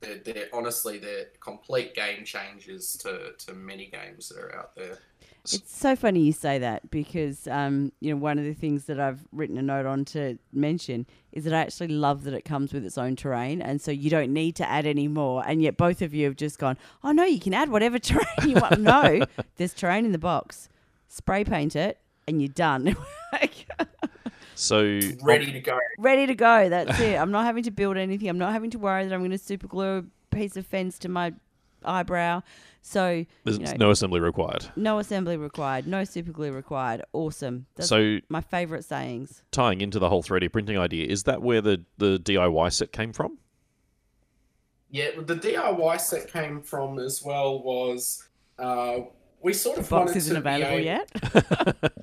[0.00, 4.98] they're, they're honestly they're complete game changers to, to many games that are out there.
[5.44, 9.00] It's so funny you say that because um, you know one of the things that
[9.00, 12.72] I've written a note on to mention is that I actually love that it comes
[12.72, 15.42] with its own terrain, and so you don't need to add any more.
[15.44, 18.26] And yet both of you have just gone, "Oh no, you can add whatever terrain
[18.46, 19.24] you want." no,
[19.56, 20.68] there's terrain in the box.
[21.08, 21.98] Spray paint it,
[22.28, 22.96] and you're done.
[24.62, 25.76] So Ready to go.
[25.98, 26.68] Ready to go.
[26.68, 27.16] That's it.
[27.16, 28.28] I'm not having to build anything.
[28.28, 30.98] I'm not having to worry that I'm going to super glue a piece of fence
[31.00, 31.32] to my
[31.84, 32.42] eyebrow.
[32.82, 34.66] So there's you know, no assembly required.
[34.74, 35.86] no assembly required.
[35.86, 37.02] No super glue required.
[37.12, 37.66] Awesome.
[37.76, 39.42] That's So my favorite sayings.
[39.52, 43.12] tying into the whole 3D printing idea, is that where the, the DIY set came
[43.12, 43.38] from?
[44.90, 48.28] Yeah, the DIY set came from as well was
[48.58, 48.98] uh,
[49.40, 51.92] we sort of Box wanted isn't to available able- yet.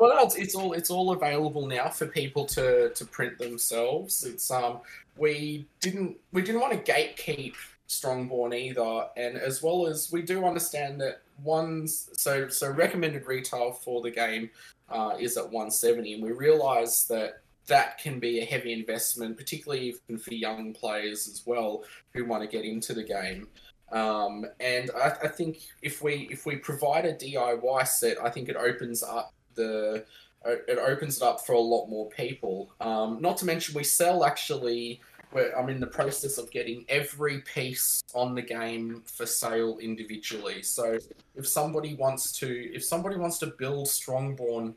[0.00, 4.24] Well, it's, it's all it's all available now for people to, to print themselves.
[4.24, 4.78] It's um
[5.16, 7.54] we didn't we didn't want to gatekeep
[7.88, 13.72] Strongborn either, and as well as we do understand that one's so so recommended retail
[13.72, 14.50] for the game
[14.90, 19.88] uh, is at 170, and we realise that that can be a heavy investment, particularly
[19.88, 21.84] even for young players as well
[22.14, 23.46] who want to get into the game.
[23.90, 28.48] Um, and I, I think if we if we provide a DIY set, I think
[28.48, 30.04] it opens up the
[30.44, 32.70] it opens it up for a lot more people.
[32.80, 35.00] Um, not to mention we sell actually.
[35.32, 40.62] We're, I'm in the process of getting every piece on the game for sale individually.
[40.62, 40.98] So
[41.34, 44.74] if somebody wants to, if somebody wants to build Strongborn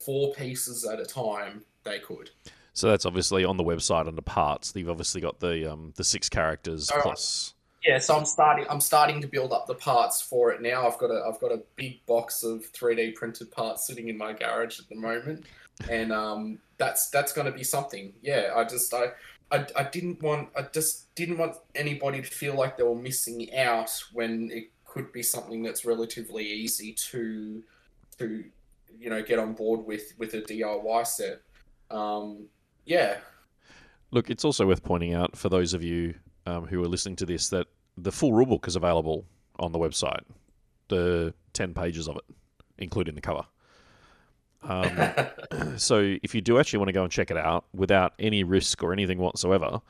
[0.00, 2.30] four pieces at a time, they could.
[2.74, 4.72] So that's obviously on the website under parts.
[4.76, 7.04] You've obviously got the um, the six characters Alright.
[7.04, 7.54] plus.
[7.86, 8.66] Yeah, so I'm starting.
[8.68, 10.86] I'm starting to build up the parts for it now.
[10.86, 11.24] I've got a.
[11.26, 14.96] I've got a big box of 3D printed parts sitting in my garage at the
[14.96, 15.46] moment,
[15.88, 18.12] and um, that's that's going to be something.
[18.22, 19.12] Yeah, I just I,
[19.50, 20.48] I I didn't want.
[20.56, 25.12] I just didn't want anybody to feel like they were missing out when it could
[25.12, 27.62] be something that's relatively easy to
[28.18, 28.44] to
[28.98, 31.42] you know get on board with with a DIY set.
[31.90, 32.46] Um,
[32.84, 33.18] yeah,
[34.10, 36.14] Look, it's also worth pointing out for those of you
[36.46, 37.66] um, who are listening to this that
[37.98, 39.26] the full rulebook is available
[39.58, 40.22] on the website.
[40.88, 42.24] The ten pages of it,
[42.78, 43.44] including the cover.
[44.68, 48.42] Um, so if you do actually want to go and check it out without any
[48.44, 49.80] risk or anything whatsoever,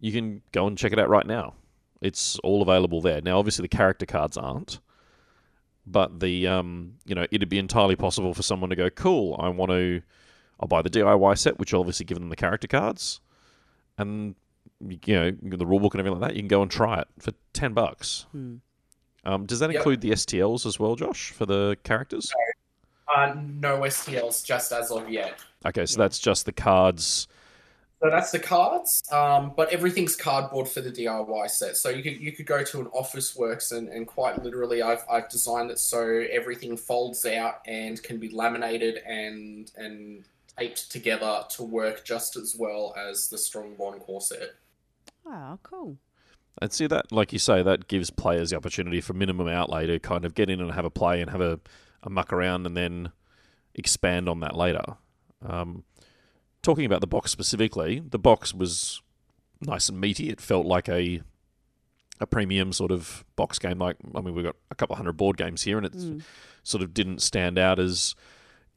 [0.00, 1.54] you can go and check it out right now.
[2.00, 3.20] It's all available there.
[3.22, 4.80] Now, obviously, the character cards aren't,
[5.86, 9.48] but the um, you know it'd be entirely possible for someone to go, "Cool, I
[9.48, 10.02] want to."
[10.60, 13.20] I'll buy the DIY set, which will obviously give them the character cards,
[13.98, 14.34] and
[14.80, 16.36] you know the rulebook and everything like that.
[16.36, 18.26] You can go and try it for ten bucks.
[18.32, 18.56] Hmm.
[19.24, 19.76] Um, does that Yep.
[19.76, 22.32] include the STLs as well, Josh, for the characters?
[23.14, 25.38] Uh, no STLs just as of yet.
[25.66, 27.28] Okay, so that's just the cards.
[28.02, 31.76] So that's the cards, um, but everything's cardboard for the DIY set.
[31.76, 35.28] So you could you could go to an Officeworks and, and quite literally, I've, I've
[35.28, 40.24] designed it so everything folds out and can be laminated and and
[40.58, 44.50] taped together to work just as well as the Strongborn core set.
[45.24, 45.96] Oh, cool.
[46.60, 49.98] And see that, like you say, that gives players the opportunity for minimum outlay to
[49.98, 51.58] kind of get in and have a play and have a,
[52.02, 53.12] a muck around and then
[53.74, 54.82] expand on that later.
[55.46, 55.84] Um,
[56.62, 59.00] talking about the box specifically, the box was
[59.60, 60.28] nice and meaty.
[60.30, 61.22] It felt like a
[62.20, 63.78] a premium sort of box game.
[63.78, 66.22] Like I mean, we've got a couple hundred board games here, and it Mm.
[66.62, 68.14] sort of didn't stand out as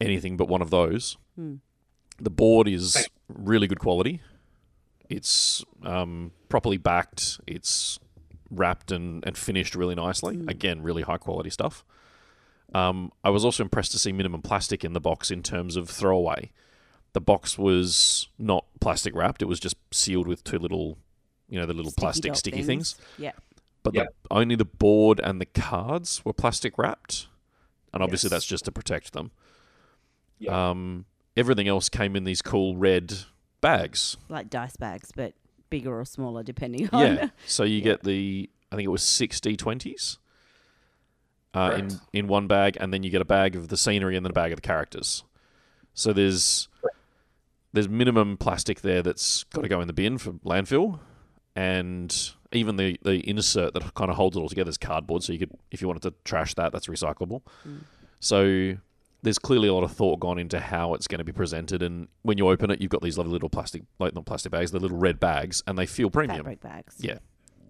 [0.00, 1.16] anything but one of those.
[1.38, 1.60] Mm.
[2.18, 4.20] The board is really good quality.
[5.08, 7.40] It's um, properly backed.
[7.46, 8.00] It's
[8.50, 10.36] wrapped and, and finished really nicely.
[10.36, 10.50] Mm.
[10.50, 11.84] Again, really high quality stuff.
[12.76, 15.88] Um, I was also impressed to see minimum plastic in the box in terms of
[15.88, 16.50] throwaway.
[17.12, 20.98] The box was not plastic wrapped; it was just sealed with two little,
[21.48, 22.96] you know, the little Sticky plastic sticky things.
[23.18, 23.32] Yeah.
[23.82, 24.06] But Yep.
[24.24, 27.28] the, only the board and the cards were plastic wrapped,
[27.94, 28.32] and obviously Yes.
[28.32, 29.30] that's just to protect them.
[30.40, 30.52] Yep.
[30.52, 31.04] Um,
[31.36, 33.14] everything else came in these cool red
[33.60, 34.16] bags.
[34.28, 35.34] Like dice bags, but
[35.70, 37.00] bigger or smaller depending on.
[37.16, 37.28] Yeah.
[37.46, 40.18] So you get the I think it was six D twenties.
[41.56, 44.26] Uh, in in one bag, and then you get a bag of the scenery and
[44.26, 45.24] then a bag of the characters.
[45.94, 46.68] So there's
[47.72, 51.00] there's minimum plastic there that's got to go in the bin for landfill,
[51.54, 52.14] and
[52.52, 55.22] even the the insert that kind of holds it all together is cardboard.
[55.22, 57.40] So you could, if you wanted to trash that, that's recyclable.
[57.66, 57.84] Mm.
[58.20, 58.76] So
[59.22, 62.08] there's clearly a lot of thought gone into how it's going to be presented, and
[62.22, 64.78] when you open it, you've got these lovely little plastic, like not plastic bags, the
[64.78, 66.40] little red bags, and they feel premium.
[66.40, 66.96] Fabric bags.
[67.00, 67.18] Yeah.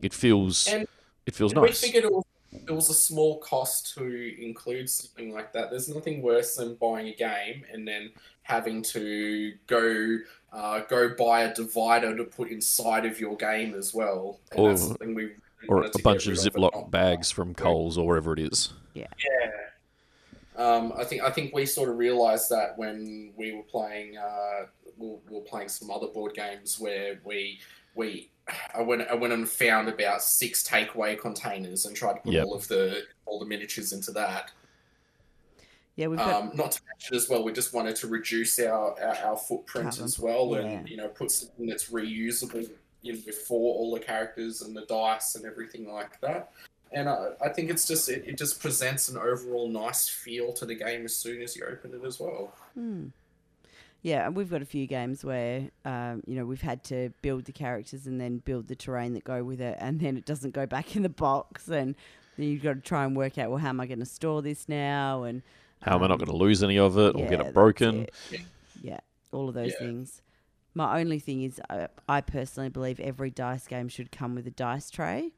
[0.02, 0.86] It feels And
[1.24, 1.80] it feels We nice.
[1.80, 2.24] figured it was,
[2.68, 5.70] it was a small cost to include something like that.
[5.70, 8.10] There's nothing worse than buying a game and then
[8.42, 10.18] having to go
[10.52, 14.40] uh, go buy a divider to put inside of your game as well.
[14.52, 15.36] And Or- that's something we really
[15.68, 18.72] or a bunch of Ziploc bags from Coles or wherever it is.
[18.94, 19.06] Yeah.
[20.56, 24.66] Um, I think I think we sort of realised that when we were playing uh,
[24.96, 27.60] we were- we were playing some other board games where we
[27.96, 28.30] we
[28.74, 32.44] I went I went and found about six takeaway containers and tried to put Yep.
[32.46, 34.52] all of the all the miniatures into that.
[35.96, 39.00] Yeah, we've got Um, not to mention as well, we just wanted to reduce our
[39.02, 40.04] our, our footprint Carbon.
[40.04, 40.60] as well, Yeah.
[40.60, 42.70] and you know put something that's reusable
[43.02, 46.52] you know, for all the characters and the dice and everything like that.
[46.92, 50.66] And I, I think it's just it, it just presents an overall nice feel to
[50.66, 52.52] the game as soon as you open it as well.
[52.74, 53.06] Hmm.
[54.06, 57.44] Yeah, and we've got a few games where um, you know we've had to build
[57.44, 60.54] the characters and then build the terrain that go with it, and then it doesn't
[60.54, 61.96] go back in the box, and
[62.38, 64.42] then you've got to try and work out well how am I going to store
[64.42, 65.42] this now, and
[65.82, 67.52] How am I not um, going to lose any of it or yeah, get it
[67.52, 68.02] broken?
[68.02, 68.14] it.
[68.80, 69.00] Yeah,
[69.32, 69.88] all of those Yeah.
[69.88, 70.22] things.
[70.72, 74.52] My only thing is, I, I personally believe every dice game should come with a
[74.52, 75.32] dice tray,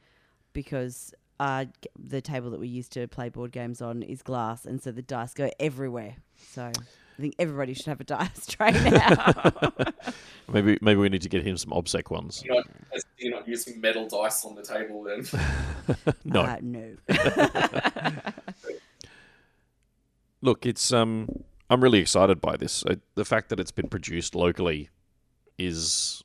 [0.52, 1.64] because uh,
[1.98, 5.00] the table that we used to play board games on is glass, and so the
[5.00, 6.16] dice go everywhere.
[6.36, 6.70] So
[7.18, 9.42] I think everybody should have a dice tray now.
[10.50, 12.42] Maybe maybe we need to get him some obsec ones.
[12.42, 12.66] You're not,
[13.18, 15.26] you're not using metal dice on the table then.
[16.24, 16.40] No.
[16.40, 16.94] Uh, no.
[20.40, 21.28] Look, it's um
[21.68, 22.82] I'm really excited by this.
[22.86, 24.88] Uh, the fact that it's been produced locally
[25.58, 26.22] is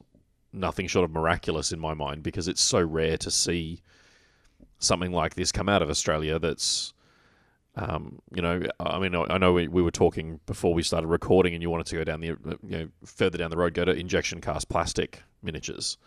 [0.53, 3.81] nothing short of miraculous in my mind because it's so rare to see
[4.79, 6.93] something like this come out of Australia that's
[7.75, 11.53] um, you know, I mean, I know we, we were talking before we started recording,
[11.53, 13.83] and you wanted to go down the, uh, you know, further down the road, go
[13.85, 15.97] to injection cast plastic miniatures,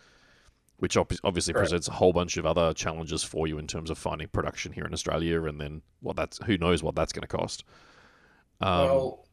[0.77, 1.65] which ob- obviously Correct.
[1.65, 4.85] presents a whole bunch of other challenges for you in terms of finding production here
[4.85, 7.65] in Australia, and then what that's who knows what that's going to cost.
[8.61, 9.27] Um, well,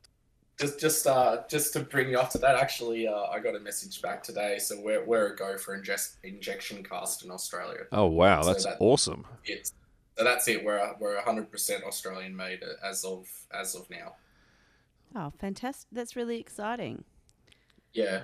[0.59, 3.61] just just uh, just to bring you up to that, actually, uh, I got a
[3.61, 4.59] message back today.
[4.59, 7.85] So we're we're a go for ingest, injection cast in Australia.
[7.93, 9.25] oh wow, so that's that- awesome.
[9.45, 9.73] It's,
[10.17, 10.65] so that's it.
[10.65, 14.15] We're we're 100% Australian made as of as of now.
[15.17, 15.89] Oh, fantastic!
[15.93, 17.05] That's really exciting.
[17.93, 18.23] Yeah.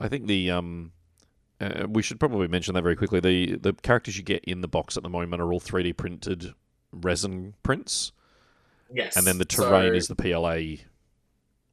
[0.00, 0.92] I think the um,
[1.60, 3.20] uh, we should probably mention that very quickly.
[3.20, 6.54] The the characters you get in the box at the moment are all 3D printed
[6.92, 8.12] resin prints,
[8.92, 9.16] Yes.
[9.16, 10.84] and then the terrain So- is the PLA.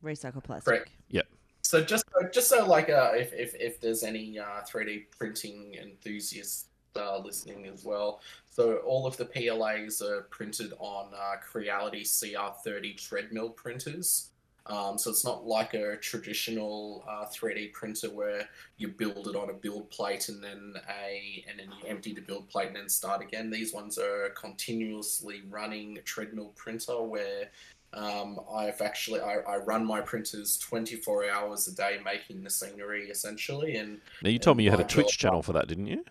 [0.03, 0.65] Recycle plastic.
[0.65, 0.91] Correct.
[1.09, 1.27] Yep.
[1.61, 6.65] So just just so like uh, if, if if there's any uh, 3D printing enthusiasts
[6.95, 12.97] uh, listening as well, so all of the PLAs are printed on uh, Creality CR30
[12.97, 14.29] treadmill printers.
[14.65, 18.47] Um, so it's not like a traditional uh, 3D printer where
[18.77, 22.21] you build it on a build plate and then a and then you empty the
[22.21, 23.49] build plate and then start again.
[23.49, 27.49] These ones are a continuously running treadmill printer where
[27.93, 33.09] um, I've actually I, I run my printers 24 hours a day making the scenery
[33.09, 35.87] essentially and Now you told me you had a Twitch job- channel for that, didn't
[35.87, 36.05] you?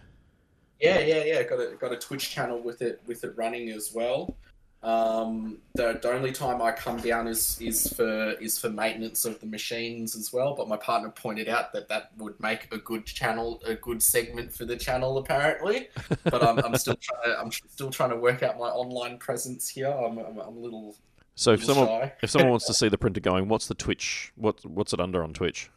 [0.81, 3.93] Yeah yeah yeah got a got a Twitch channel with it with it running as
[3.95, 4.37] well.
[4.81, 9.41] Um, the, the only time I come down is is for is for maintenance of
[9.41, 10.55] the machines as well.
[10.55, 14.53] But my partner pointed out that that would make a good channel, a good segment
[14.53, 15.89] for the channel apparently.
[16.31, 19.69] But I'm, I'm still trying to, I'm still trying to work out my online presence
[19.69, 19.89] here.
[19.89, 20.97] I'm, I'm, I'm a little,
[21.35, 22.13] So if little someone shy.
[22.23, 24.33] if someone wants to see the printer going, what's the Twitch?
[24.37, 25.71] What what's it under on Twitch?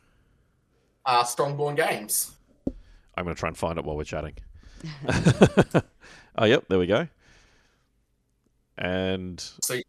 [1.08, 2.36] uh, Strongborn Games.
[3.18, 4.34] I'm going to try and find it while we're chatting.
[6.38, 7.08] oh, yep, there we go.
[8.78, 9.80] And so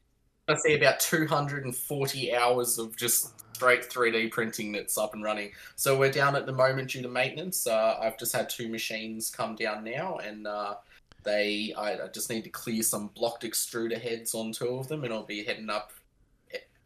[0.49, 5.53] I see about 240 hours of just straight 3D printing that's up and running.
[5.77, 7.67] So we're down at the moment due to maintenance.
[7.67, 10.75] Uh, I've just had two machines come down now, and uh,
[11.23, 15.05] they I, I just need to clear some blocked extruder heads on two of them,
[15.05, 15.93] and I'll be heading up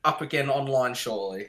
[0.05, 1.49] up again online shortly.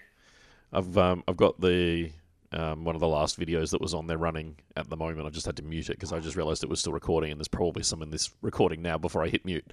[0.72, 2.12] I've um, I've got the
[2.54, 5.28] um, one of the last videos that was on there running at the moment.
[5.28, 7.40] I just had to mute it because I just realised it was still recording, and
[7.40, 9.66] there's probably some in this recording now before I hit mute.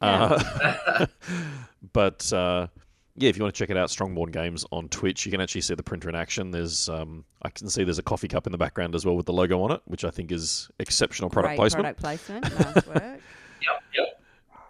[0.00, 1.06] Uh,
[1.92, 2.66] but uh,
[3.16, 5.60] yeah, if you want to check it out, Strongborn Games on Twitch, you can actually
[5.62, 6.50] see the printer in action.
[6.50, 9.26] There's um, I can see there's a coffee cup in the background as well with
[9.26, 11.98] the logo on it, which I think is exceptional product Great placement.
[11.98, 12.74] product placement.
[12.74, 13.20] Nice work.
[13.62, 14.15] Yep, yep.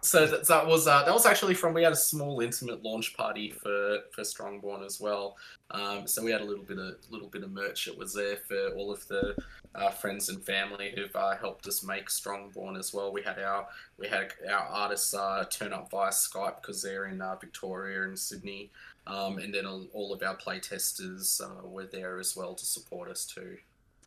[0.07, 3.17] So that, that was uh, that was actually from we had a small intimate launch
[3.17, 5.37] party for for Strongborn as well.
[5.73, 8.37] Um, so we had a little bit of little bit of merch that was there
[8.37, 9.35] for all of the
[9.75, 13.13] uh, friends and family who've uh, helped us make Strongborn as well.
[13.13, 13.67] We had our
[13.99, 18.17] we had our artists uh, turn up via Skype because they're in uh, Victoria and
[18.17, 18.71] Sydney,
[19.09, 23.27] um, and then all, of our playtesters uh, were there as well to support us
[23.27, 23.57] too.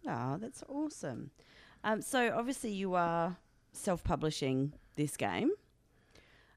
[0.07, 1.31] Oh, that's awesome.
[1.83, 3.35] Um, so obviously you are
[3.73, 5.51] self-publishing this game.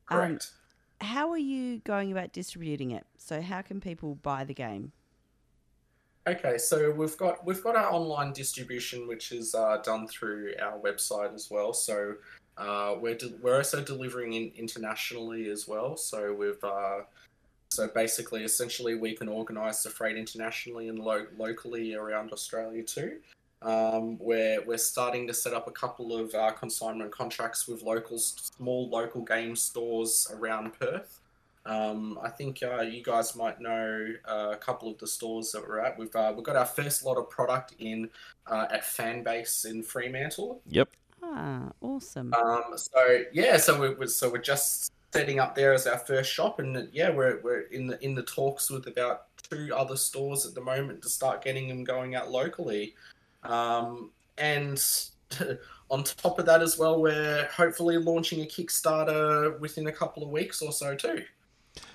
[0.08, 0.38] Um,
[1.00, 3.04] how are you going about distributing it?
[3.18, 4.92] So how can people buy the game?
[6.26, 10.78] Okay, so we've got we've got our online distribution, which is uh, done through our
[10.78, 11.72] website as well.
[11.72, 12.14] So
[12.56, 15.96] uh, we're de- we're also delivering in internationally as well.
[15.96, 17.00] So we've uh,
[17.72, 23.18] so basically, essentially, we can organise the freight internationally and lo- locally around Australia too.
[23.62, 28.18] Um, we're we're starting to set up a couple of uh, consignment contracts with local
[28.18, 31.20] small local game stores around Perth.
[31.64, 35.66] Um, I think uh, you guys might know uh, a couple of the stores that
[35.66, 35.96] we're at.
[35.96, 38.10] We've uh, we've got our first lot of product in
[38.48, 40.60] uh, at Fanbase in Fremantle.
[40.66, 40.88] Yep.
[41.22, 42.34] Ah, awesome.
[42.34, 46.32] Um, so yeah, so we're, we're so we're just setting up there as our first
[46.32, 50.44] shop, and yeah, we're we're in the in the talks with about two other stores
[50.44, 52.94] at the moment to start getting them going out locally.
[53.42, 54.82] Um, and
[55.90, 60.30] on top of that as well, we're hopefully launching a Kickstarter within a couple of
[60.30, 61.24] weeks or so too.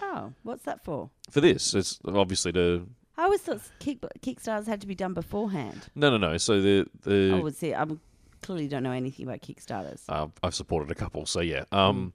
[0.01, 1.09] Oh, what's that for?
[1.29, 2.87] For this, it's obviously to
[3.17, 5.87] I always thought kick, Kickstarters had to be done beforehand.
[5.95, 6.37] no, no, no.
[6.37, 7.85] So the the I would say I
[8.41, 10.03] clearly don't know anything about Kickstarters.
[10.07, 11.65] Uh, I've supported a couple, so yeah.
[11.71, 12.13] Um,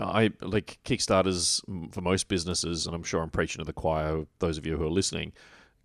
[0.00, 1.62] I like Kickstarters
[1.92, 4.26] for most businesses, and I'm sure I'm preaching to the choir.
[4.38, 5.32] Those of you who are listening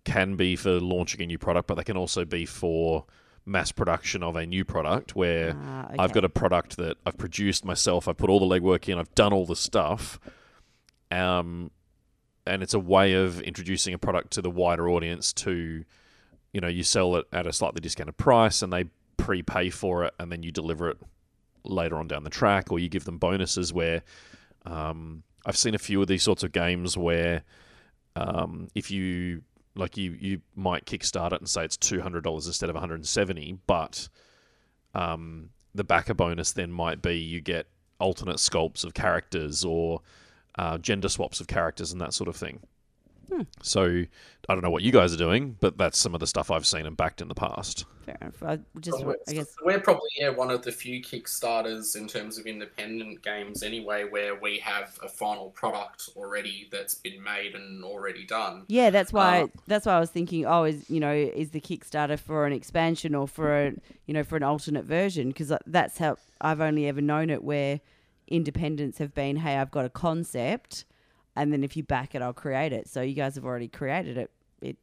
[0.04, 3.04] can be for launching a new product, but they can also be for
[3.46, 7.64] mass production of a new product where Ah, I've got a product that I've produced
[7.64, 8.08] myself.
[8.08, 8.98] I've put all the legwork in.
[8.98, 10.18] I've done all the stuff.
[11.10, 11.70] Um,
[12.46, 15.32] and it's a way of introducing a product to the wider audience.
[15.34, 15.84] To,
[16.52, 18.86] you know, you sell it at a slightly discounted price, and they
[19.16, 20.98] prepay for it, and then you deliver it
[21.64, 23.72] later on down the track, or you give them bonuses.
[23.72, 24.02] Where
[24.66, 27.44] um, I've seen a few of these sorts of games where
[28.16, 29.42] um, if you
[29.74, 32.82] like you you might kickstart it and say it's two hundred dollars instead of one
[32.82, 34.08] hundred and seventy, but
[34.94, 37.66] um, the backer bonus then might be you get
[37.98, 40.00] alternate sculpts of characters or
[40.56, 42.60] uh, gender swaps of characters and that sort of thing.
[43.62, 44.04] So
[44.48, 46.66] I don't know what you guys are doing, but that's some of the stuff I've
[46.66, 47.86] seen and backed in the past.
[48.04, 48.42] Fair enough.
[48.42, 52.06] I just, So we're, I guess, we're probably yeah, one of the few Kickstarters in
[52.06, 57.54] terms of independent games anyway, where we have a final product already that's been made
[57.54, 58.64] and already done.
[58.68, 58.90] yeah.
[58.90, 59.42] That's why.
[59.42, 60.44] Uh, that's why I was thinking.
[60.44, 63.72] Oh, is you know, is the Kickstarter for an expansion or for a
[64.06, 65.28] you know for an alternate version?
[65.28, 67.80] Because that's how I've only ever known it where
[68.28, 69.36] independents have been.
[69.36, 70.84] Hey, I've got a concept,
[71.36, 72.88] and then if you back it, I'll create it.
[72.88, 74.30] So you guys have already created it.
[74.60, 74.76] It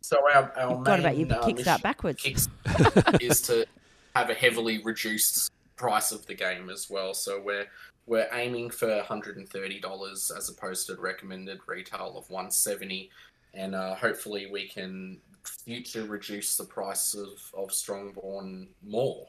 [0.00, 2.22] So our, our main got about you uh, kickstart backwards.
[2.22, 3.66] Kickstarter is to
[4.14, 7.14] have a heavily reduced price of the game as well.
[7.14, 7.66] So we're
[8.06, 13.10] we're aiming for $130 as opposed to recommended retail of 170
[13.52, 19.26] and uh, hopefully we can future reduce the price of, of Strongborn more.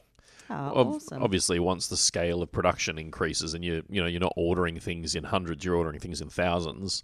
[0.50, 1.22] Ob- awesome.
[1.22, 5.14] Obviously, once the scale of production increases and you you know you're not ordering things
[5.14, 7.02] in hundreds, you're ordering things in thousands,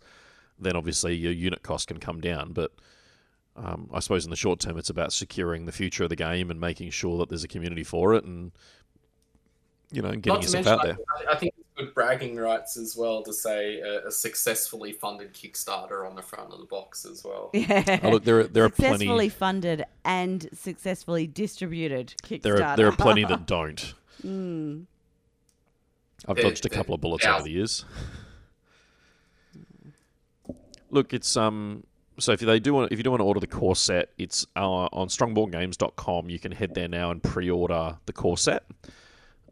[0.59, 2.53] then obviously your unit cost can come down.
[2.53, 2.73] But
[3.57, 6.51] um, I suppose in the short term, it's about securing the future of the game
[6.51, 8.53] and making sure that there's a community for it, and
[9.91, 11.29] you know, getting Not yourself mention, out there.
[11.29, 15.35] I, I think it's good bragging rights as well to say a, a successfully funded
[15.35, 17.51] Kickstarter on the front of the box as well.
[17.53, 18.01] yeah.
[18.03, 19.29] Oh, look, there are, there are successfully plenty.
[19.29, 22.43] funded and successfully distributed Kickstarter.
[22.43, 23.95] There are there are plenty that don't.
[24.25, 24.85] Mm.
[26.29, 27.35] I've There- dodged a couple of bullets yeah.
[27.35, 27.85] over the years.
[30.91, 31.85] Look, it's um
[32.19, 34.47] so if they do want, if you do want to order the core set, it's
[34.55, 34.61] uh,
[34.93, 36.31] on strongborngames.com.
[36.31, 38.63] You can head there now and pre-order the core set.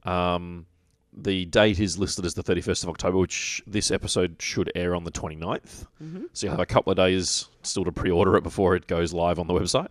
[0.04, 0.66] Um,
[1.14, 5.04] the date is listed as the 31st of October, which this episode should air on
[5.04, 5.86] the 29th.
[6.32, 9.38] So you'll have a couple of days still to pre-order it before it goes live
[9.38, 9.88] on the website.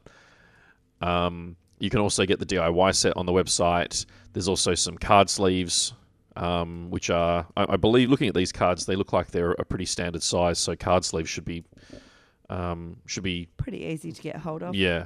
[1.01, 4.05] Um, you can also get the DIY set on the website.
[4.33, 5.93] There's also some card sleeves,
[6.35, 9.65] um, which are, I, I believe, looking at these cards, they look like they're a
[9.65, 10.59] pretty standard size.
[10.59, 11.63] So card sleeves should be,
[12.49, 14.75] um, should be, Pretty easy to get hold of.
[14.75, 15.05] yeah,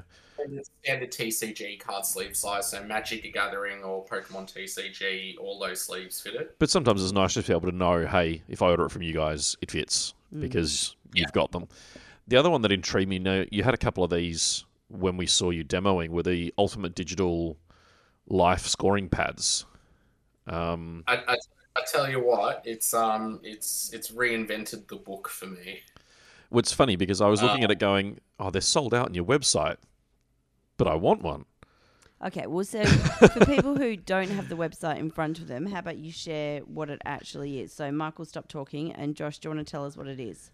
[0.83, 6.21] Standard TCG card sleeve size, so Magic the Gathering or Pokemon TCG, all those sleeves
[6.21, 6.55] fit it.
[6.59, 8.91] But sometimes it's nice just to be able to know, hey, if I order it
[8.91, 11.67] from you guys, it fits because you've got them.
[12.27, 15.25] The other one that intrigued me, now you had a couple of these when we
[15.27, 17.57] saw you demoing, were the Ultimate Digital
[18.27, 19.65] Life scoring pads.
[20.47, 21.35] Um, I, I,
[21.75, 25.79] I tell you what, it's um, it's it's reinvented the book for me.
[26.49, 29.07] well, it's funny because I was looking Uh, at it going, oh, they're sold out
[29.07, 29.77] on your website,
[30.77, 31.45] but I want one.
[32.25, 35.79] Okay, well, so for people who don't have the website in front of them, how
[35.79, 37.73] about you share what it actually is?
[37.73, 40.49] So, Michael, stop talking, and Josh, do you want to tell us what it is?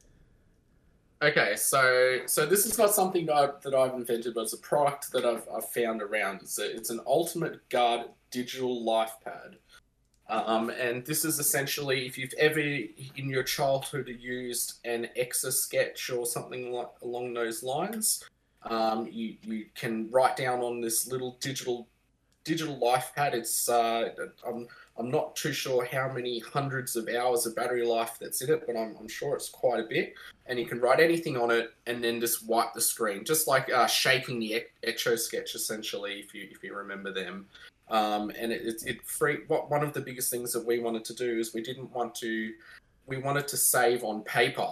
[1.24, 4.58] Okay, so so this is not something that I've, that I've invented, but it's a
[4.58, 6.40] product that I've, I've found around.
[6.42, 9.58] It's, a, it's an Ultimate Guard digital life pad.
[10.28, 15.52] Um, and this is essentially if you've ever in your childhood used an Etch A
[15.52, 18.24] Sketch or something like along those lines,
[18.64, 21.88] um, you, you can write down on this little digital
[22.44, 23.36] digital life pad.
[23.36, 24.10] It's uh,
[24.48, 24.68] I'm,
[24.98, 28.64] I'm not too sure how many hundreds of hours of battery life that's in it,
[28.66, 30.16] but I'm, I'm sure it's quite a bit
[30.48, 33.72] and you can write anything on it and then just wipe the screen, just like
[33.72, 37.46] uh, shaping the Etch A Sketch essentially, if you if you remember them.
[37.90, 39.40] Um, and it, it, it free.
[39.48, 42.16] What one of the biggest things that we wanted to do is we didn't want
[42.16, 42.54] to,
[43.06, 44.68] we wanted to save on paper,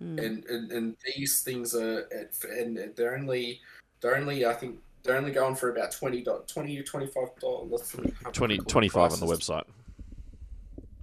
[0.00, 0.18] Mm.
[0.24, 3.60] and, and and these things are at, and they're only
[4.00, 7.96] they're only I think they're only going for about 20 20 25 dollars
[8.32, 9.64] 20, 25 on the website.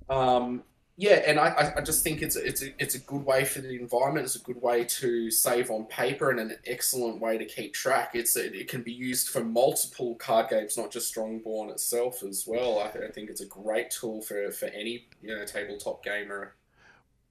[0.10, 0.64] um,
[1.00, 3.46] yeah, and I, I- I just think it's a, it's a, it's a good way
[3.46, 4.26] for the environment.
[4.26, 8.12] It's a good way to save on paper and an excellent way to keep track.
[8.16, 12.46] It's it, it can be used for multiple card games, not just Strongborn itself as
[12.48, 12.80] well.
[12.80, 16.56] I, I think it's a great tool for, for any you know tabletop gamer.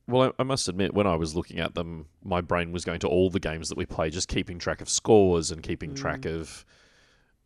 [0.09, 3.01] Well, I, I must admit, when I was looking at them, my brain was going
[3.01, 6.27] to all the games that we play, just keeping track of scores and keeping track
[6.27, 6.65] of,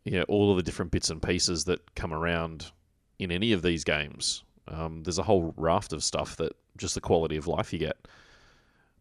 [0.03, 2.71] you know, all of the different bits and pieces that come around
[3.17, 4.43] in any of these games.
[4.67, 8.07] Um, there's a whole raft of stuff that just the quality of life you get.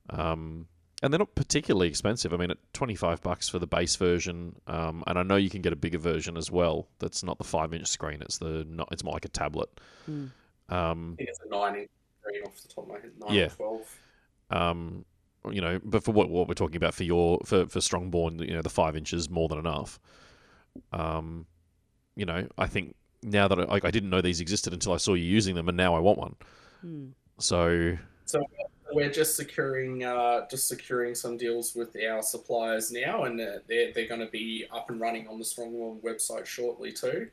[0.09, 0.66] Um,
[1.03, 2.32] and they're not particularly expensive.
[2.32, 5.62] I mean, at 25 bucks for the base version, um, and I know you can
[5.62, 6.89] get a bigger version as well.
[6.99, 8.20] That's not the five inch screen.
[8.20, 8.89] It's the not.
[8.91, 9.70] It's more like a tablet.
[10.11, 10.31] Mm.
[10.69, 11.99] Um, it's a nine inch screen
[12.44, 13.12] off the top of my head.
[13.18, 13.47] Nine Yeah.
[13.47, 13.98] or twelve.
[14.51, 15.05] um,
[15.51, 18.52] you know, but for what what we're talking about for your for for Strongborn, you
[18.52, 19.98] know, the five inches more than enough.
[20.92, 21.47] Um,
[22.16, 24.98] you know, I think now that I, like I didn't know these existed until I
[24.98, 26.34] saw you using them, and now I want one.
[26.84, 27.10] Mm.
[27.38, 28.42] So So
[28.92, 33.92] we're just securing uh, just securing some deals with our suppliers now, and uh, they're
[33.94, 37.28] they're going to be up and running on the Strongborn website shortly too.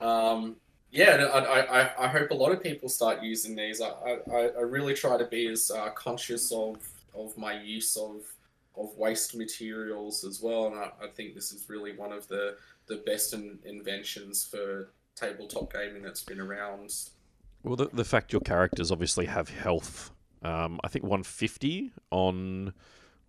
[0.00, 0.56] Um,
[0.92, 3.80] yeah, I, I, I- hope a lot of people start using these.
[3.80, 3.88] I,
[4.30, 6.76] I, I really try to be as uh, conscious of,
[7.14, 8.20] of my use of
[8.74, 12.56] of waste materials as well, and I, I think this is really one of the
[12.86, 16.94] the best in, inventions for tabletop gaming that's been around.
[17.62, 20.10] Well, the, the fact your characters obviously have health.
[20.42, 22.72] Um, I think 150 on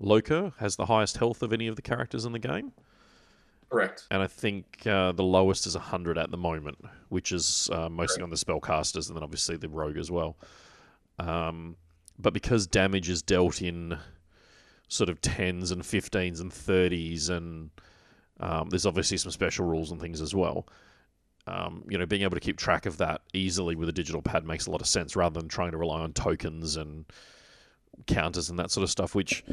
[0.01, 2.71] Loka has the highest health of any of the characters in the game.
[3.73, 4.05] Correct.
[4.11, 6.77] And I think uh, the lowest is 100 at the moment,
[7.09, 10.37] which is uh, mostly on the spellcasters and then obviously the rogue as well.
[11.17, 11.75] Um,
[12.19, 13.97] but because damage is dealt in
[14.89, 17.71] sort of 10s and 15s and 30s, and
[18.39, 20.67] um, there's obviously some special rules and things as well.
[21.47, 24.45] Um, you know, being able to keep track of that easily with a digital pad
[24.45, 27.05] makes a lot of sense rather than trying to rely on tokens and
[28.05, 29.43] counters and that sort of stuff, which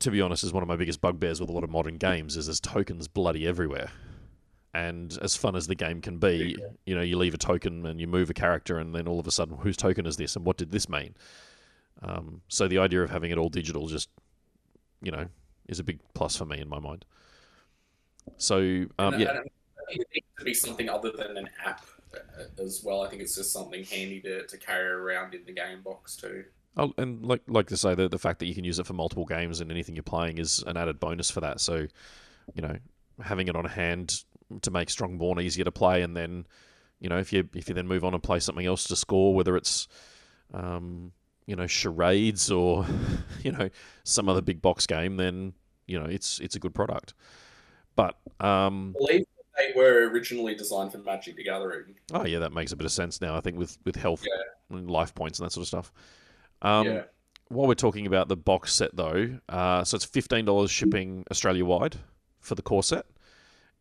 [0.00, 2.36] to be honest, is one of my biggest bugbears with a lot of modern games.
[2.36, 3.90] Is there's tokens bloody everywhere,
[4.74, 8.00] and as fun as the game can be, you know, you leave a token and
[8.00, 10.44] you move a character, and then all of a sudden, whose token is this, and
[10.44, 11.14] what did this mean?
[12.02, 14.10] Um, so the idea of having it all digital just,
[15.00, 15.26] you know,
[15.68, 17.04] is a big plus for me in my mind.
[18.36, 19.40] So um, And yeah,
[19.86, 23.02] think it needs to be something other than an app uh, as well.
[23.02, 26.44] I think it's just something handy to, to carry around in the game box too.
[26.76, 28.92] Oh, and like like to say the the fact that you can use it for
[28.92, 31.60] multiple games and anything you're playing is an added bonus for that.
[31.60, 31.86] So,
[32.54, 32.76] you know,
[33.22, 34.24] having it on hand
[34.62, 36.46] to make Strongborn easier to play, and then,
[37.00, 39.34] you know, if you if you then move on and play something else to score,
[39.34, 39.88] whether it's,
[40.52, 41.12] um,
[41.46, 42.84] you know, charades or
[43.42, 43.70] you know
[44.04, 45.54] some other big box game, then
[45.86, 47.14] you know it's it's a good product.
[47.94, 49.24] But um, they
[49.74, 51.94] were originally designed for Magic the Gathering.
[52.12, 53.34] oh yeah, that makes a bit of sense now.
[53.34, 54.76] I think with with health Yeah.
[54.76, 55.90] and life points and that sort of stuff.
[56.66, 57.02] Um, yeah.
[57.48, 61.64] While we're talking about the box set, though, uh, so it's fifteen dollars shipping Australia
[61.64, 61.96] wide
[62.40, 63.06] for the core set,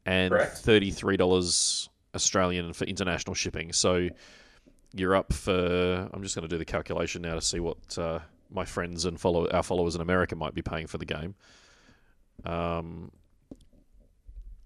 [0.05, 0.57] and Correct.
[0.59, 3.73] thirty three dollars Australian for international shipping.
[3.73, 4.09] So
[4.93, 6.09] you're up for.
[6.13, 8.19] I'm just going to do the calculation now to see what uh,
[8.51, 11.33] my friends and follow our followers in America might be paying for the game.
[12.45, 13.11] Um,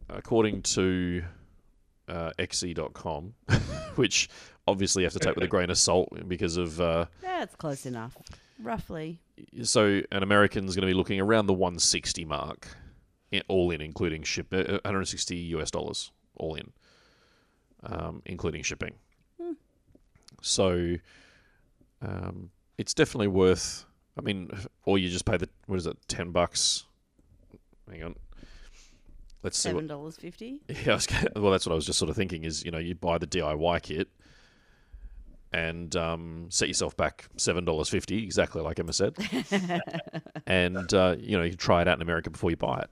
[0.09, 1.23] according to
[2.09, 3.33] uh, xe.com,
[3.95, 4.29] which
[4.67, 6.79] obviously you have to take with a grain of salt because of.
[6.79, 8.15] Uh, That's close enough,
[8.61, 9.19] roughly.
[9.63, 12.67] so an American's going to be looking around the 160 mark,
[13.47, 16.71] all in, including ship, uh, 160 US dollars, all in,
[17.83, 18.93] um, including shipping.
[20.41, 20.95] So
[22.01, 23.85] um, it's definitely worth.
[24.17, 24.49] I mean,
[24.85, 26.85] or you just pay the what is it, ten bucks?
[27.89, 28.15] Hang on,
[29.43, 29.69] let's see.
[29.69, 30.61] Seven dollars fifty.
[30.69, 32.43] yeah, I was, gonna- well, that's what I was just sort of thinking.
[32.43, 34.07] Is you know you buy the DIY kit
[35.51, 39.15] and um, set yourself back seven dollars fifty, exactly like Emma said,
[40.45, 42.89] and uh, you know you try it out in America before you buy it.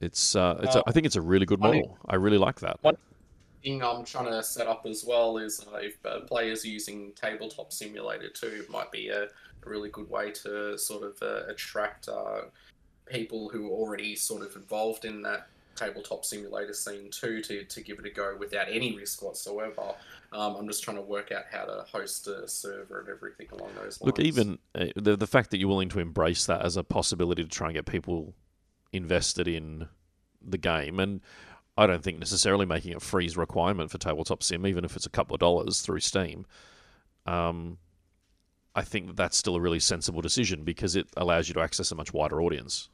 [0.00, 1.98] It's, uh, it's a, I think it's a really good One- model.
[2.08, 2.78] I really like that.
[2.82, 2.96] One-
[3.62, 7.12] thing I'm trying to set up as well is uh, if uh, players are using
[7.14, 9.28] Tabletop Simulator too, it might be a, a
[9.66, 12.42] really good way to sort of uh, attract uh,
[13.04, 17.80] people who are already sort of involved in that tabletop simulator scene too to, to
[17.82, 19.94] give it a go without any risk whatsoever.
[20.32, 23.70] Um, I'm just trying to work out how to host a server and everything along
[23.74, 24.02] those lines.
[24.02, 27.42] Look, even uh, the the fact that you're willing to embrace that as a possibility
[27.42, 28.34] to try and get people
[28.92, 29.88] invested in
[30.42, 31.20] the game, and
[31.76, 35.10] I don't think necessarily making it freeze requirement for tabletop sim, even if it's a
[35.10, 36.46] couple of dollars through Steam.
[37.26, 37.78] Um,
[38.74, 41.90] I think that that's still a really sensible decision because it allows you to access
[41.90, 42.88] a much wider audience.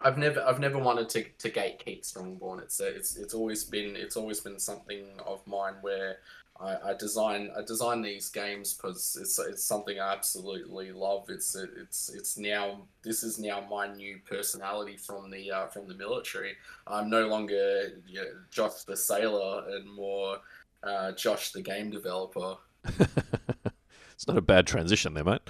[0.00, 2.60] I've never I've never wanted to, to gatekeep Strongborn.
[2.60, 6.18] It's it's it's always been it's always been something of mine where
[6.60, 11.26] I, I design I design these games because it's it's something I absolutely love.
[11.28, 15.94] It's it's it's now this is now my new personality from the uh, from the
[15.94, 16.52] military.
[16.86, 20.38] I'm no longer you know, Josh the sailor and more
[20.82, 22.56] uh, Josh the game developer.
[22.84, 25.42] it's not a bad transition there, mate.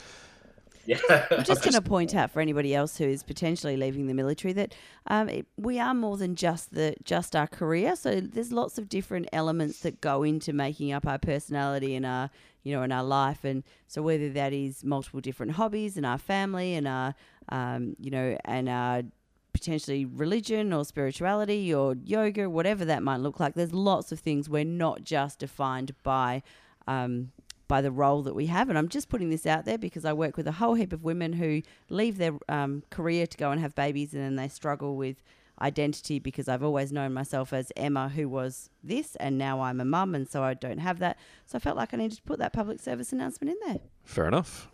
[0.89, 4.15] Yeah, I'm just going to point out for anybody else who is potentially leaving the
[4.15, 4.75] military that
[5.07, 7.95] um, it, we are more than just the just our career.
[7.95, 12.31] So there's lots of different elements that go into making up our personality and our
[12.63, 13.45] you know in our life.
[13.45, 17.15] And so whether that is multiple different hobbies and our family and our
[17.51, 19.03] um, you know and our
[19.53, 23.55] potentially religion or spirituality or yoga, whatever that might look like.
[23.55, 26.43] There's lots of things we're not just defined by.
[26.87, 27.33] Um,
[27.69, 28.69] by the role that we have.
[28.69, 31.05] And I'm just putting this out there because I work with a whole heap of
[31.05, 34.97] women who leave their um, career to go and have babies and then they struggle
[34.97, 35.23] with
[35.61, 39.85] identity because I've always known myself as Emma, who was this, and now I'm a
[39.85, 41.19] mum, and so I don't have that.
[41.47, 43.81] So I felt like I needed to put that public service announcement in there.
[44.05, 44.69] Fair enough.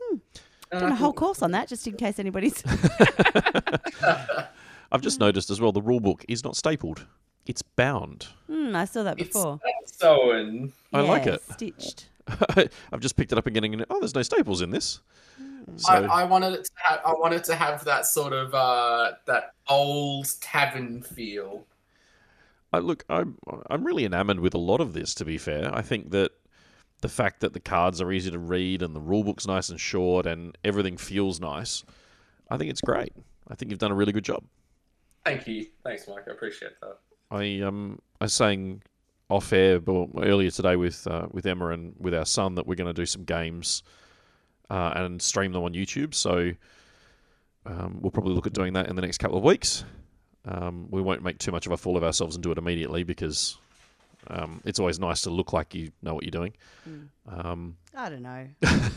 [0.71, 2.63] Done a whole course on that just in case anybody's.
[4.93, 7.07] I've just noticed as well the rule book is not stapled;
[7.47, 8.29] it's bound.
[8.47, 9.61] Hmm, I saw that before.
[9.87, 11.43] so and I like it.
[11.53, 12.09] Stitched.
[12.93, 15.01] I've just picked it up and oh, there's no staples in this.
[15.77, 19.13] So I, I wanted it to have, I wanted to have that sort of uh,
[19.27, 21.67] that old tavern feel.
[22.73, 23.39] I look, I'm
[23.71, 25.15] I'm really enamored with a lot of this.
[25.15, 26.33] To be fair, I think that
[27.01, 29.81] the fact that the cards are easy to read and the rule book's nice and
[29.81, 31.85] short and everything feels nice,
[32.51, 33.13] I think it's great.
[33.49, 34.45] I think you've done a really good job.
[35.25, 36.25] Thank you, thanks, Mike.
[36.29, 36.99] I appreciate that.
[37.31, 38.83] I um I saying
[39.29, 42.75] off air well, earlier today with uh, with Emma and with our son that we're
[42.75, 43.83] going to do some games
[44.71, 46.15] uh, and stream them on YouTube.
[46.15, 46.53] So
[47.67, 49.85] um, we'll probably look at doing that in the next couple of weeks.
[50.47, 53.03] Um, we won't make too much of a fool of ourselves and do it immediately
[53.03, 53.57] because
[54.29, 56.55] um, it's always nice to look like you know what you're doing.
[57.27, 58.47] Um, I don't know.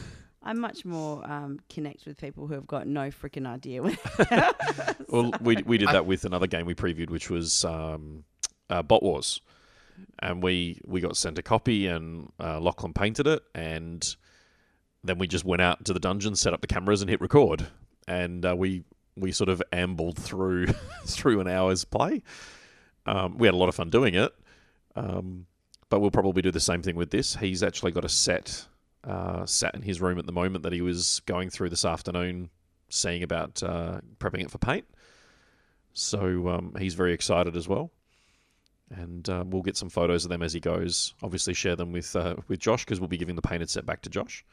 [0.43, 3.81] I'm much more um, connect with people who have got no freaking idea.
[5.09, 8.23] well, we we did that with another game we previewed, which was um,
[8.69, 9.41] uh, Bot Wars,
[10.19, 14.15] and we we got sent a copy, and uh, Lachlan painted it, and
[15.03, 17.67] then we just went out to the dungeon, set up the cameras, and hit record,
[18.07, 18.83] and uh, we
[19.15, 20.67] we sort of ambled through
[21.05, 22.23] through an hour's play.
[23.05, 24.33] Um, we had a lot of fun doing it,
[24.95, 25.45] um,
[25.89, 27.35] but we'll probably do the same thing with this.
[27.35, 28.67] He's actually got a set
[29.03, 32.49] uh, sat in his room at the moment that he was going through this afternoon,
[32.89, 34.85] seeing about uh, prepping it for paint.
[35.93, 37.91] So um, he's very excited as well,
[38.91, 41.13] and uh, we'll get some photos of them as he goes.
[41.21, 44.01] Obviously, share them with uh, with Josh because we'll be giving the painted set back
[44.03, 44.45] to Josh.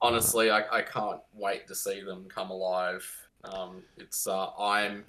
[0.00, 3.04] honestly, I, I can't wait to see them come alive.
[3.44, 5.04] Um, it's uh, I'm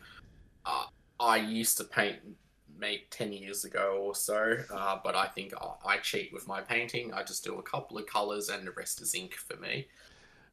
[0.65, 0.85] uh,
[1.19, 2.17] I used to paint
[2.81, 6.61] make 10 years ago or so, uh, but I think I, I cheat with my
[6.61, 7.13] painting.
[7.13, 9.87] I just do a couple of colors and the rest is ink for me.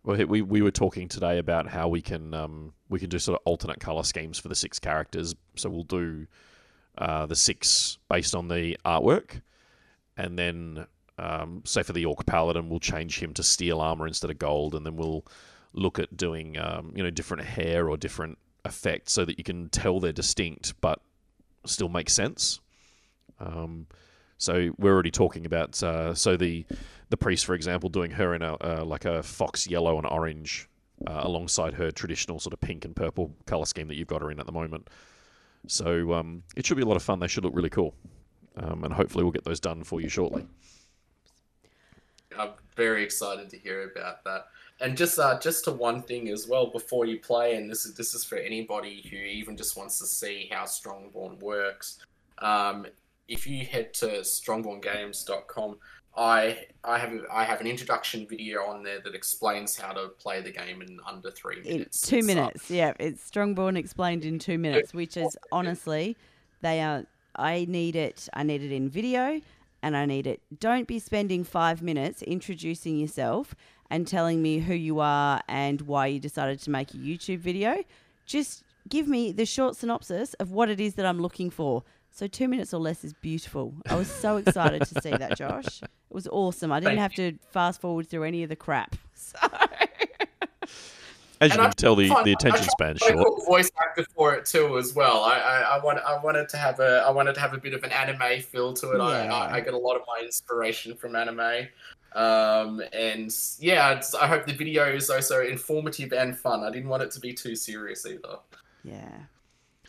[0.04, 3.40] Well, we we were talking today about how we can um, we can do sort
[3.40, 5.34] of alternate color schemes for the six characters.
[5.56, 6.26] So we'll do
[6.98, 9.40] uh, the six based on the artwork,
[10.16, 10.86] and then
[11.18, 14.74] um, say for the Orc Paladin, we'll change him to steel armor instead of gold,
[14.74, 15.24] and then we'll
[15.72, 19.68] look at doing um, you know different hair or different effects so that you can
[19.68, 21.00] tell they're distinct but
[21.64, 22.60] still make sense.
[23.40, 23.86] Um,
[24.38, 26.64] so we're already talking about uh, so the
[27.10, 30.68] the priest, for example, doing her in a uh, like a fox yellow and orange
[31.06, 34.30] uh, alongside her traditional sort of pink and purple color scheme that you've got her
[34.30, 34.88] in at the moment.
[35.66, 37.20] So um, it should be a lot of fun.
[37.20, 37.94] They should look really cool,
[38.56, 40.46] um, and hopefully we'll get those done for you shortly.
[42.38, 44.46] I'm very excited to hear about that.
[44.80, 47.94] And just uh, just to one thing as well before you play, and this is
[47.94, 51.98] this is for anybody who even just wants to see how Strongborn works.
[52.38, 52.86] Um,
[53.26, 55.78] if you head to strongborngames.com,
[56.18, 60.40] I I have I have an introduction video on there that explains how to play
[60.40, 62.00] the game in under three In minutes.
[62.02, 62.92] two It's, uh, minutes, yeah.
[62.98, 66.16] It's Strongborn explained in two minutes, which is honestly,
[66.60, 67.04] they are.
[67.36, 68.28] I need it.
[68.34, 69.40] I need it in video,
[69.82, 70.40] and I need it.
[70.58, 73.54] Don't be spending five minutes introducing yourself
[73.90, 77.84] and telling me who you are and why you decided to make a YouTube video.
[78.26, 81.84] Just give me the short synopsis of what it is that I'm looking for.
[82.10, 83.74] So two minutes or less is beautiful.
[83.88, 85.82] I was so excited to see that, Josh.
[85.82, 86.72] It was awesome.
[86.72, 88.96] I didn't Thank have to fast forward through any of the crap.
[89.14, 89.36] So
[91.40, 93.18] As you And can tell, the, the attention span span's to short.
[93.18, 95.22] local voice actor for it too as well.
[95.22, 97.74] I, I, I want I wanted to have a I wanted to have a bit
[97.74, 99.00] of an anime feel to it.
[99.00, 99.32] I, Yeah.
[99.34, 101.68] I, I get a lot of my inspiration from anime.
[102.14, 106.64] Um, and yeah, it's, I hope the video is also informative and fun.
[106.64, 108.38] I didn't want it to be too serious either.
[108.82, 109.18] Yeah.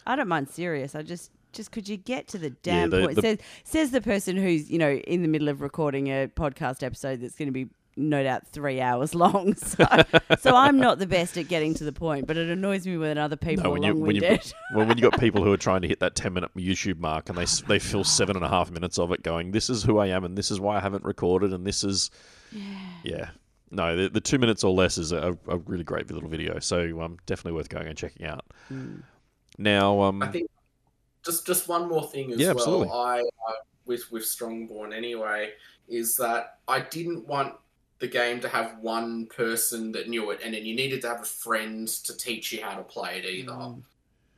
[0.05, 0.93] I don't mind serious.
[0.93, 3.15] I just just could you get to the damn the- point?
[3.15, 6.83] the- says says the person who's, you know, in the middle of recording a podcast
[6.83, 7.67] episode that's going to be
[7.97, 9.55] no doubt 3 hours long.
[9.55, 9.85] So
[10.39, 13.17] so I'm not the best at getting to the point, but it annoys me when
[13.17, 14.53] other people No, are when you when you long-winded.
[14.75, 17.27] well, when you got people who are trying to hit that ten minute YouTube mark
[17.29, 19.83] and they s- they fill seven and a half minutes of it, going, "This is
[19.83, 22.09] who I am, and this is why I haven't recorded, and this is
[23.03, 23.31] yeah."
[23.71, 27.01] No, the, the two minutes or less is a, a really great little video, so
[27.01, 28.43] um, definitely worth going and checking out.
[28.73, 29.03] Mm.
[29.59, 30.49] Now, um, I think
[31.25, 32.57] just just one more thing as Yeah, well.
[32.57, 32.89] absolutely.
[32.89, 33.53] I uh,
[33.85, 35.51] with with Strongborn anyway
[35.87, 37.55] is that I didn't want
[37.99, 41.21] the game to have one person that knew it, and then you needed to have
[41.21, 43.51] a friend to teach you how to play it either.
[43.51, 43.81] Mm.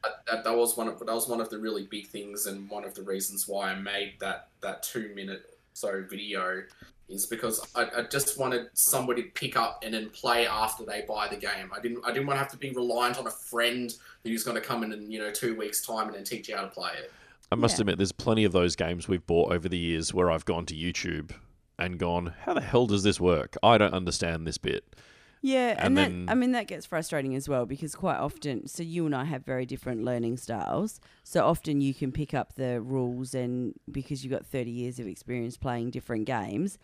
[0.04, 2.70] That, that, that was one of that was one of the really big things, and
[2.70, 6.64] one of the reasons why I made that that two minute so video
[7.12, 11.04] is because I, I just wanted somebody to pick up and then play after they
[11.08, 11.72] buy the game.
[11.76, 13.94] I didn't I didn't want to have to be reliant on a friend
[14.24, 16.56] who's going to come in in you know two weeks time and then teach you
[16.56, 17.12] how to play it.
[17.52, 17.82] I must Yeah.
[17.82, 20.76] admit, there's plenty of those games we've bought over the years where I've gone to
[20.76, 21.32] YouTube
[21.78, 23.58] and gone, "How the hell does this work?
[23.62, 24.96] I don't understand this bit."
[25.44, 28.68] Yeah, And and, then- that I mean that gets frustrating as well because quite often,
[28.68, 31.00] so you and I have very different learning styles.
[31.24, 35.08] So often you can pick up the rules, and because you've got thirty years of
[35.08, 36.78] experience playing different games,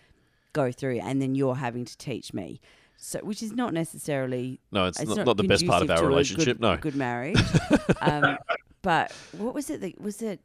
[0.54, 2.60] go through, and then you're having to teach me.
[3.00, 6.06] So, which is not necessarily No, it's, it's not, not the best part of our
[6.06, 6.58] relationship.
[6.58, 7.40] Good, no, good marriage.
[8.02, 8.38] um,
[8.82, 9.82] but what was it?
[9.82, 10.40] That, was it?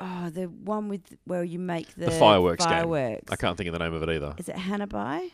[0.00, 2.72] Oh, the one with where you make the, The fireworks game.
[2.72, 3.30] fireworks.
[3.30, 4.34] I can't think of the name of it either.
[4.38, 5.30] Is it Hanabi?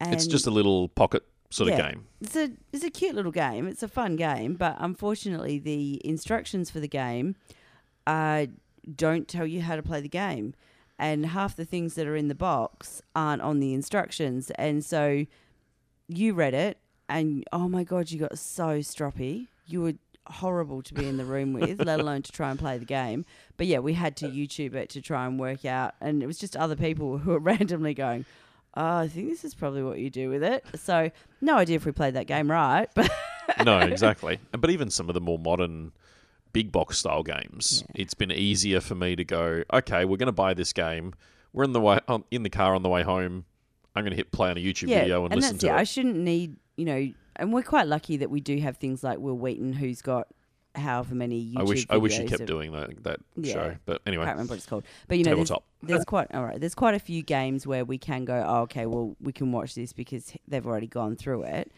[0.00, 2.06] it's just a little pocket sort of game.
[2.20, 3.66] it's a it's a cute little game.
[3.66, 7.34] It's a fun game, but unfortunately, the instructions for the game
[8.06, 8.46] uh,
[8.94, 10.54] don't tell you how to play the game,
[10.98, 14.50] and half the things that are in the box aren't on the instructions.
[14.52, 15.26] And so,
[16.08, 16.78] you read it,
[17.08, 19.48] and oh my god, you got so stroppy.
[19.66, 19.94] You were
[20.26, 23.24] horrible to be in the room with, let alone to try and play the game.
[23.56, 26.38] But yeah, we had to YouTube it to try and work out, and it was
[26.38, 28.24] just other people who were randomly going.
[28.78, 30.64] Oh, I think this is probably what you do with it.
[30.74, 31.10] So,
[31.40, 33.10] no idea if we played that game right, but
[33.64, 34.38] no, exactly.
[34.52, 35.92] But even some of the more modern
[36.56, 38.02] big box style games, Yeah.
[38.02, 41.12] it's been easier for me to go, okay, we're going to buy this game.
[41.52, 41.98] We're in the way
[42.30, 43.44] in the car on the way home.
[43.94, 45.70] I'm going to hit play on a YouTube yeah, video and, and listen to it.
[45.70, 45.74] it.
[45.74, 49.18] I shouldn't need, you know, and we're quite lucky that we do have things like
[49.18, 50.28] Wil Wheaton, who's got
[50.74, 53.52] however many YouTube I wish I wish he kept of- doing that that Yeah.
[53.52, 53.76] show.
[53.84, 55.52] But anyway, I can't remember what it's called, but you know, there's,
[55.82, 56.58] there's quite all right.
[56.58, 59.74] There's quite a few games where we can go, oh, okay, well, we can watch
[59.74, 61.70] this because they've already gone through it.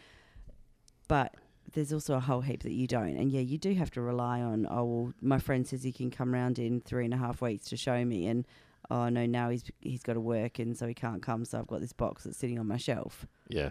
[1.07, 1.33] But
[1.73, 4.41] there's also a whole heap that you don't, and yeah, you do have to rely
[4.41, 4.67] on.
[4.69, 7.65] Oh, well, my friend says he can come round in three and a half weeks
[7.69, 8.45] to show me, and
[8.89, 11.45] oh no, now he's he's got to work, and so he can't come.
[11.45, 13.25] So I've got this box that's sitting on my shelf.
[13.47, 13.69] Yeah.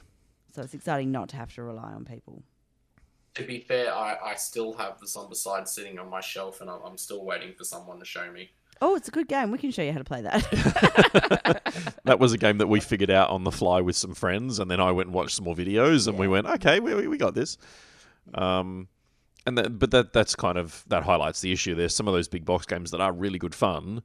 [0.54, 2.42] So it's exciting not to have to rely on people.
[3.34, 6.80] To be fair, I, I still have the Zombicide sitting on my shelf, and I'm,
[6.84, 8.50] I'm still waiting for someone to show me.
[8.80, 9.50] Oh, it's a good game.
[9.50, 11.62] We can show you how to play that.
[12.04, 14.70] That was a game that we figured out on the fly with some friends, and
[14.70, 17.18] then I went and watched some more videos, and we went, okay, we, we- we
[17.18, 17.58] got this.
[18.34, 18.88] Um,
[19.46, 21.74] and that, but that that's kind of that highlights the issue.
[21.74, 24.02] There's some of those big box games that are really good fun,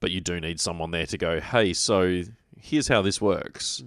[0.00, 2.22] but you do need someone there to go, hey, so
[2.60, 3.82] here's how this works.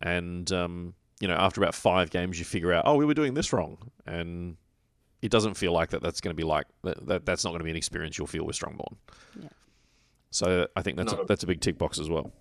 [0.00, 3.34] And um, you know, after about five games, you figure out, oh, we were doing
[3.34, 4.56] this wrong, and
[5.22, 6.02] it doesn't feel like that.
[6.02, 7.26] That's going to be like that, that.
[7.26, 8.96] That's not going to be an experience you'll feel with Strongborn.
[9.40, 9.48] Yeah.
[10.30, 12.32] So I think that's a, a- that's a big tick box as well.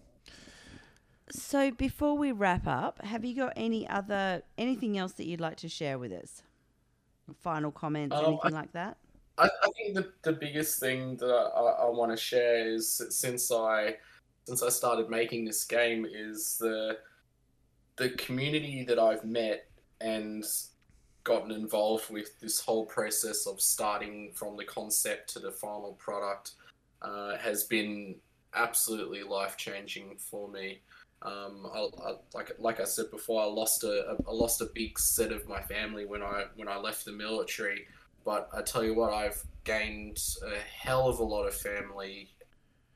[1.29, 5.57] so before we wrap up, have you got any other anything else that you'd like
[5.57, 6.41] to share with us?
[7.41, 8.97] Final comments, Um, anything like that?
[9.37, 13.01] I, I think the, the biggest thing that I, I, I want to share is
[13.09, 13.97] since I
[14.45, 16.99] since I started making this game is the
[17.97, 19.67] the community that I've met
[20.01, 20.45] and
[21.23, 26.51] gotten involved with this whole process of starting from the concept to the final product
[27.01, 28.15] uh, has been
[28.53, 30.81] absolutely life changing for me.
[31.25, 34.69] Um, I, I, like like I said before, I lost a, a I lost a
[34.73, 37.87] big set of my family when I when I left the military.
[38.23, 42.29] But I tell you what, I've gained a hell of a lot of family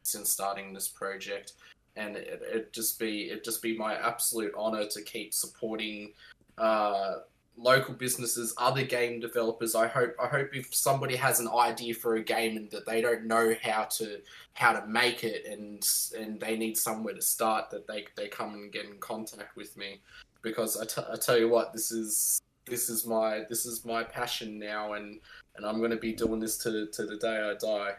[0.04, 1.54] since starting this project,
[1.96, 6.14] and it, it just be it just be my absolute honor to keep supporting
[6.60, 7.16] uh,
[7.62, 9.76] local businesses, other game developers.
[9.76, 13.02] I hope I hope if somebody has an idea for a game and that they
[13.02, 14.22] don't know how to
[14.54, 15.86] how to make it and
[16.18, 19.76] and they need somewhere to start, that they they come and get in contact with
[19.78, 20.00] me,
[20.42, 24.04] because I, t- I tell you what, this is this is my this is my
[24.04, 25.20] passion now, and
[25.56, 27.96] and I'm going to be doing this to to the day I die.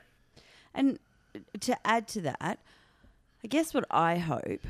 [0.75, 0.99] And
[1.61, 2.59] to add to that,
[3.45, 4.67] I guess what I hope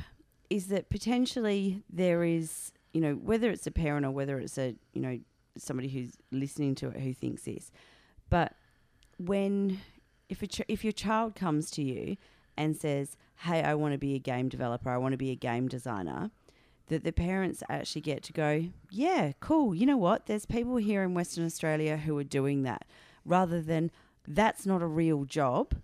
[0.49, 4.75] is that potentially there is, you know, whether it's a parent or whether it's a,
[4.93, 5.19] you know,
[5.57, 7.71] somebody who's listening to it who thinks this,
[8.29, 8.55] but
[9.17, 9.79] when
[10.29, 12.17] if a ch- if your child comes to you
[12.57, 14.89] and says, "Hey, I want to be a game developer.
[14.89, 16.31] I want to be a game designer,"
[16.87, 19.75] that the parents actually get to go, "Yeah, cool.
[19.75, 20.25] You know what?
[20.25, 22.85] There's people here in Western Australia who are doing that,"
[23.25, 23.91] rather than
[24.27, 25.75] that's not a real job.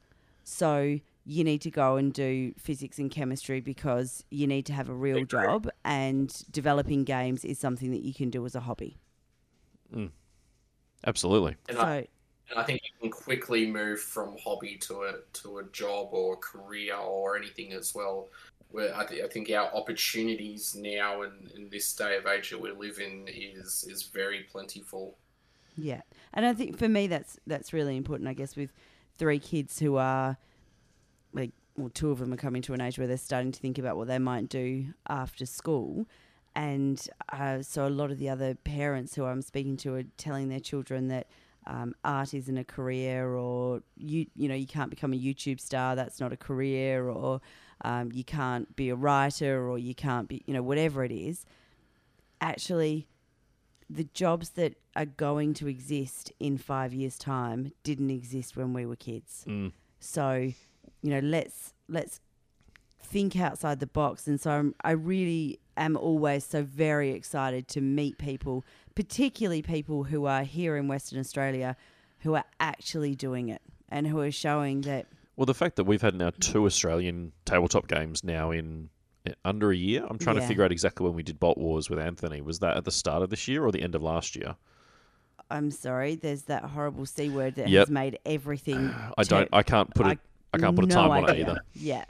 [0.44, 4.88] So you need to go and do physics and chemistry because you need to have
[4.88, 5.44] a real Agree.
[5.44, 8.98] job and developing games is something that you can do as a hobby.
[9.94, 10.12] Mm.
[11.06, 11.58] Absolutely.
[11.68, 12.08] And so I
[12.50, 16.36] and I think you can quickly move from hobby to a to a job or
[16.36, 18.30] a career or anything as well.
[18.72, 22.62] Where I, th- I think our opportunities now in, in this day of age that
[22.62, 25.18] we live in is is very plentiful.
[25.76, 26.02] Yeah,
[26.34, 28.30] and I think for me that's that's really important.
[28.30, 28.72] I guess with
[29.18, 30.38] three kids who are like,
[31.78, 33.98] well, two of them are coming to an age where they're starting to think about
[33.98, 36.08] what they might do after school,
[36.56, 40.50] and uh, so a lot of the other parents who I'm speaking to are telling
[40.50, 41.28] their children that.
[41.70, 45.98] Um, art isn't a career, or you you know you can't become a YouTube star.
[45.98, 47.42] That's not a career, or
[47.82, 51.46] um, you can't be a writer, or you can't be you know whatever it is.
[52.40, 53.10] Actually,
[53.90, 58.86] the jobs that are going to exist in five years' time didn't exist when we
[58.86, 59.46] were kids.
[59.48, 59.72] Mm.
[60.00, 60.52] So,
[61.08, 62.20] you know, let's let's
[63.02, 64.28] think outside the box.
[64.28, 68.66] And so, I'm, I really am always so very excited to meet people,
[68.96, 71.78] particularly people who are here in Western Australia,
[72.20, 75.06] who are actually doing it and who are showing that.
[75.38, 78.90] Well, the fact that we've had now two Australian tabletop games now in
[79.26, 80.42] uh, under a year, I'm trying Yeah.
[80.42, 82.42] to figure out exactly when we did Bot Wars with Anthony.
[82.42, 84.56] Was that at the start of this year or the end of last year?
[85.50, 87.88] I'm sorry, there's that horrible c word that Yep.
[87.88, 88.94] has made everything.
[89.18, 89.48] I don't.
[89.54, 90.20] I can't put it.
[90.58, 91.62] I can't put a no time on it either.
[91.74, 92.06] Yeah,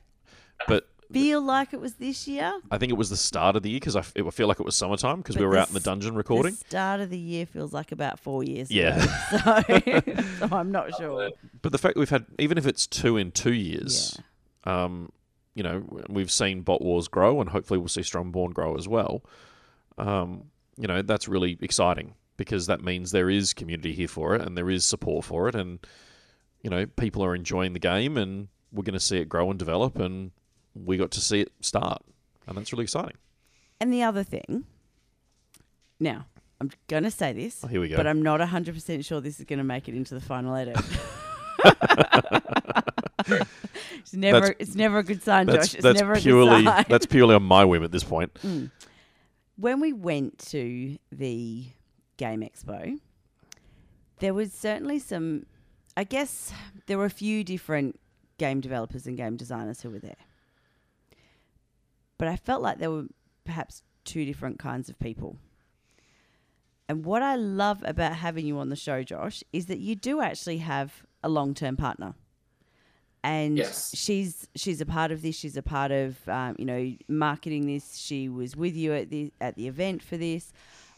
[0.68, 2.54] But feel like it was this year.
[2.70, 4.48] I think it was the start of the year because I, f- it- I feel
[4.48, 6.52] like it was summertime because we were out in the dungeon recording.
[6.54, 8.70] The start of the year feels like about four years.
[8.70, 8.98] Yeah.
[9.32, 9.62] ago.
[10.40, 11.32] So, so I'm not sure.
[11.62, 14.20] But the fact that we've had, even if it's two in two years,
[14.66, 15.12] um,
[15.56, 19.24] you know, we've seen Bot Wars grow, and hopefully we'll see Strongborn grow as well.
[19.98, 24.42] Um, you know, that's really exciting because that means there is community here for it,
[24.42, 25.80] and there is support for it, and
[26.68, 29.58] you know, people are enjoying the game, and we're going to see it grow and
[29.58, 30.32] develop, and
[30.76, 32.02] we got to see it start,
[32.46, 33.16] and that's really exciting.
[33.80, 34.66] And the other thing,
[35.98, 36.26] now
[36.60, 37.96] I'm going to say this, Oh, here we go.
[37.96, 40.76] but I'm not 100% sure this is going to make it into the final edit.
[43.96, 45.76] it's never, That's- it's never a good sign, that's Josh.
[45.76, 46.86] It's that's never a purely good sign.
[46.90, 48.34] that's purely on my whim at this point.
[48.46, 48.72] Mm.
[49.56, 51.68] When we went to the
[52.18, 53.00] Game Expo,
[54.20, 55.46] there was certainly some,
[55.98, 56.54] I guess,
[56.86, 58.00] there were a few different
[58.38, 60.16] game developers and game designers who were there.
[62.20, 63.06] But I felt like there were
[63.46, 65.38] perhaps two different kinds of people.
[66.88, 70.22] And what I love about having you on the show, Josh, is that you do
[70.22, 72.14] actually have a long term partner.
[73.24, 73.92] And Yes.
[73.98, 75.36] she's she's a part of this.
[75.36, 77.98] She's a part of um, you know marketing this.
[77.98, 80.54] She was with you at the at the event for this.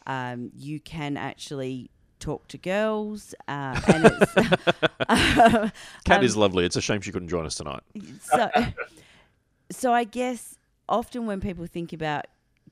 [0.05, 1.89] Um, you can actually
[2.19, 4.33] talk to girls, uh, and it's,
[6.05, 6.65] Kat Um, is lovely.
[6.65, 7.81] It's a shame she couldn't join us tonight.
[8.21, 8.49] so,
[9.71, 12.25] so I guess often when people think about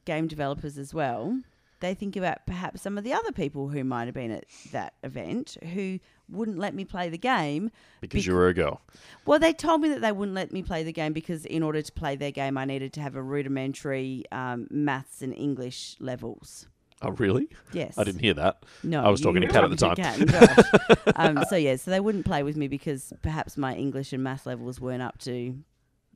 [0.06, 1.40] game developers as well,
[1.80, 4.94] they think about perhaps some of the other people who might have been at that
[5.04, 7.70] event who wouldn't let me play the game.
[8.02, 8.82] Because Bec- you were a girl.
[9.26, 11.82] Well, they told me that they wouldn't let me play the game because in order
[11.82, 16.68] to play their game, I needed to have a rudimentary um, maths and English levels.
[17.02, 17.48] Oh, really?
[17.74, 17.98] Yes.
[17.98, 18.64] I didn't hear that.
[18.84, 19.96] No, I was talking to Kat at the time.
[19.96, 24.24] Kat um, so yeah, so they wouldn't play with me because perhaps my English and
[24.24, 25.56] math levels weren't up to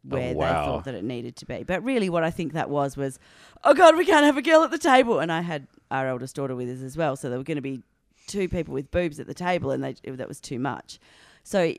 [0.04, 0.48] where Oh, wow.
[0.48, 1.62] they thought that it needed to be.
[1.64, 3.20] But really, what I think that was was,
[3.64, 5.20] oh god, we can't have a girl at the table.
[5.20, 7.62] And I had our eldest daughter with us as well, so there were going to
[7.62, 7.84] be
[8.26, 10.98] two people with boobs at the table, and they, that was too much.
[11.44, 11.76] So,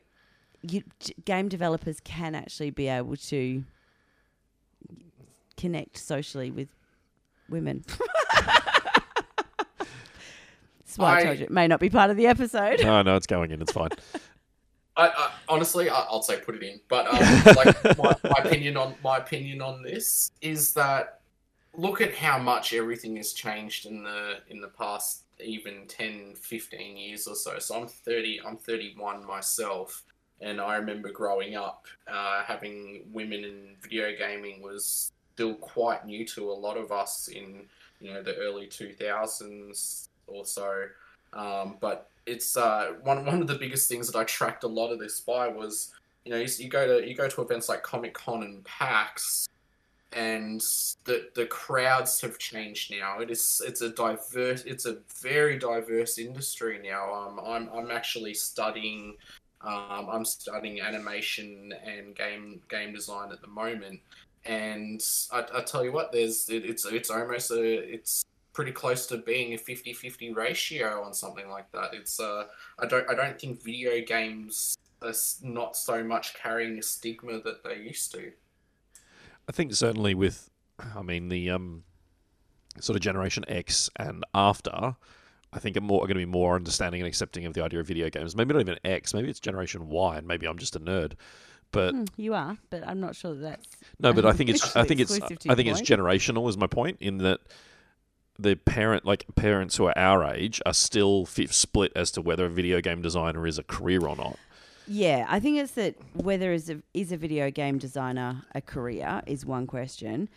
[0.63, 0.83] you,
[1.25, 3.65] game developers can actually be able to
[5.57, 6.69] connect socially with
[7.49, 7.85] women.
[10.97, 12.81] That's why I, I- told you it may not be part of the episode.
[12.83, 13.63] No, no, it's going in.
[13.63, 13.91] It's fine.
[14.97, 16.81] I, I honestly, I, I'll say put it in.
[16.89, 21.21] But um, like my, my opinion on my opinion on this is that
[21.75, 26.97] look at how much everything has changed in the in the past even 10 15
[26.97, 30.05] years or so so i'm 30 i'm 31 myself
[30.41, 36.27] and i remember growing up uh, having women in video gaming was still quite new
[36.27, 37.63] to a lot of us in
[38.01, 40.87] you know the early 2000s or so
[41.33, 44.93] um, but it's uh, one one of the biggest things that I tracked a lot
[44.93, 45.93] of this by was
[46.25, 49.49] you know you, you go to you go to events like Comic Con and PAX,
[50.13, 50.61] and
[51.05, 53.21] the the crowds have changed now.
[53.21, 57.13] It is it's a diverse it's a very diverse industry now.
[57.13, 59.17] Um, I'm I'm actually studying.
[59.65, 64.01] Um, I'm studying animation and game game design at the moment,
[64.45, 65.01] and
[65.31, 69.19] I, I tell you what, there's it, it's it's almost a it's pretty close to
[69.19, 71.95] being a 50-50 ratio on something like that.
[71.95, 72.45] It's uh,
[72.79, 77.65] I don't I don't think video games are not so much carrying a stigma that
[77.65, 78.33] they used to.
[79.49, 80.51] I think certainly with,
[80.95, 81.83] I mean, the um,
[82.79, 84.97] sort of Generation X and after,
[85.53, 87.81] I think are more are going to be more understanding and accepting of the idea
[87.81, 88.37] of video games.
[88.37, 89.13] Maybe not even X.
[89.15, 91.15] Maybe it's Generation Y, and maybe I'm just a nerd.
[91.73, 93.77] But Hmm, you are, but I'm not sure that that's.
[93.99, 96.49] no, but I think it's I think it's I think it's generational.
[96.49, 97.41] Is my point in that
[98.39, 102.51] the parent like parents who are our age are still split as to whether a
[102.51, 104.39] video game designer is a career or not.
[104.89, 109.23] Yeah, I think it's that whether is a is a video game designer a career
[109.27, 110.29] is one question.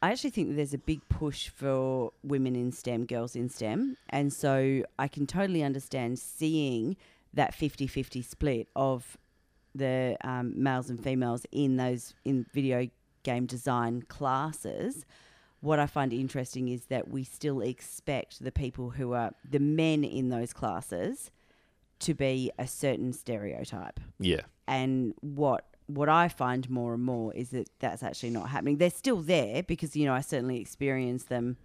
[0.00, 3.96] I actually think that there's a big push for women in STEM, girls in STEM,
[4.10, 6.96] and so I can totally understand seeing
[7.34, 9.18] that 50-50 split of
[9.74, 12.88] the um, males and females in those in video
[13.24, 15.04] game design classes.
[15.60, 20.04] What I find interesting is that we still expect the people who are the men
[20.04, 21.30] in those classes
[22.00, 23.98] to be a certain stereotype.
[24.20, 28.76] Yeah, And what what I find more and more is that that's actually not happening.
[28.76, 31.56] They're still there because you know I certainly experienced them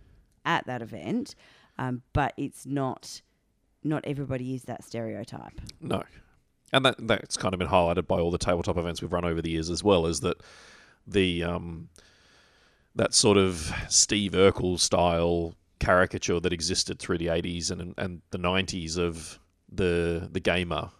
[0.45, 1.35] at that event,
[1.77, 3.21] um, but it's not
[3.83, 5.59] not everybody is that stereotype.
[5.81, 6.03] No.
[6.71, 9.41] And that that's kind of been highlighted by all the tabletop events we've run over
[9.41, 10.37] the years as well, is that
[11.05, 11.89] the um,
[12.95, 18.37] that sort of Steve Urkel style caricature that existed through the eighties and and the
[18.37, 19.39] nineties of
[19.71, 20.91] the the gamer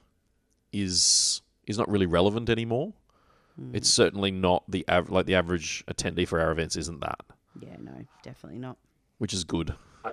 [0.71, 2.93] is is not really relevant anymore.
[3.71, 7.19] It's certainly not the av- like the average attendee for our events isn't that,
[7.61, 7.91] Yeah, no,
[8.23, 8.77] definitely not.
[9.19, 9.75] which is good.
[10.03, 10.11] Uh,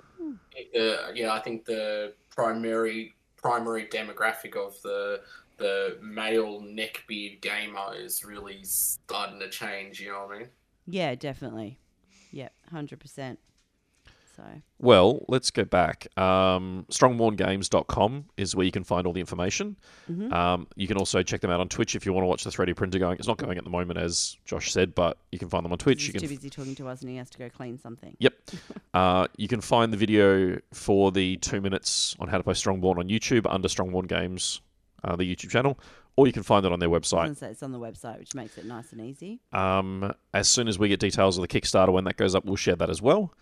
[1.15, 5.21] yeah, I think the primary primary demographic of the
[5.57, 9.99] the male neckbeard gamer is really starting to change.
[9.99, 10.47] You know what I mean?
[10.91, 11.79] Yeah, definitely.
[12.31, 13.39] Yep, hundred percent.
[14.35, 14.43] So
[14.79, 16.07] Well, let's go back.
[16.17, 19.75] Um, strongborngames.com is where you can find all the information.
[20.09, 20.33] Mm-hmm.
[20.33, 22.49] Um, you can also check them out on Twitch if you want to watch the
[22.49, 23.17] 3D printer going.
[23.17, 25.77] It's not going at the moment, as Josh said, but you can find them on
[25.77, 25.99] Twitch.
[26.03, 28.15] he's You can too busy talking to us, and he has to go clean something.
[28.19, 28.33] Yep.
[28.93, 32.99] Uh, you can find the video for the two minutes on how to play Strongborn
[32.99, 34.59] on YouTube under Strongborn Games,
[35.05, 35.79] uh, the YouTube channel,
[36.15, 37.23] or you can find it on their website.
[37.23, 39.39] gonna say it's on the website, which makes it nice and easy.
[39.53, 42.55] Um, as soon as we get details of the Kickstarter when that goes up, we'll
[42.55, 43.33] share that as well.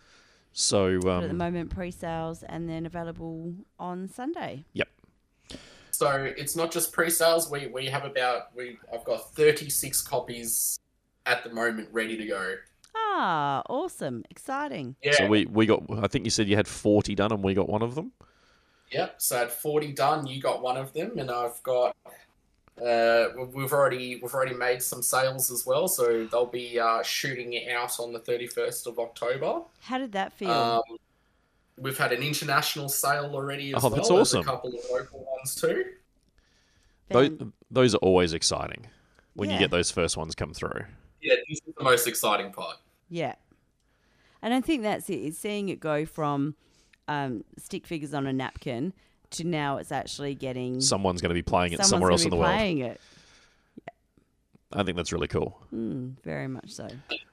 [0.51, 4.65] So, But at the um, moment, pre-sales and then available on Sunday.
[4.73, 4.89] yep.
[5.91, 7.51] So it's not just pre-sales.
[7.51, 10.79] We we have about we I've got thirty six copies
[11.25, 12.55] at the moment ready to go.
[12.95, 14.23] Ah, awesome.
[14.29, 14.95] Exciting.
[15.03, 15.11] Yeah.
[15.13, 15.83] So we, we got.
[16.01, 18.13] I think you said you had forty done, and we got one of them.
[18.91, 19.15] Yep.
[19.17, 20.25] So I had forty done.
[20.25, 21.95] You got one of them, and I've got.
[22.81, 27.01] Uh, we- we've already we've already made some sales as well, so they'll be uh,
[27.03, 29.61] shooting it out on the thirty first of October.
[29.81, 30.51] How did that feel?
[30.51, 30.81] Um,
[31.77, 33.95] we've had an international sale already as Oh, well.
[33.97, 34.41] that's There's awesome.
[34.41, 35.85] a couple of local ones too.
[37.09, 37.31] Those,
[37.71, 38.85] those are always exciting
[39.33, 39.55] when Yeah.
[39.55, 40.83] you get those first ones come through.
[41.21, 42.77] Yeah, this is the most exciting part.
[43.09, 43.35] Yeah.
[44.41, 46.55] And I think that's it, is seeing it go from
[47.07, 48.93] um, stick figures on a napkin
[49.31, 52.29] to now it's actually getting Someone's going to be playing it somewhere gonna else in
[52.29, 52.51] be the world.
[52.51, 52.99] playing it.
[53.77, 54.79] Yeah.
[54.79, 55.59] I think that's really cool.
[55.73, 56.87] Mm, very much so.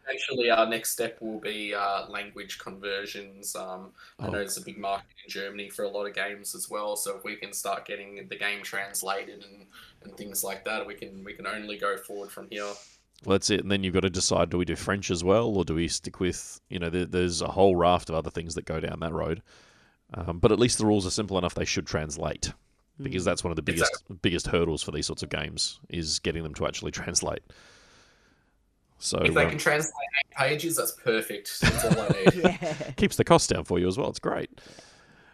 [0.09, 3.55] Actually, our next step will be uh, language conversions.
[3.57, 4.31] Um, I Oh.
[4.31, 6.97] know there's a big market in Germany for a lot of games as well.
[6.97, 9.67] So if we can start getting the game translated and,
[10.05, 12.65] and things like that, we can we can only go forward from here.
[13.25, 13.61] Well, that's it.
[13.61, 15.89] And then you've got to decide: do we do French as well, or do we
[15.89, 16.89] stick with you know?
[16.89, 19.43] There, there's a whole raft of other things that go down that road.
[20.15, 22.53] Um, but at least the rules are simple enough; they should translate,
[23.01, 26.43] because that's one of the biggest biggest hurdles for these sorts of games is getting
[26.43, 27.43] them to actually translate.
[28.99, 31.61] So If they um, can translate eight pages, that's perfect.
[31.61, 32.35] That's all I need.
[32.35, 32.75] Yeah.
[32.97, 34.09] keeps the cost down for you as well.
[34.09, 34.51] It's great.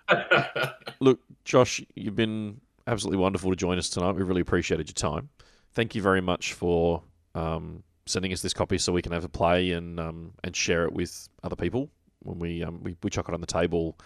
[1.00, 4.12] Look, Josh, you've been absolutely wonderful to join us tonight.
[4.12, 5.28] We really appreciated your time.
[5.74, 7.02] Thank you very much for
[7.34, 10.84] um, sending us this copy so we can have a play and um, and share
[10.84, 11.88] it with other people
[12.20, 13.96] when we um, we, we chuck it on the table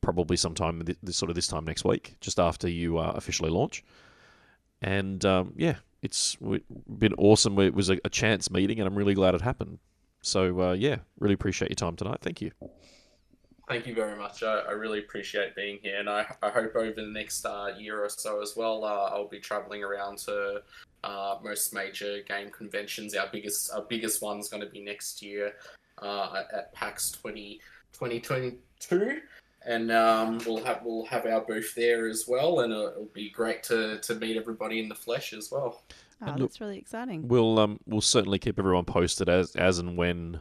[0.00, 3.50] probably sometime this, this sort of this time next week, just after you uh, officially
[3.50, 3.84] launch.
[4.82, 7.58] And um, yeah, it's been awesome.
[7.58, 9.78] It was a, a chance meeting, and I'm really glad it happened.
[10.22, 12.18] So uh, yeah, really appreciate your time tonight.
[12.20, 12.50] Thank you.
[13.68, 14.42] Thank you very much.
[14.42, 18.02] I, I really appreciate being here, and I, I hope over the next uh, year
[18.02, 20.62] or so as well, uh, I'll be traveling around to
[21.04, 23.14] uh, most major game conventions.
[23.14, 25.52] Our biggest our biggest one's going to be next year
[26.00, 27.60] uh, at PAX 20,
[27.92, 29.20] 2022,
[29.66, 33.30] and um, we'll have we'll have our booth there as well, and it'll, it'll be
[33.30, 35.82] great to, to meet everybody in the flesh as well.
[36.22, 37.28] Oh, look- that's really exciting.
[37.28, 40.40] We'll um we'll certainly keep everyone posted as as and when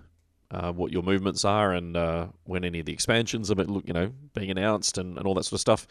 [0.50, 3.94] uh, what your movements are and uh, when any of the expansions are look you
[3.94, 5.88] know being announced and, and all that sort of stuff.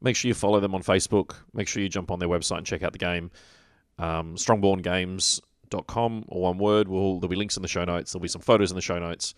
[0.00, 1.34] Make sure you follow them on Facebook.
[1.54, 3.30] Make sure you jump on their website and check out the game.
[3.98, 6.88] Um, strongborngames.com or one word.
[6.88, 8.12] Will there'll be links in the show notes.
[8.12, 9.34] There'll be some photos in the show notes.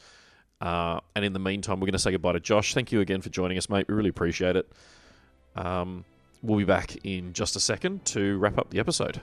[0.60, 2.74] Uh, and in the meantime, we're going to say goodbye to Josh.
[2.74, 3.86] Thank you again for joining us, mate.
[3.88, 4.68] We really appreciate it.
[5.54, 6.04] Um,
[6.42, 9.20] we'll be back in just a second to wrap up the episode.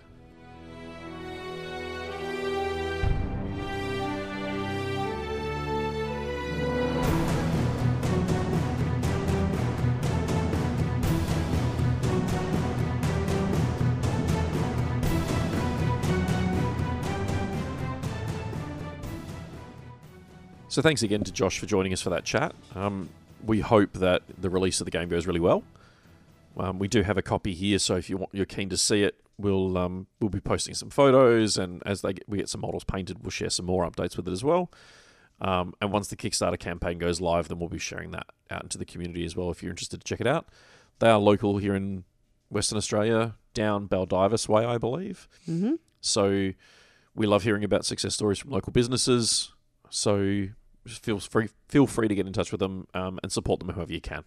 [20.75, 22.53] So thanks again to Josh for joining us for that chat.
[22.75, 23.07] Um,
[23.45, 25.63] we hope that the release of the game goes really well.
[26.57, 29.01] Um, we do have a copy here, so if you want, you're keen to see
[29.01, 32.59] it, we'll um, we'll be posting some photos, and as they get, we get some
[32.59, 34.69] models painted, we'll share some more updates with it as well.
[35.39, 38.77] Um, and once the Kickstarter campaign goes live, then we'll be sharing that out into
[38.77, 39.51] the community as well.
[39.51, 40.49] If you're interested to check it out,
[40.99, 42.03] they are local here in
[42.49, 45.29] Western Australia, down Baldivis way, I believe.
[45.47, 45.75] Mm-hmm.
[46.01, 46.51] So
[47.15, 49.53] we love hearing about success stories from local businesses.
[49.89, 50.47] So
[50.87, 53.91] feel free feel free to get in touch with them um, and support them however
[53.93, 54.23] you can.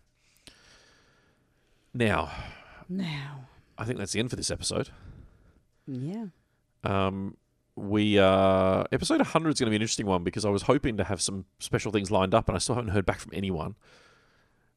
[1.95, 2.31] Now,
[2.89, 4.91] Now, I think that's the end for this episode.
[5.87, 6.27] yeah.
[6.85, 7.37] Um,
[7.77, 10.97] we uh, episode 100 is going to be an interesting one because I was hoping
[10.97, 13.77] to have some special things lined up, and I still haven't heard back from anyone.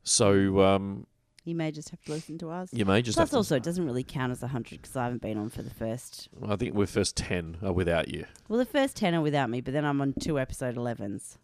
[0.03, 1.07] So um,
[1.43, 2.69] You may just have to listen to us.
[2.71, 3.37] you may just have Plus, to.
[3.37, 5.69] also, it doesn't really count as a 100 because I haven't been on for the
[5.71, 6.29] first.
[6.47, 8.25] I think we're first 10 are without you.
[8.47, 11.37] Well, the first 10 are without me, but then I'm on two episode 11s.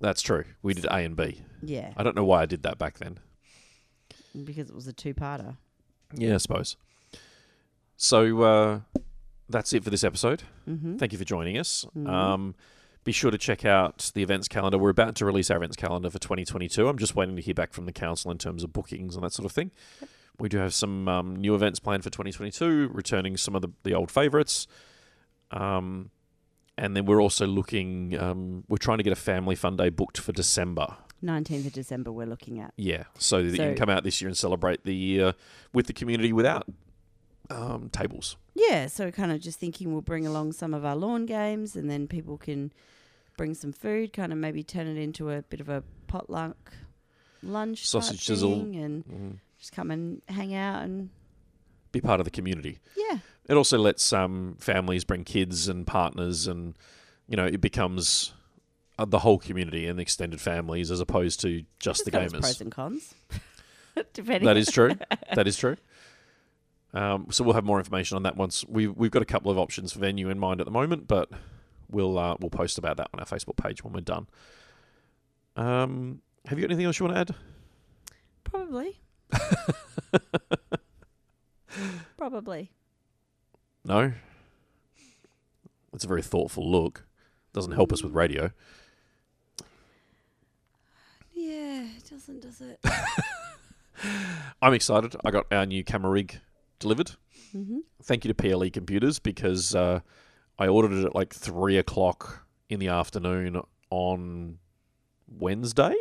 [0.00, 0.44] That's true.
[0.62, 1.42] We did A and B.
[1.62, 3.18] Yeah, I don't know why I did that back then.
[4.44, 5.56] because it was a two parter.
[6.14, 6.76] Yeah, I suppose.
[7.96, 8.80] So uh,
[9.48, 10.42] that's it for this episode.
[10.68, 10.96] Mm-hmm.
[10.96, 11.86] Thank you for joining us.
[11.96, 12.08] Mhm.
[12.08, 12.54] Um,
[13.04, 14.78] be sure to check out the events calendar.
[14.78, 16.88] We're about to release our events calendar for 2022.
[16.88, 19.32] I'm just waiting to hear back from the council in terms of bookings and that
[19.32, 19.70] sort of thing.
[20.38, 23.94] We do have some um, new events planned for 2022, returning some of the, the
[23.94, 24.66] old favourites.
[25.50, 26.10] Um,
[26.76, 30.18] and then we're also looking, um, we're trying to get a family fun day booked
[30.18, 30.96] for December.
[31.22, 32.72] 19th of December, we're looking at.
[32.76, 35.34] Yeah, so that you can come out this year and celebrate the year
[35.72, 36.66] with the community without
[37.50, 38.36] um, tables.
[38.54, 41.90] Yeah, so kind of just thinking we'll bring along some of our lawn games and
[41.90, 42.72] then people can
[43.36, 46.74] bring some food, kind of maybe turn it into a bit of a potluck
[47.42, 48.52] lunch Sausage sizzle.
[48.60, 49.38] and Mm.
[49.58, 51.10] just come and hang out and
[51.92, 52.78] Be part of the community.
[52.96, 53.18] yeah,
[53.48, 56.76] It also lets um, families bring kids and partners, and
[57.28, 58.32] you know it becomes
[58.98, 62.32] uh, the whole community and extended families as opposed to just the It's got its
[62.32, 62.40] gamers.
[62.40, 63.14] pros and cons.
[64.12, 64.44] Depending.
[64.46, 64.92] That is true.
[65.34, 65.76] that is true.
[66.92, 69.58] Um, so we'll have more information on that once we've we've got a couple of
[69.58, 71.30] options for venue in mind at the moment, but
[71.90, 74.26] we'll uh, we'll post about that on our Facebook page when we're done.
[75.56, 77.34] Um, have you got anything else you want to add?
[78.44, 79.00] Probably.
[82.16, 82.70] Probably.
[83.84, 84.12] No.
[85.92, 87.06] It's a very thoughtful look.
[87.52, 88.50] Doesn't help us with radio.
[91.32, 92.80] Yeah, it doesn't, does it?
[94.62, 95.14] I'm excited.
[95.24, 96.40] I got our new camera rig
[96.78, 97.12] delivered.
[97.54, 97.78] mm-hmm.
[98.02, 100.00] Thank you to PLE Computers because uh,
[100.58, 104.58] I ordered it at like three o'clock in the afternoon on
[105.28, 105.94] Wednesday,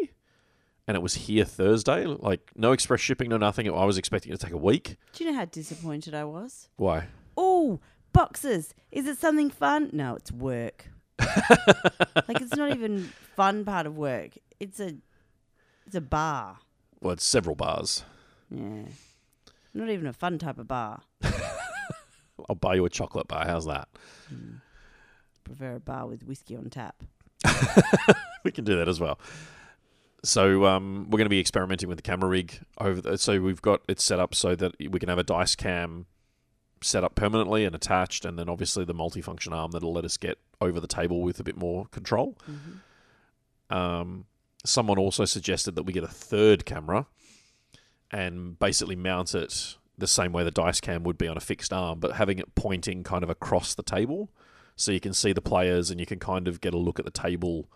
[0.87, 2.05] and it was here Thursday.
[2.05, 3.69] Like no express shipping, no nothing.
[3.69, 4.97] I was expecting it to take a week.
[5.13, 6.69] Do you know how disappointed I was?
[6.77, 7.07] Why?
[7.35, 7.79] Oh,
[8.11, 8.73] boxes.
[8.91, 9.89] Is it something fun?
[9.91, 10.89] No, it's work.
[11.19, 14.31] like it's not even fun part of work.
[14.59, 14.95] It's a
[15.85, 16.57] it's a bar.
[17.01, 18.03] Well, it's several bars.
[18.49, 18.85] Yeah.
[19.73, 21.01] Not even a fun type of bar.
[22.49, 23.45] I'll buy you a chocolate bar.
[23.45, 23.89] How's that?
[25.43, 27.03] Prefer a bar with whiskey on tap.
[28.43, 29.19] we can do that as well.
[30.23, 33.01] So um, we're going to be experimenting with the camera rig over.
[33.01, 36.05] The, so we've got it set up so that we can have a dice cam
[36.83, 40.37] set up permanently and attached, and then obviously the multifunction arm that'll let us get
[40.61, 42.37] over the table with a bit more control.
[43.69, 44.25] Um,
[44.65, 47.07] someone also suggested that we get a third camera
[48.11, 51.73] and basically mount it the same way the dice cam would be on a fixed
[51.73, 54.29] arm, but having it pointing kind of across the table
[54.75, 57.05] so you can see the players and you can kind of get a look at
[57.05, 57.69] the table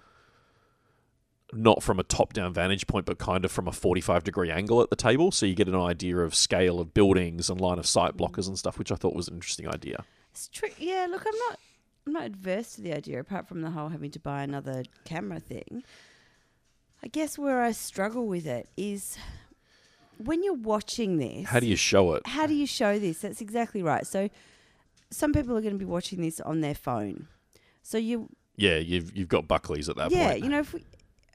[1.54, 4.82] not from a top down vantage point but kind of from a 45 degree angle
[4.82, 7.88] at the table so you get an idea of scale of buildings and line of
[7.88, 10.04] sight blockers and stuff which I thought was an interesting idea.
[10.32, 10.70] It's true.
[10.78, 11.60] Yeah, look, I'm not
[12.06, 15.40] I'm not adverse to the idea apart from the whole having to buy another camera
[15.40, 15.84] thing.
[17.04, 19.18] I guess where I struggle with it is
[20.18, 21.48] when you're watching this.
[21.48, 22.26] How do you show it?
[22.26, 23.20] how do you show this?
[23.22, 24.06] That's exactly right.
[24.06, 24.30] So
[25.12, 27.28] some people are going to be watching this on their phone.
[27.84, 30.44] So you Yeah, you've you've got Buckley's at that yeah, point.
[30.44, 30.84] you know, if we,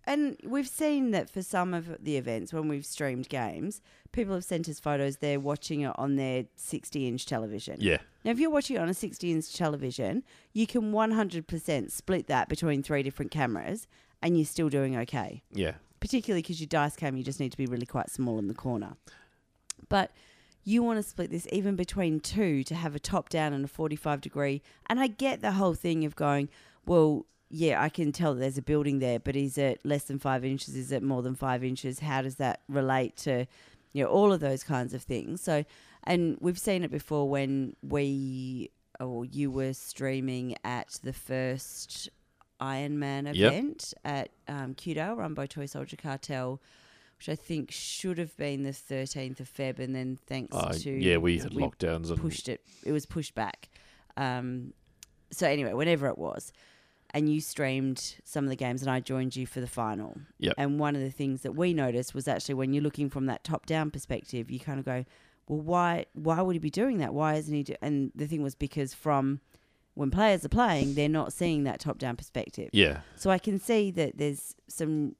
[0.05, 3.81] and we've seen that for some of the events when we've streamed games,
[4.11, 5.19] people have sent us photos.
[5.19, 7.77] They're watching it on their 60 inch television.
[7.79, 7.99] Yeah.
[8.25, 12.49] Now, if you're watching it on a 60 inch television, you can 100% split that
[12.49, 13.87] between three different cameras
[14.21, 15.43] and you're still doing okay.
[15.53, 15.75] Yeah.
[16.01, 18.55] Particularly because your dice cam, you just need to be really quite small in the
[18.55, 18.97] corner.
[19.89, 20.11] But
[20.65, 23.69] you want to split this even between two to have a top down and a
[23.69, 24.63] 45 degree.
[24.87, 26.49] And I get the whole thing of going,
[26.87, 30.19] well, yeah, I can tell that there's a building there, but is it less than
[30.19, 30.75] five inches?
[30.75, 31.99] Is it more than five inches?
[31.99, 33.47] How does that relate to,
[33.93, 35.43] you know, all of those kinds of things?
[35.43, 35.65] So,
[36.05, 42.09] and we've seen it before when we, or you were streaming at the first
[42.59, 43.35] Iron Man Yep.
[43.37, 46.59] event at um, Qdale, run by Toy Soldier Cartel,
[47.19, 50.91] which I think should have been the 13th of Feb, and then thanks Uh, to
[50.91, 52.65] yeah, we had lockdowns and pushed it.
[52.83, 53.69] It was pushed back.
[54.17, 54.73] Um,
[55.31, 56.51] so anyway, whenever it was,
[57.15, 60.19] and you streamed some of the games, and I joined you for the final.
[60.39, 60.55] Yep.
[60.57, 63.45] And one of the things that we noticed was actually when you're looking from that
[63.45, 65.05] top-down perspective, you kind of go,
[65.47, 66.07] "Well, why?
[66.15, 67.13] Why would he be doing that?
[67.13, 67.77] Why isn't he?" Do-?
[67.83, 69.41] And the thing was because from
[69.95, 72.71] when players are playing, they're not seeing that top-down perspective.
[72.73, 73.01] Yeah.
[73.17, 75.17] So I can see that there's some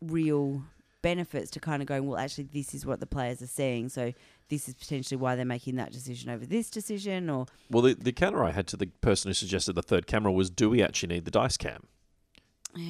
[0.00, 0.64] real
[1.02, 3.88] benefits to kind of going, well, actually, this is what the players are seeing.
[3.88, 4.12] So
[4.48, 7.28] this is potentially why they're making that decision over this decision.
[7.30, 10.32] Or Well, the, the counter I had to the person who suggested the third camera
[10.32, 11.88] was do we actually need the dice cam?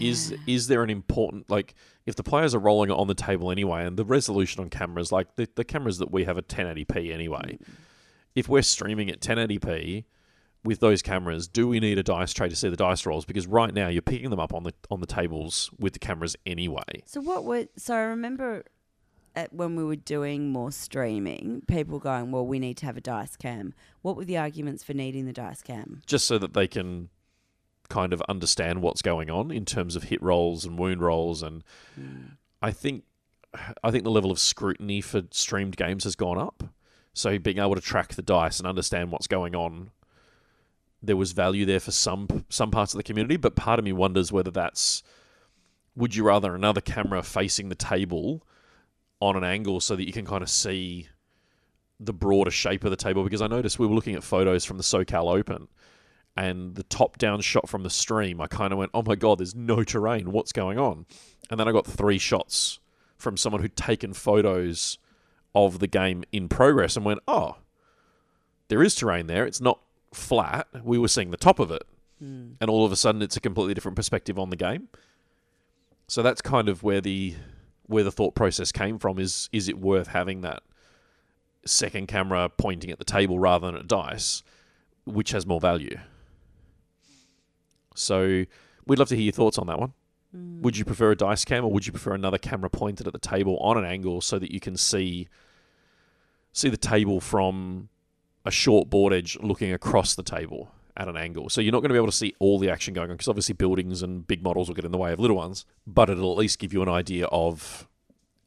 [0.01, 1.75] Is is there an important like
[2.07, 5.13] if the players are rolling it on the table anyway and the resolution on cameras
[5.13, 7.59] like the, the cameras that we have are 1080p anyway.
[7.63, 7.75] Mm.
[8.35, 10.05] If we're streaming at 1080p
[10.65, 13.25] with those cameras, do we need a dice tray to see the dice rolls?
[13.25, 16.37] Because right now you're picking them up on the on the tables with the cameras
[16.45, 16.83] anyway.
[17.07, 18.65] So what were so I remember
[19.37, 23.01] at when we were doing more streaming, people going, "Well, we need to have a
[23.01, 26.03] dice cam." What were the arguments for needing the dice cam?
[26.07, 27.11] just so that they can
[27.89, 31.63] kind of understand what's going on in terms of hit rolls and wound rolls and
[31.95, 32.25] hmm.
[32.61, 33.05] I think
[33.83, 36.65] I think the level of scrutiny for streamed games has gone up.
[37.13, 39.91] So being able to track the dice and understand what's going on
[41.03, 43.93] there was value there for some some parts of the community, but part of me
[43.93, 45.03] wonders whether that's
[45.95, 48.43] would you rather another camera facing the table
[49.21, 51.09] on an angle so that you can kind of see
[51.99, 54.77] the broader shape of the table because I noticed we were looking at photos from
[54.77, 55.69] the SoCal Open
[56.37, 59.39] and the top down shot from the stream, I kind of went, oh my God,
[59.39, 60.33] there's no terrain.
[60.33, 61.07] What's going on?
[61.51, 62.79] And then I got three shots
[63.17, 64.99] from someone who'd taken photos
[65.55, 67.57] of the game in progress and went, oh,
[68.69, 69.47] there is terrain there.
[69.47, 69.81] It's not
[70.13, 70.67] flat.
[70.83, 71.83] We were seeing the top of it.
[72.19, 72.53] Hmm.
[72.61, 74.89] And all of a sudden, it's a completely different perspective on the game.
[76.09, 77.35] So that's kind of where the
[77.87, 79.19] where the thought process came from.
[79.19, 80.63] Is is it worth having that
[81.65, 84.43] second camera pointing at the table rather than at dice,
[85.05, 85.99] which has more value?
[87.95, 88.45] So
[88.87, 89.93] we'd love to hear your thoughts on that one.
[90.37, 90.61] Mm.
[90.61, 93.19] Would you prefer a dice cam or would you prefer another camera pointed at the
[93.19, 95.29] table on an angle so that you can see
[96.53, 97.89] see the table from
[98.45, 101.49] a short board edge looking across the table at an angle.
[101.49, 103.29] So you're not going to be able to see all the action going on because
[103.29, 106.33] obviously buildings and big models will get in the way of little ones, but it'll
[106.33, 107.89] at least give you an idea of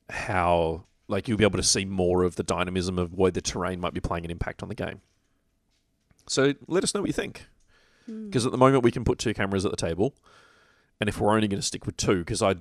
[0.09, 3.79] how like you'll be able to see more of the dynamism of where the terrain
[3.79, 5.01] might be playing an impact on the game.
[6.27, 7.47] So let us know what you think.
[8.05, 8.25] Hmm.
[8.25, 10.15] Because at the moment we can put two cameras at the table,
[10.99, 12.55] and if we're only going to stick with two, because I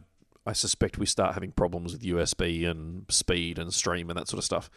[0.47, 4.39] I suspect we start having problems with USB and speed and stream and that sort
[4.39, 4.71] of stuff.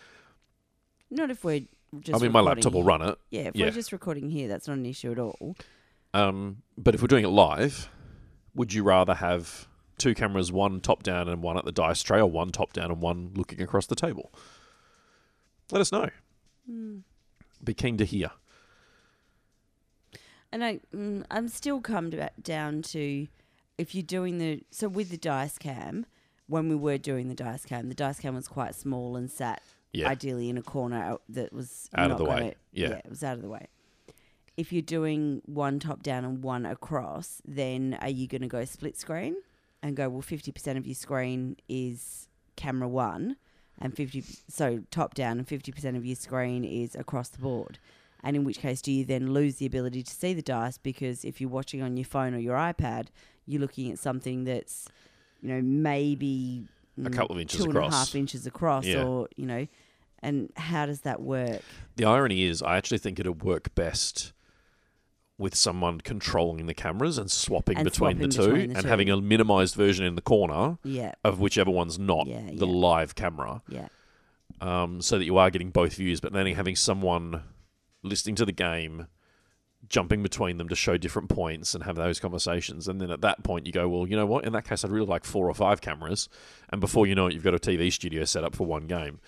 [1.10, 1.68] Not if we're
[2.00, 2.20] just.
[2.20, 3.66] I mean, my laptop will run it, Yeah, if Yeah.
[3.66, 5.56] we're just recording here, that's not an issue at all.
[6.14, 7.90] Um, but if we're doing it live,
[8.56, 12.20] would you rather have two cameras, one top down and one at the dice tray,
[12.20, 14.32] or one top down and one looking across the table?
[15.72, 16.10] Let us know.
[17.64, 18.32] Be keen to hear.
[20.52, 23.28] And I, mm, I'm still come to, down to
[23.78, 26.06] if you're doing the so with the dice cam.
[26.48, 29.62] When we were doing the dice cam, the dice cam was quite small and sat
[29.94, 30.10] Yeah.
[30.10, 32.40] ideally in a corner out- that was Out of the way.
[32.40, 32.94] gonna- Yeah.
[33.04, 33.68] it was out of the way.
[34.58, 38.64] If you're doing one top down and one across, then are you going to go
[38.66, 39.36] split screen
[39.82, 40.22] and go well?
[40.22, 42.28] Fifty percent of your screen is
[42.58, 43.38] camera one,
[43.80, 47.80] and fifty so top down, and fifty percent of your screen is across the board.
[48.24, 51.26] And in which case, do you then lose the ability to see the dice because
[51.26, 53.08] if you're watching on your phone or your iPad,
[53.48, 54.88] you're looking at something that's,
[55.42, 57.94] you know, maybe A mm, couple of inches two and a across.
[58.08, 59.04] half inches across, Yeah.
[59.06, 59.68] or you know,
[60.20, 61.62] and how does that work?
[61.96, 64.34] The irony is, I actually think it'd work best
[65.38, 68.88] with someone controlling the cameras and swapping And between the two between the and two.
[68.90, 72.74] having a minimized version in the corner Yeah, of whichever one's not Yeah, the yeah.
[72.74, 73.64] live camera.
[73.68, 73.88] yeah,
[74.60, 77.42] um, so that you are getting both views, but then having someone
[78.04, 79.08] listening to the game,
[79.90, 82.88] jumping between them to show different points and have those conversations.
[82.88, 84.46] And then at that point, you go, well, you know what?
[84.46, 86.30] In that case, I'd really like four or five cameras.
[86.70, 89.20] And before you know it, you've got a TV studio set up for one game.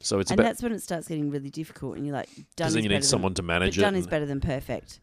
[0.00, 2.72] So it's and about that's when it starts getting really difficult, and you're like, done
[2.72, 3.84] then you better need someone to than, manage but it.
[3.84, 4.98] done is better than perfect.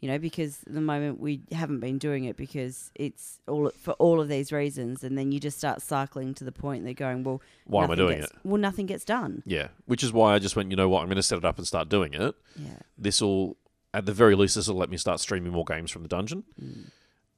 [0.00, 3.92] You know, because at the moment we haven't been doing it because it's all for
[3.92, 7.24] all of these reasons, and then you just start cycling to the point they're going,
[7.24, 8.38] well, Why am I doing gets- it?
[8.44, 9.42] Well, nothing gets done.
[9.46, 10.70] Yeah, which is why I just went.
[10.70, 11.00] You know what?
[11.00, 12.34] I'm going to set it up and start doing it.
[12.54, 12.68] Yeah,
[12.98, 13.56] This will,
[13.94, 16.44] at the very least, this will let me start streaming more games from the dungeon.
[16.60, 16.90] Mm.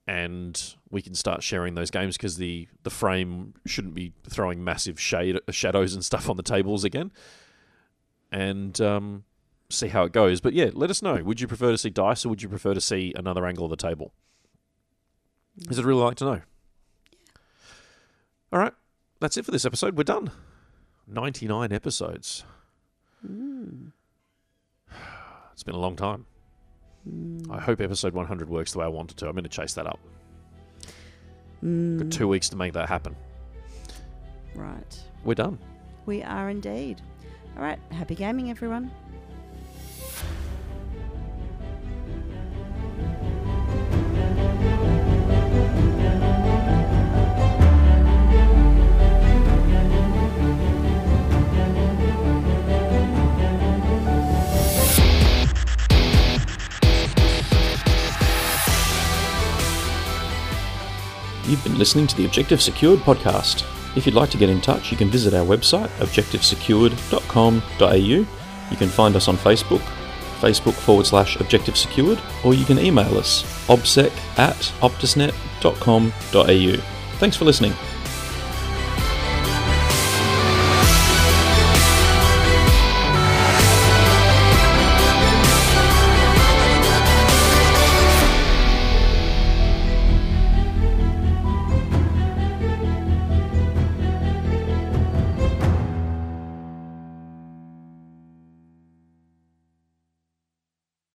[0.09, 5.01] and we can start sharing those games because the the frame shouldn't be throwing massive
[5.01, 7.11] shade shadows and stuff on the tables again,
[8.33, 9.25] and um,
[9.69, 10.41] see how it goes.
[10.41, 11.23] But yeah, let us know.
[11.23, 13.71] Would you prefer to see dice or would you prefer to see another angle of
[13.71, 14.13] the table?
[15.59, 16.41] Because I'd really like to know.
[18.53, 18.73] All right,
[19.21, 19.97] that's it for this episode.
[19.99, 20.31] We're done.
[21.07, 22.45] Ninety nine episodes.
[23.27, 23.93] Mm.
[25.53, 26.27] It's been a long time.
[27.51, 29.27] I hope episode 100 works the way I want it to.
[29.27, 30.01] I'm going to chase that up.
[31.65, 31.99] Mm.
[31.99, 33.15] Got two weeks to make that happen.
[34.55, 35.03] right.
[35.25, 35.59] We're done.
[36.07, 37.01] We are indeed.
[37.57, 37.79] All right.
[37.91, 38.91] Happy gaming, everyone.
[61.47, 63.65] You've been listening to the Objective Secured podcast.
[63.97, 67.95] If you'd like to get in touch, you can visit our website, objectivesecured.com.au.
[67.95, 68.27] You
[68.77, 69.83] can find us on Facebook,
[70.41, 76.77] Facebook forward slash Objective Secured, or you can email us, obsec at optusnet.com.au.
[77.19, 77.73] Thanks for listening.